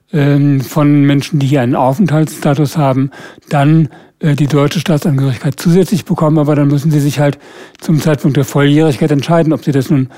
[0.09, 3.11] von Menschen, die hier einen Aufenthaltsstatus haben,
[3.49, 3.89] dann
[4.19, 7.37] äh, die deutsche Staatsangehörigkeit zusätzlich bekommen, aber dann müssen sie sich halt
[7.79, 10.09] zum Zeitpunkt der Volljährigkeit entscheiden, ob sie das nun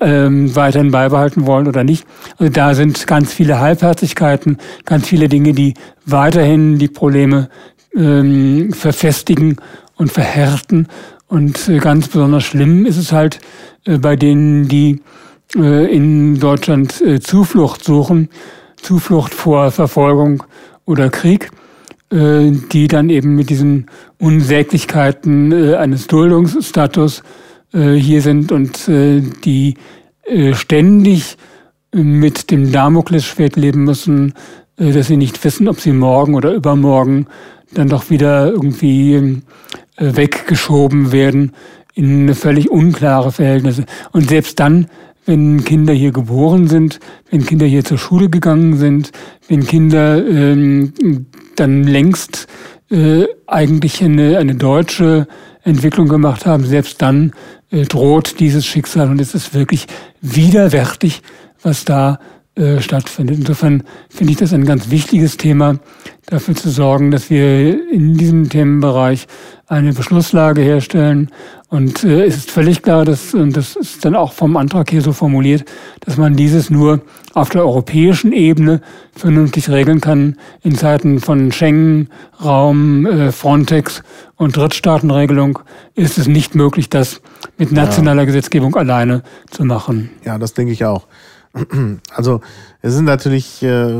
[0.00, 2.06] ähm, weiterhin beibehalten wollen oder nicht.
[2.38, 7.48] Also da sind ganz viele Halbherzigkeiten, ganz viele Dinge, die weiterhin die Probleme
[7.94, 9.56] ähm, verfestigen
[9.94, 10.88] und verhärten.
[11.28, 13.38] Und äh, ganz besonders schlimm ist es halt
[13.84, 15.00] äh, bei denen, die
[15.54, 18.30] in Deutschland Zuflucht suchen,
[18.76, 20.42] Zuflucht vor Verfolgung
[20.84, 21.50] oder Krieg,
[22.10, 23.86] äh, die dann eben mit diesen
[24.18, 27.22] Unsäglichkeiten äh, eines Duldungsstatus
[27.72, 29.74] äh, hier sind und die
[30.54, 31.36] ständig
[31.92, 34.34] mit dem Damoklesschwert leben müssen,
[34.76, 37.28] dass sie nicht wissen, ob sie morgen oder übermorgen
[37.72, 39.40] dann doch wieder irgendwie
[39.96, 41.52] äh, weggeschoben werden
[41.94, 43.86] in völlig unklare Verhältnisse.
[44.12, 44.88] Und selbst dann,
[45.26, 47.00] wenn Kinder hier geboren sind,
[47.30, 49.10] wenn Kinder hier zur Schule gegangen sind,
[49.48, 50.92] wenn Kinder ähm,
[51.56, 52.46] dann längst
[52.90, 55.26] äh, eigentlich eine, eine deutsche
[55.64, 57.32] Entwicklung gemacht haben, selbst dann
[57.70, 59.10] äh, droht dieses Schicksal.
[59.10, 59.86] Und es ist wirklich
[60.20, 61.22] widerwärtig,
[61.62, 62.20] was da
[62.56, 63.38] äh, stattfindet.
[63.40, 65.78] Insofern finde ich das ein ganz wichtiges Thema,
[66.24, 69.26] dafür zu sorgen, dass wir in diesem Themenbereich
[69.66, 71.30] eine Beschlusslage herstellen.
[71.68, 75.02] Und äh, es ist völlig klar, dass, und das ist dann auch vom Antrag hier
[75.02, 75.66] so formuliert,
[76.00, 77.02] dass man dieses nur
[77.34, 78.80] auf der europäischen Ebene
[79.12, 80.36] vernünftig regeln kann.
[80.62, 82.08] In Zeiten von Schengen,
[82.42, 84.02] Raum, äh, Frontex
[84.36, 85.58] und Drittstaatenregelung
[85.94, 87.20] ist es nicht möglich, das
[87.58, 88.26] mit nationaler ja.
[88.26, 90.08] Gesetzgebung alleine zu machen.
[90.24, 91.06] Ja, das denke ich auch.
[92.14, 92.40] Also
[92.82, 93.92] es sind natürlich, äh,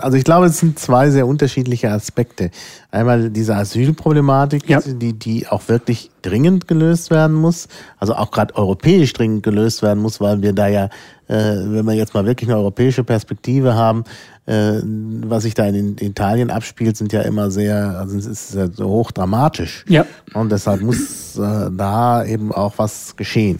[0.00, 2.50] also ich glaube, es sind zwei sehr unterschiedliche Aspekte.
[2.90, 4.80] Einmal diese Asylproblematik, ja.
[4.80, 7.68] die, die auch wirklich dringend gelöst werden muss,
[7.98, 10.84] also auch gerade europäisch dringend gelöst werden muss, weil wir da ja,
[11.28, 14.04] äh, wenn wir jetzt mal wirklich eine europäische Perspektive haben,
[14.46, 18.68] äh, was sich da in Italien abspielt, sind ja immer sehr, also es ist ja
[18.70, 19.84] so hochdramatisch.
[19.88, 20.04] Ja.
[20.34, 23.58] Und deshalb muss da eben auch was geschehen.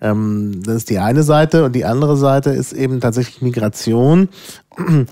[0.00, 4.28] Ähm, das ist die eine Seite und die andere Seite ist eben tatsächlich Migration.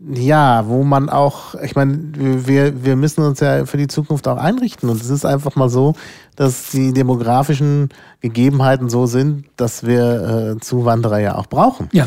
[0.00, 1.98] Ja, wo man auch, ich meine,
[2.46, 4.88] wir, wir müssen uns ja für die Zukunft auch einrichten.
[4.88, 5.94] Und es ist einfach mal so,
[6.36, 7.88] dass die demografischen
[8.20, 11.88] Gegebenheiten so sind, dass wir äh, Zuwanderer ja auch brauchen.
[11.90, 12.06] Ja.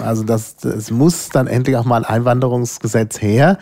[0.00, 3.58] Also das, es muss dann endlich auch mal ein Einwanderungsgesetz her,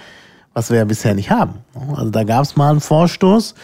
[0.54, 1.56] was wir ja bisher nicht haben.
[1.94, 3.54] Also da gab es mal einen Vorstoß,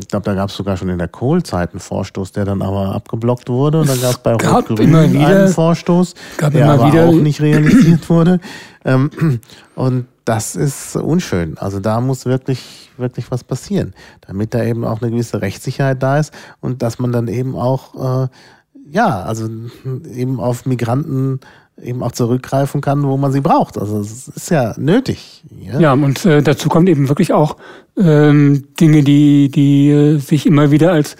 [0.00, 2.94] ich glaube, da gab es sogar schon in der Kohlzeit einen Vorstoß, der dann aber
[2.94, 3.80] abgeblockt wurde.
[3.80, 6.14] Und dann gab es bei Rot-Grün einen Vorstoß,
[6.52, 7.06] der aber wieder.
[7.06, 8.40] auch nicht realisiert wurde.
[8.84, 9.10] Ähm,
[9.74, 11.58] und das ist unschön.
[11.58, 13.94] Also da muss wirklich, wirklich was passieren,
[14.26, 18.24] damit da eben auch eine gewisse Rechtssicherheit da ist und dass man dann eben auch,
[18.24, 18.28] äh,
[18.90, 19.48] ja, also
[20.12, 21.40] eben auf Migranten
[21.82, 23.78] eben auch zurückgreifen kann, wo man sie braucht.
[23.78, 25.42] Also es ist ja nötig.
[25.60, 27.56] Ja, ja und äh, dazu kommt eben wirklich auch
[27.98, 31.16] ähm, Dinge, die, die äh, sich immer wieder als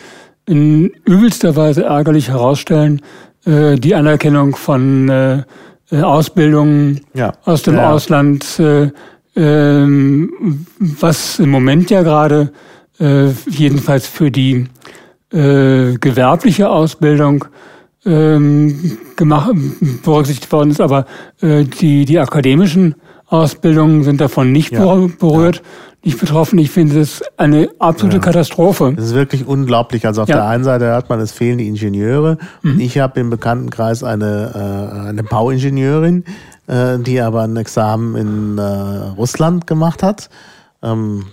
[0.46, 3.02] in übelster Weise ärgerlich herausstellen.
[3.44, 5.42] Äh, die Anerkennung von äh,
[5.90, 7.32] äh Ausbildungen ja.
[7.44, 7.90] aus dem ja.
[7.90, 8.90] Ausland, äh,
[9.36, 10.28] äh,
[10.78, 12.52] was im Moment ja gerade
[13.00, 14.66] äh, jedenfalls für die
[15.32, 17.46] äh, gewerbliche Ausbildung
[18.06, 19.50] ähm, gemacht,
[20.02, 21.06] berücksichtigt worden ist, aber
[21.40, 22.94] äh, die, die akademischen
[23.26, 24.80] Ausbildungen sind davon nicht ja.
[25.18, 25.62] berührt, ja.
[26.04, 26.58] nicht betroffen.
[26.58, 28.22] Ich finde es eine absolute ja.
[28.22, 28.92] Katastrophe.
[28.94, 30.06] Das ist wirklich unglaublich.
[30.06, 32.38] Also auf der einen Seite hört man, es fehlen die Ingenieure.
[32.62, 32.80] Mhm.
[32.80, 36.24] Ich habe im Bekanntenkreis eine, äh, eine Bauingenieurin,
[36.66, 40.28] äh, die aber ein Examen in äh, Russland gemacht hat.
[40.82, 41.24] Ähm,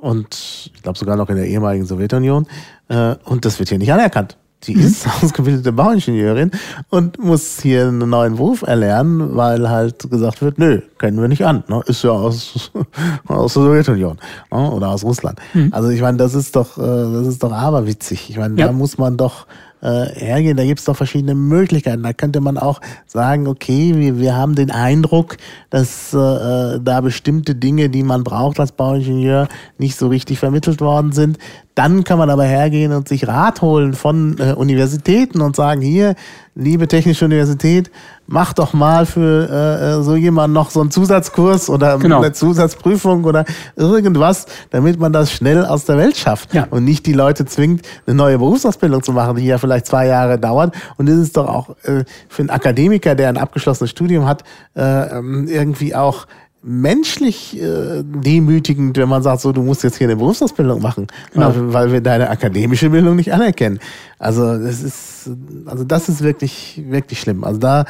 [0.00, 2.46] und ich glaube sogar noch in der ehemaligen Sowjetunion.
[2.88, 4.36] Äh, und das wird hier nicht anerkannt.
[4.64, 4.80] Die mhm.
[4.80, 6.50] ist ausgebildete Bauingenieurin
[6.90, 11.44] und muss hier einen neuen Beruf erlernen, weil halt gesagt wird, nö, kennen wir nicht
[11.44, 11.62] an.
[11.68, 11.80] Ne?
[11.86, 12.70] Ist ja aus,
[13.28, 14.18] aus der Sowjetunion
[14.50, 14.70] ne?
[14.70, 15.38] oder aus Russland.
[15.54, 15.68] Mhm.
[15.72, 18.30] Also ich meine, das ist doch, äh, das ist doch aberwitzig.
[18.30, 18.66] Ich meine, ja.
[18.66, 19.46] da muss man doch
[19.80, 20.56] äh, hergehen.
[20.56, 22.02] Da gibt es doch verschiedene Möglichkeiten.
[22.02, 25.36] Da könnte man auch sagen, okay, wir, wir haben den Eindruck,
[25.70, 29.48] dass äh, äh, da bestimmte Dinge, die man braucht als Bauingenieur,
[29.78, 31.38] nicht so richtig vermittelt worden sind.
[31.74, 36.16] Dann kann man aber hergehen und sich Rat holen von äh, Universitäten und sagen, hier,
[36.58, 37.90] liebe Technische Universität,
[38.26, 42.18] mach doch mal für äh, äh, so jemand noch so einen Zusatzkurs oder genau.
[42.18, 43.44] eine Zusatzprüfung oder
[43.76, 46.66] irgendwas, damit man das schnell aus der Welt schafft ja.
[46.70, 50.38] und nicht die Leute zwingt, eine neue Berufsausbildung zu machen, die ja vielleicht zwei Jahre
[50.38, 50.74] dauert.
[50.96, 54.42] Und das ist doch auch äh, für einen Akademiker, der ein abgeschlossenes Studium hat,
[54.76, 56.26] äh, ähm, irgendwie auch
[56.62, 61.54] menschlich äh, demütigend, wenn man sagt, so du musst jetzt hier eine Berufsausbildung machen, genau.
[61.54, 63.78] weil, weil, wir deine akademische Bildung nicht anerkennen.
[64.18, 65.30] Also das ist,
[65.66, 67.44] also das ist wirklich wirklich schlimm.
[67.44, 67.84] Also da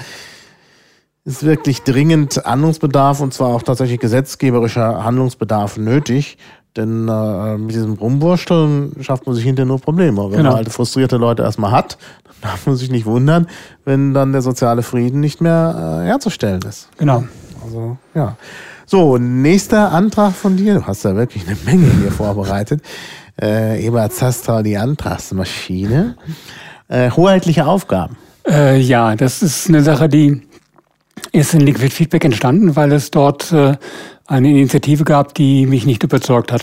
[1.25, 6.39] ist wirklich dringend Handlungsbedarf und zwar auch tatsächlich gesetzgeberischer Handlungsbedarf nötig.
[6.77, 10.23] Denn äh, mit diesem Rumwursteln schafft man sich hinterher nur Probleme.
[10.31, 10.51] Wenn genau.
[10.51, 13.49] man halt frustrierte Leute erstmal hat, dann darf man sich nicht wundern,
[13.85, 16.89] wenn dann der soziale Frieden nicht mehr äh, herzustellen ist.
[16.99, 17.25] Genau.
[17.65, 18.37] Also, ja.
[18.87, 20.77] So, nächster Antrag von dir.
[20.77, 22.83] Du hast da wirklich eine Menge hier vorbereitet.
[23.41, 26.17] Äh, Ebert Zastra, die Antragsmaschine.
[26.89, 28.17] Äh, hoheitliche Aufgaben.
[28.49, 30.43] Äh, ja, das ist eine Sache, die
[31.31, 33.77] ist in Liquid Feedback entstanden, weil es dort äh,
[34.27, 36.63] eine Initiative gab, die mich nicht überzeugt hat.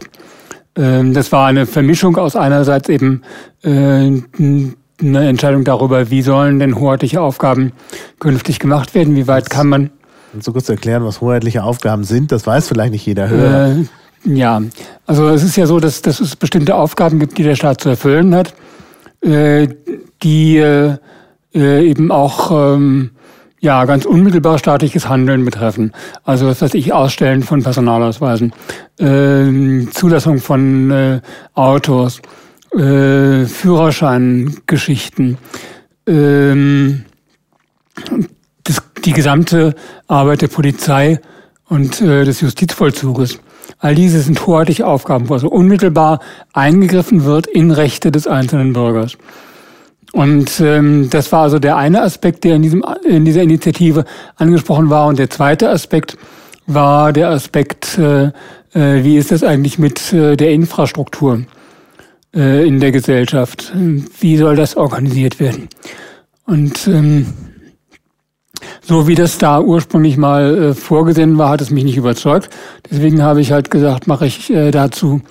[0.76, 3.22] Ähm, das war eine Vermischung aus einerseits eben
[3.64, 7.72] äh, eine Entscheidung darüber, wie sollen denn hoheitliche Aufgaben
[8.20, 9.92] künftig gemacht werden, wie weit kann man
[10.36, 12.30] Kannst du kurz erklären, was hoheitliche Aufgaben sind?
[12.34, 13.70] Das weiß vielleicht nicht jeder Hörer.
[13.70, 13.86] Äh,
[14.26, 14.62] ja,
[15.06, 17.88] also es ist ja so, dass, dass es bestimmte Aufgaben gibt, die der Staat zu
[17.88, 18.54] erfüllen hat,
[19.22, 19.70] äh,
[20.24, 20.98] die äh,
[21.54, 23.12] eben auch ähm,
[23.62, 25.94] ja, ganz unmittelbar staatliches Handeln betreffen.
[26.26, 28.52] Also was weiß ich, Ausstellen von Personalausweisen,
[29.00, 31.22] äh, Zulassung von äh,
[31.54, 32.22] Autos,
[32.74, 35.38] äh, Führerscheingeschichten,
[36.08, 37.06] ähm,
[39.06, 39.76] die gesamte
[40.08, 41.20] Arbeit der Polizei
[41.68, 43.40] und äh, des Justizvollzuges.
[43.80, 46.20] All diese sind hoheitliche Aufgaben, wo also unmittelbar
[46.54, 49.18] eingegriffen wird in Rechte des einzelnen Bürgers.
[50.12, 54.06] Und ähm, das war also der eine Aspekt, der in, diesem, in dieser Initiative
[54.38, 55.08] angesprochen war.
[55.08, 56.18] Und der zweite Aspekt
[56.68, 58.28] war der Aspekt, äh,
[58.74, 61.44] äh, wie ist das eigentlich mit äh, der Infrastruktur
[62.34, 63.74] äh, in der Gesellschaft?
[63.76, 65.68] Wie soll das organisiert werden?
[66.46, 67.26] Und ähm,
[68.82, 72.50] so wie das da ursprünglich mal äh, vorgesehen war, hat es mich nicht überzeugt.
[72.90, 75.22] Deswegen habe ich halt gesagt, mache ich äh, dazu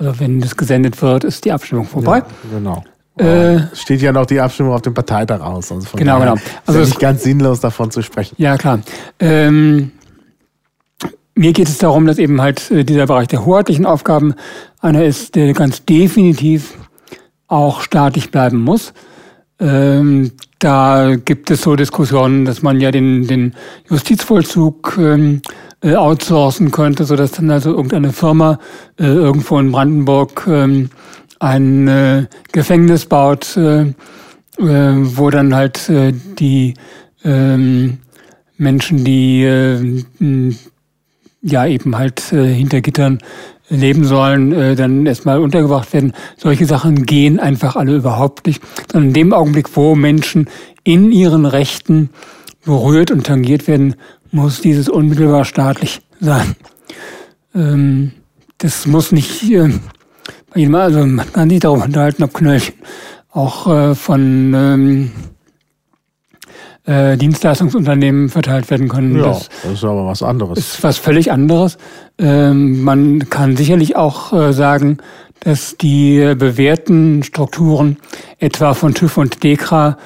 [0.00, 2.18] Also wenn das gesendet wird, ist die Abstimmung vorbei.
[2.18, 2.84] Ja, genau.
[3.18, 5.70] Äh, steht ja noch die Abstimmung auf dem Parteitag aus.
[5.70, 6.36] Also genau, genau.
[6.64, 8.34] Also ist nicht ganz sinnlos davon zu sprechen.
[8.38, 8.80] Ja, klar.
[9.18, 9.92] Ähm,
[11.34, 14.34] mir geht es darum, dass eben halt äh, dieser Bereich der hoheitlichen Aufgaben
[14.80, 16.78] einer ist, der ganz definitiv
[17.46, 18.94] auch staatlich bleiben muss.
[19.60, 23.54] Ähm, da gibt es so Diskussionen, dass man ja den, den
[23.88, 25.42] Justizvollzug ähm,
[25.82, 28.58] äh, outsourcen könnte, so dass dann also irgendeine Firma
[28.98, 30.90] äh, irgendwo in Brandenburg ähm,
[31.38, 33.94] ein äh, Gefängnis baut, äh, äh,
[34.58, 36.74] wo dann halt äh, die
[37.24, 37.98] ähm,
[38.56, 40.02] Menschen, die äh,
[41.42, 43.18] ja eben halt äh, hinter Gittern
[43.70, 46.12] leben sollen, äh, dann erstmal untergebracht werden.
[46.36, 48.62] Solche Sachen gehen einfach alle überhaupt nicht.
[48.92, 50.48] Sondern in dem Augenblick, wo Menschen
[50.84, 52.10] in ihren Rechten
[52.64, 53.94] berührt und tangiert werden,
[54.32, 56.56] muss dieses unmittelbar staatlich sein.
[57.54, 58.12] Ähm,
[58.58, 59.70] das muss nicht äh,
[60.52, 62.74] bei jedem, also man kann sich darüber unterhalten, ob Knöllchen
[63.32, 65.10] auch äh, von ähm,
[66.90, 69.16] äh, Dienstleistungsunternehmen verteilt werden können.
[69.16, 70.58] Ja, das, das, ist aber was anderes.
[70.58, 71.78] Ist was völlig anderes.
[72.18, 74.98] Ähm, man kann sicherlich auch äh, sagen,
[75.38, 77.96] dass die bewährten Strukturen
[78.40, 79.98] etwa von TÜV und DEKRA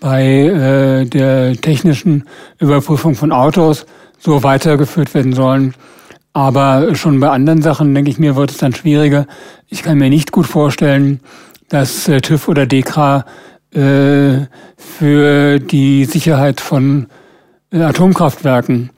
[0.00, 2.24] bei äh, der technischen
[2.58, 3.86] Überprüfung von Autos
[4.18, 5.74] so weitergeführt werden sollen.
[6.34, 9.26] Aber schon bei anderen Sachen, denke ich mir, wird es dann schwieriger.
[9.68, 11.20] Ich kann mir nicht gut vorstellen,
[11.70, 13.24] dass TÜV oder DEKRA
[13.72, 17.06] äh, für die Sicherheit von
[17.72, 18.90] äh, Atomkraftwerken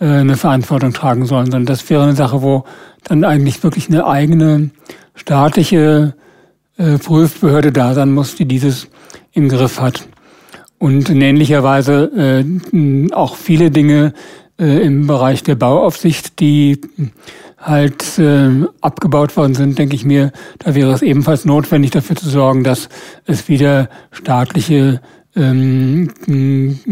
[0.00, 2.64] äh, eine Verantwortung tragen sollen, sondern das wäre eine Sache, wo
[3.04, 4.70] dann eigentlich wirklich eine eigene
[5.14, 6.14] staatliche
[6.76, 8.88] äh, Prüfbehörde da sein muss, die dieses
[9.32, 10.06] im Griff hat.
[10.78, 12.44] Und in ähnlicher Weise
[12.74, 14.12] äh, auch viele Dinge
[14.58, 16.80] äh, im Bereich der Bauaufsicht, die
[17.64, 18.50] halt äh,
[18.80, 22.88] abgebaut worden sind, denke ich mir, da wäre es ebenfalls notwendig dafür zu sorgen, dass
[23.26, 25.00] es wieder staatliche
[25.34, 26.10] ähm,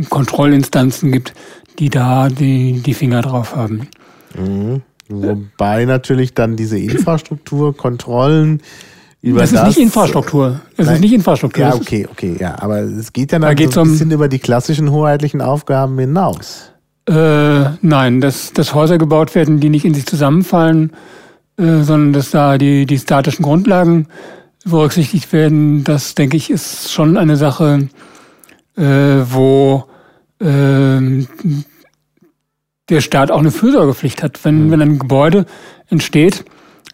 [0.09, 1.35] Kontrollinstanzen gibt,
[1.79, 3.89] die da die, die Finger drauf haben.
[4.35, 4.83] Mhm.
[5.09, 8.63] Wobei natürlich dann diese Infrastruktur, Kontrollen
[9.21, 9.53] über das.
[9.53, 10.61] Das ist nicht Infrastruktur.
[10.77, 10.97] Das Nein.
[10.97, 11.65] ist nicht Infrastruktur.
[11.65, 12.57] Ja, okay, okay, ja.
[12.61, 15.99] Aber es geht ja dann da so ein bisschen um, über die klassischen hoheitlichen Aufgaben
[15.99, 16.72] hinaus.
[17.09, 20.93] Äh, nein, dass, dass Häuser gebaut werden, die nicht in sich zusammenfallen,
[21.57, 24.07] äh, sondern dass da die, die statischen Grundlagen
[24.65, 27.89] berücksichtigt werden, das denke ich ist schon eine Sache,
[28.77, 29.85] äh, wo
[30.41, 31.27] äh,
[32.89, 34.45] der Staat auch eine Fürsorgepflicht hat.
[34.45, 34.71] Wenn, mhm.
[34.71, 35.47] wenn ein Gebäude
[35.89, 36.45] entsteht,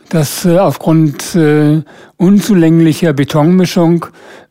[0.08, 1.82] das äh, aufgrund äh,
[2.16, 4.06] unzulänglicher Betonmischung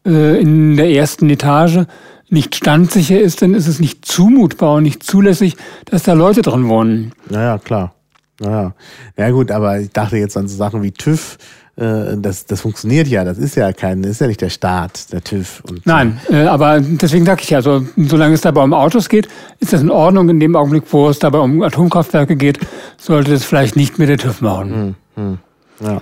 [0.06, 1.86] äh, in der ersten Etage
[2.30, 5.56] nicht standsicher ist, dann ist es nicht zumutbar und nicht zulässig,
[5.86, 7.14] dass da Leute drin wohnen.
[7.30, 7.94] Naja, klar.
[8.40, 8.74] Naja.
[9.18, 11.38] Ja gut, aber ich dachte jetzt an so Sachen wie TÜV,
[11.78, 15.12] äh, das, das funktioniert ja, das ist ja kein, das ist ja nicht der Staat,
[15.12, 15.64] der TÜV.
[15.68, 19.28] Und Nein, äh, aber deswegen sage ich ja, also, solange es dabei um Autos geht,
[19.60, 20.30] ist das in Ordnung.
[20.30, 22.60] In dem Augenblick, wo es dabei um Atomkraftwerke geht,
[22.98, 24.96] sollte das vielleicht nicht mit der TÜV machen.
[25.16, 25.38] Hm, hm,
[25.82, 26.02] ja.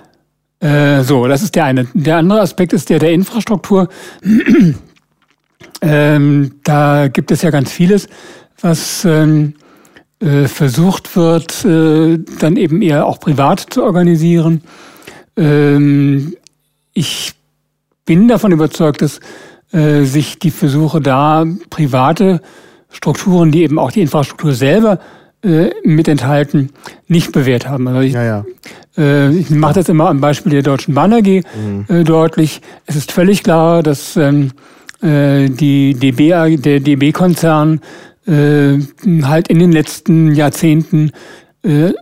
[0.59, 1.87] Äh, so, das ist der eine.
[1.93, 3.89] Der andere Aspekt ist der der Infrastruktur.
[5.81, 8.07] Ähm, da gibt es ja ganz vieles,
[8.61, 9.53] was ähm,
[10.19, 14.61] äh, versucht wird, äh, dann eben eher auch privat zu organisieren.
[15.37, 16.35] Ähm,
[16.93, 17.33] ich
[18.05, 19.19] bin davon überzeugt, dass
[19.71, 22.41] äh, sich die Versuche da, private
[22.89, 24.99] Strukturen, die eben auch die Infrastruktur selber
[25.43, 26.69] äh, mit enthalten,
[27.07, 27.87] nicht bewährt haben.
[27.87, 28.45] Also ich, ja, ja.
[28.97, 31.85] Äh, ich mache das immer am Beispiel der Deutschen Bahn AG mhm.
[31.89, 32.61] äh, deutlich.
[32.85, 34.53] Es ist völlig klar, dass ähm, äh,
[35.01, 37.81] die DB, der DB-Konzern
[38.27, 38.79] äh,
[39.23, 41.11] halt in den letzten Jahrzehnten
[41.63, 41.93] äh,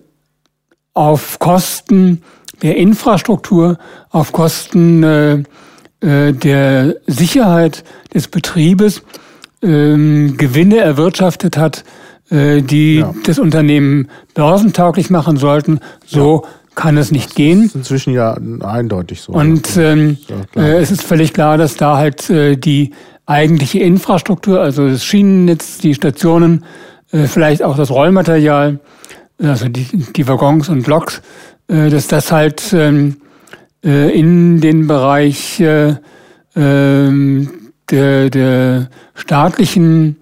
[0.93, 2.21] auf Kosten
[2.61, 3.77] der Infrastruktur,
[4.09, 5.43] auf Kosten äh,
[6.01, 7.83] äh der Sicherheit
[8.13, 9.01] des Betriebes
[9.61, 11.83] ähm, Gewinne erwirtschaftet hat,
[12.29, 13.13] äh, die ja.
[13.25, 15.79] das Unternehmen börsentauglich machen sollten.
[16.05, 17.61] So ja kann es nicht gehen.
[17.61, 19.33] Das ist inzwischen ja eindeutig so.
[19.33, 20.17] Und ähm,
[20.55, 22.91] äh, es ist völlig klar, dass da halt äh, die
[23.25, 26.65] eigentliche Infrastruktur, also das Schienennetz, die Stationen,
[27.11, 28.79] äh, vielleicht auch das Rollmaterial,
[29.41, 29.85] also die,
[30.15, 31.21] die Waggons und Loks,
[31.67, 33.17] äh, dass das halt ähm,
[33.83, 35.95] äh, in den Bereich äh,
[36.55, 37.47] äh,
[37.89, 40.17] der, der staatlichen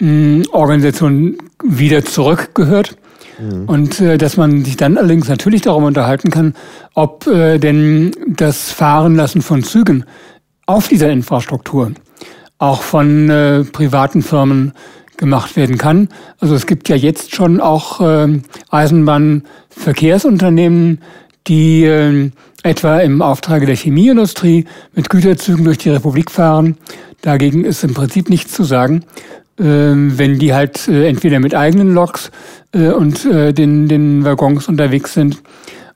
[0.00, 2.96] äh, Organisation wieder zurückgehört.
[3.38, 3.64] Mhm.
[3.66, 6.54] Und äh, dass man sich dann allerdings natürlich darum unterhalten kann,
[6.94, 10.04] ob äh, denn das Fahrenlassen von Zügen
[10.66, 11.92] auf dieser Infrastruktur
[12.58, 14.72] auch von äh, privaten Firmen
[15.16, 16.08] gemacht werden kann.
[16.38, 18.40] Also es gibt ja jetzt schon auch äh,
[18.70, 21.00] Eisenbahnverkehrsunternehmen,
[21.48, 22.30] die äh,
[22.62, 26.76] etwa im Auftrage der Chemieindustrie mit Güterzügen durch die Republik fahren.
[27.22, 29.04] Dagegen ist im Prinzip nichts zu sagen.
[29.62, 32.32] Äh, wenn die halt äh, entweder mit eigenen Loks
[32.74, 35.40] äh, und äh, den, den Waggons unterwegs sind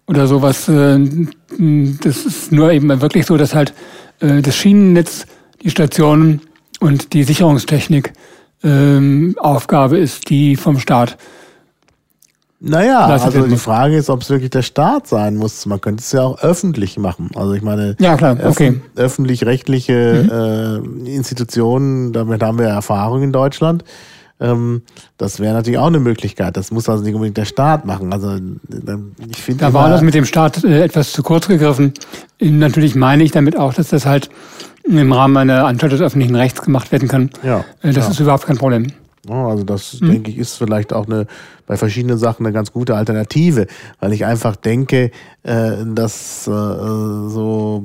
[0.07, 0.67] oder sowas.
[0.67, 3.75] Das ist nur eben wirklich so, dass halt
[4.21, 5.27] das Schienennetz,
[5.63, 6.43] die Stationen
[6.79, 8.13] und die Sicherungstechnik
[8.63, 11.19] ähm, Aufgabe ist, die vom Staat
[12.59, 15.67] naja, also die Frage ist, ob es wirklich der Staat sein muss.
[15.67, 17.31] Man könnte es ja auch öffentlich machen.
[17.35, 18.39] Also ich meine, ja, klar.
[18.43, 18.69] Okay.
[18.69, 21.07] Öf öffentlich-rechtliche mhm.
[21.07, 23.85] äh, Institutionen, damit haben wir Erfahrung in Deutschland.
[24.41, 24.83] Ähm,
[25.19, 26.57] das wäre natürlich auch eine Möglichkeit.
[26.57, 28.13] Das muss also nicht unbedingt der Staat machen.
[28.13, 28.39] Also
[29.31, 29.65] ich finde.
[29.65, 31.93] Da war das mit dem Staat äh, etwas zu kurz gegriffen.
[32.41, 34.31] Natürlich meine ich damit auch, dass das halt
[34.85, 37.31] im Rahmen einer Anstalt des öffentlichen Rechts gemacht werden kann.
[37.43, 37.61] Ja.
[37.83, 38.11] Äh, das ja.
[38.11, 38.93] ist überhaupt kein Problem.
[39.35, 40.11] Also das, mhm.
[40.11, 41.27] denke ich, ist vielleicht auch eine
[41.67, 43.67] bei verschiedenen Sachen eine ganz gute Alternative,
[44.01, 45.11] weil ich einfach denke,
[45.43, 47.85] äh, dass äh, so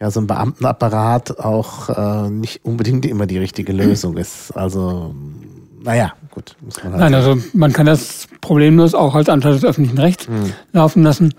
[0.00, 1.88] ja so ein Beamtenapparat auch
[2.26, 4.52] äh, nicht unbedingt immer die richtige Lösung ist.
[4.56, 5.14] Also
[5.82, 6.56] naja, gut.
[6.60, 10.28] Muss man halt Nein, also man kann das problemlos auch als Anteil des öffentlichen Rechts
[10.28, 10.52] mhm.
[10.72, 11.34] laufen lassen.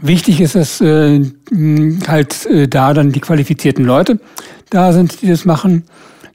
[0.00, 1.24] Wichtig ist, dass äh,
[2.06, 4.18] halt äh, da dann die qualifizierten Leute
[4.70, 5.84] da sind, die das machen,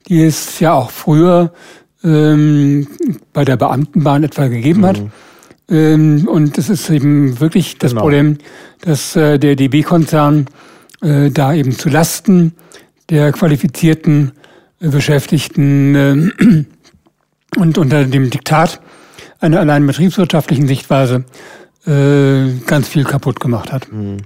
[0.07, 1.51] die es ja auch früher
[2.05, 2.87] ähm,
[3.33, 4.85] bei der Beamtenbahn etwa gegeben mhm.
[4.85, 5.01] hat.
[5.69, 8.01] Ähm, und es ist eben wirklich das genau.
[8.03, 8.37] Problem,
[8.81, 10.45] dass äh, der DB-Konzern
[11.01, 12.53] äh, da eben zu Lasten
[13.09, 14.31] der qualifizierten
[14.79, 16.65] äh, Beschäftigten äh,
[17.59, 18.79] und unter dem Diktat
[19.39, 21.25] einer allein betriebswirtschaftlichen Sichtweise
[21.87, 23.91] äh, ganz viel kaputt gemacht hat.
[23.91, 24.17] Mhm.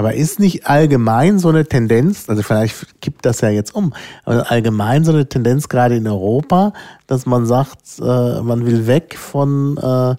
[0.00, 3.92] Aber ist nicht allgemein so eine Tendenz, also vielleicht kippt das ja jetzt um,
[4.24, 6.72] aber allgemein so eine Tendenz gerade in Europa,
[7.06, 10.12] dass man sagt, äh, man will weg von äh,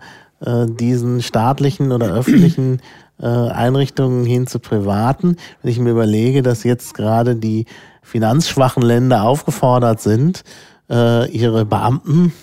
[0.45, 2.79] äh, diesen staatlichen oder öffentlichen
[3.19, 5.37] äh, Einrichtungen hin zu privaten.
[5.63, 7.65] Wenn ich mir überlege, dass jetzt gerade die
[8.03, 10.43] finanzschwachen Länder aufgefordert sind,
[10.91, 12.33] äh, ihre Beamten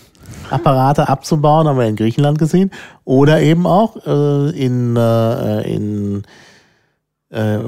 [0.50, 2.72] Apparate abzubauen, haben wir in Griechenland gesehen,
[3.04, 6.24] oder eben auch äh, in, äh, in
[7.30, 7.58] äh,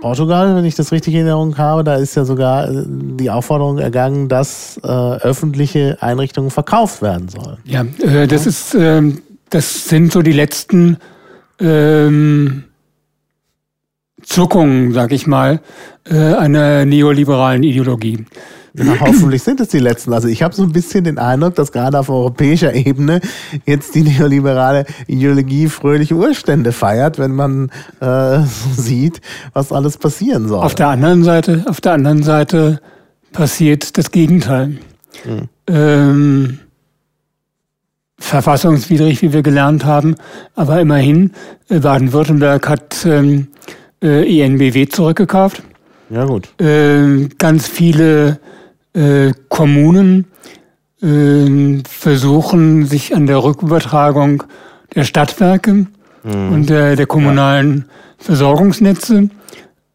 [0.00, 3.78] Portugal, wenn ich das richtig in Erinnerung habe, da ist ja sogar äh, die Aufforderung
[3.78, 7.58] ergangen, dass äh, öffentliche Einrichtungen verkauft werden sollen.
[7.64, 9.02] Ja, äh, das ist, äh,
[9.50, 10.96] das sind so die letzten
[11.60, 12.64] ähm,
[14.22, 15.60] Zuckungen, sag ich mal,
[16.04, 18.24] äh, einer neoliberalen Ideologie.
[18.74, 20.12] Na, hoffentlich sind es die letzten.
[20.12, 23.20] Also ich habe so ein bisschen den Eindruck, dass gerade auf europäischer Ebene
[23.66, 27.70] jetzt die neoliberale Ideologie fröhliche Urstände feiert, wenn man
[28.00, 28.40] äh,
[28.76, 29.20] sieht,
[29.52, 30.64] was alles passieren soll.
[30.64, 32.80] Auf der anderen Seite, auf der anderen Seite
[33.32, 34.78] passiert das Gegenteil.
[35.24, 35.48] Hm.
[35.66, 36.58] Ähm,
[38.18, 40.16] verfassungswidrig, wie wir gelernt haben,
[40.54, 41.32] aber immerhin,
[41.68, 43.48] äh, Baden-Württemberg hat ähm,
[44.02, 45.62] äh, ENBW zurückgekauft.
[46.10, 46.48] Ja gut.
[46.60, 48.40] Äh, ganz viele
[48.98, 50.26] äh, Kommunen
[51.02, 54.42] äh, versuchen, sich an der Rückübertragung
[54.94, 55.86] der Stadtwerke
[56.24, 56.52] mhm.
[56.52, 58.24] und der, der kommunalen ja.
[58.24, 59.30] Versorgungsnetze.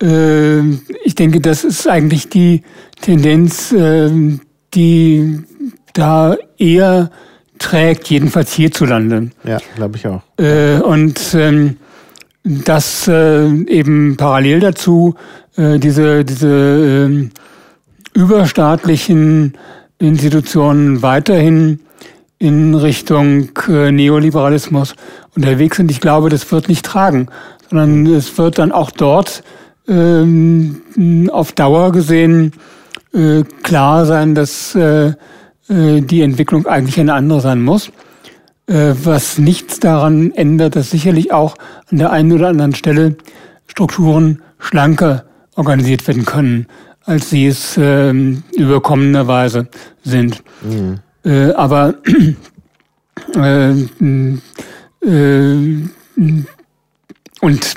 [0.02, 0.60] Äh,
[1.04, 2.64] ich denke, das ist eigentlich die
[3.02, 4.10] Tendenz, äh,
[4.74, 5.42] die
[5.94, 7.12] da eher
[7.60, 9.32] trägt, jedenfalls hierzulande.
[9.44, 10.22] Ja, glaube ich auch.
[10.38, 11.78] Äh, und ähm,
[12.44, 15.16] dass äh, eben parallel dazu
[15.56, 17.30] diese, diese äh,
[18.14, 19.54] überstaatlichen
[20.00, 21.80] Institutionen weiterhin
[22.40, 24.96] in Richtung äh, Neoliberalismus
[25.36, 25.90] unterwegs sind.
[25.92, 27.28] Ich glaube, das wird nicht tragen,
[27.70, 29.44] sondern es wird dann auch dort
[29.88, 30.82] ähm,
[31.32, 32.52] auf Dauer gesehen
[33.14, 35.14] äh, klar sein, dass äh,
[35.70, 37.92] äh die Entwicklung eigentlich eine andere sein muss.
[38.68, 41.56] Äh, was nichts daran ändert, dass sicherlich auch
[41.92, 43.16] an der einen oder anderen Stelle
[43.68, 45.26] Strukturen schlanker
[45.56, 46.68] organisiert werden können
[47.06, 49.68] als sie es äh, überkommenerweise
[50.04, 50.44] sind.
[50.62, 51.00] Mhm.
[51.26, 51.96] Äh, aber
[53.36, 54.38] äh, äh,
[57.42, 57.74] und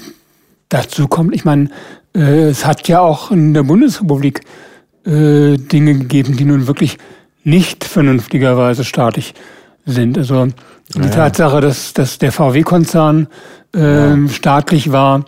[0.69, 1.71] dazu kommt, ich meine,
[2.15, 4.41] äh, es hat ja auch in der Bundesrepublik
[5.05, 6.99] äh, Dinge gegeben, die nun wirklich
[7.45, 9.35] nicht vernünftigerweise staatlich
[9.85, 10.19] sind.
[10.19, 10.49] Also
[10.95, 11.09] die ja.
[11.09, 13.29] Tatsache, dass, dass der VW-Konzern
[13.75, 14.17] ja.
[14.29, 15.25] staatlich war,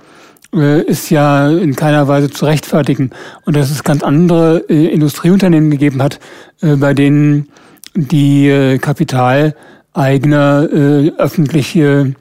[0.50, 3.10] ist ja in keiner Weise zu rechtfertigen.
[3.44, 6.20] Und dass es ganz andere äh, Industrieunternehmen gegeben hat,
[6.62, 7.48] äh, bei denen
[7.94, 12.14] die äh, Kapitaleigner äh, öffentliche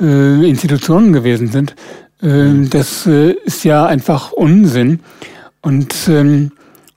[0.00, 1.76] äh, Institutionen gewesen sind.
[2.22, 5.00] Äh, das äh, ist ja einfach Unsinn.
[5.62, 6.52] Und ähm,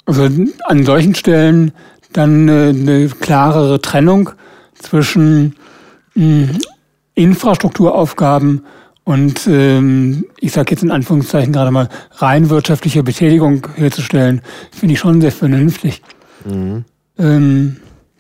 [0.06, 0.28] also
[0.66, 1.72] an solchen Stellen
[2.14, 4.32] dann äh, eine klarere Trennung
[4.76, 5.56] zwischen
[6.16, 6.50] mh,
[7.16, 8.64] Infrastrukturaufgaben
[9.06, 15.00] Und ähm, ich sage jetzt in Anführungszeichen gerade mal, rein wirtschaftliche Betätigung herzustellen, finde ich
[15.00, 16.02] schon sehr vernünftig.
[16.46, 16.86] Mhm.
[17.18, 17.78] Ähm,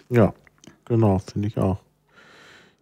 [0.09, 0.33] ja,
[0.85, 1.77] genau, finde ich auch.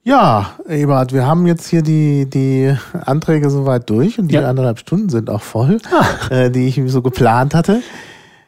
[0.04, 2.76] Ja, Ebert, wir haben jetzt hier die, die
[3.06, 4.50] Anträge soweit durch und die ja.
[4.50, 6.30] anderthalb Stunden sind auch voll, ah.
[6.36, 7.84] äh, die ich so geplant hatte.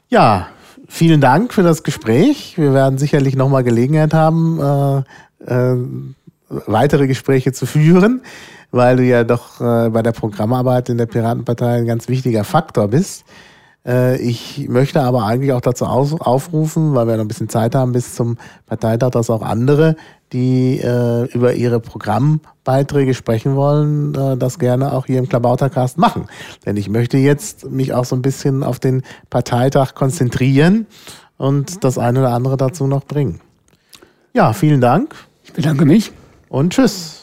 [0.10, 0.48] Ja,
[0.88, 2.58] vielen Dank für das Gespräch.
[2.58, 5.04] Wir werden sicherlich nochmal Gelegenheit haben,
[5.48, 5.78] äh, äh,
[6.50, 8.22] weitere Gespräche zu führen,
[8.74, 12.88] weil du ja doch äh, bei der Programmarbeit in der Piratenpartei ein ganz wichtiger Faktor
[12.88, 13.24] bist.
[13.86, 17.92] Äh, ich möchte aber eigentlich auch dazu aufrufen, weil wir noch ein bisschen Zeit haben
[17.92, 19.96] bis zum Parteitag, dass auch andere,
[20.34, 26.26] die äh, über ihre Programmbeiträge sprechen wollen, äh, das gerne auch hier im Klabautercast machen.
[26.66, 30.88] Denn ich möchte jetzt mich auch so ein bisschen auf den Parteitag konzentrieren
[31.38, 33.40] und das eine oder andere dazu noch bringen.
[34.34, 35.14] Ja, vielen Dank.
[35.44, 36.12] Ich bedanke mich.
[36.50, 37.23] Und tschüss.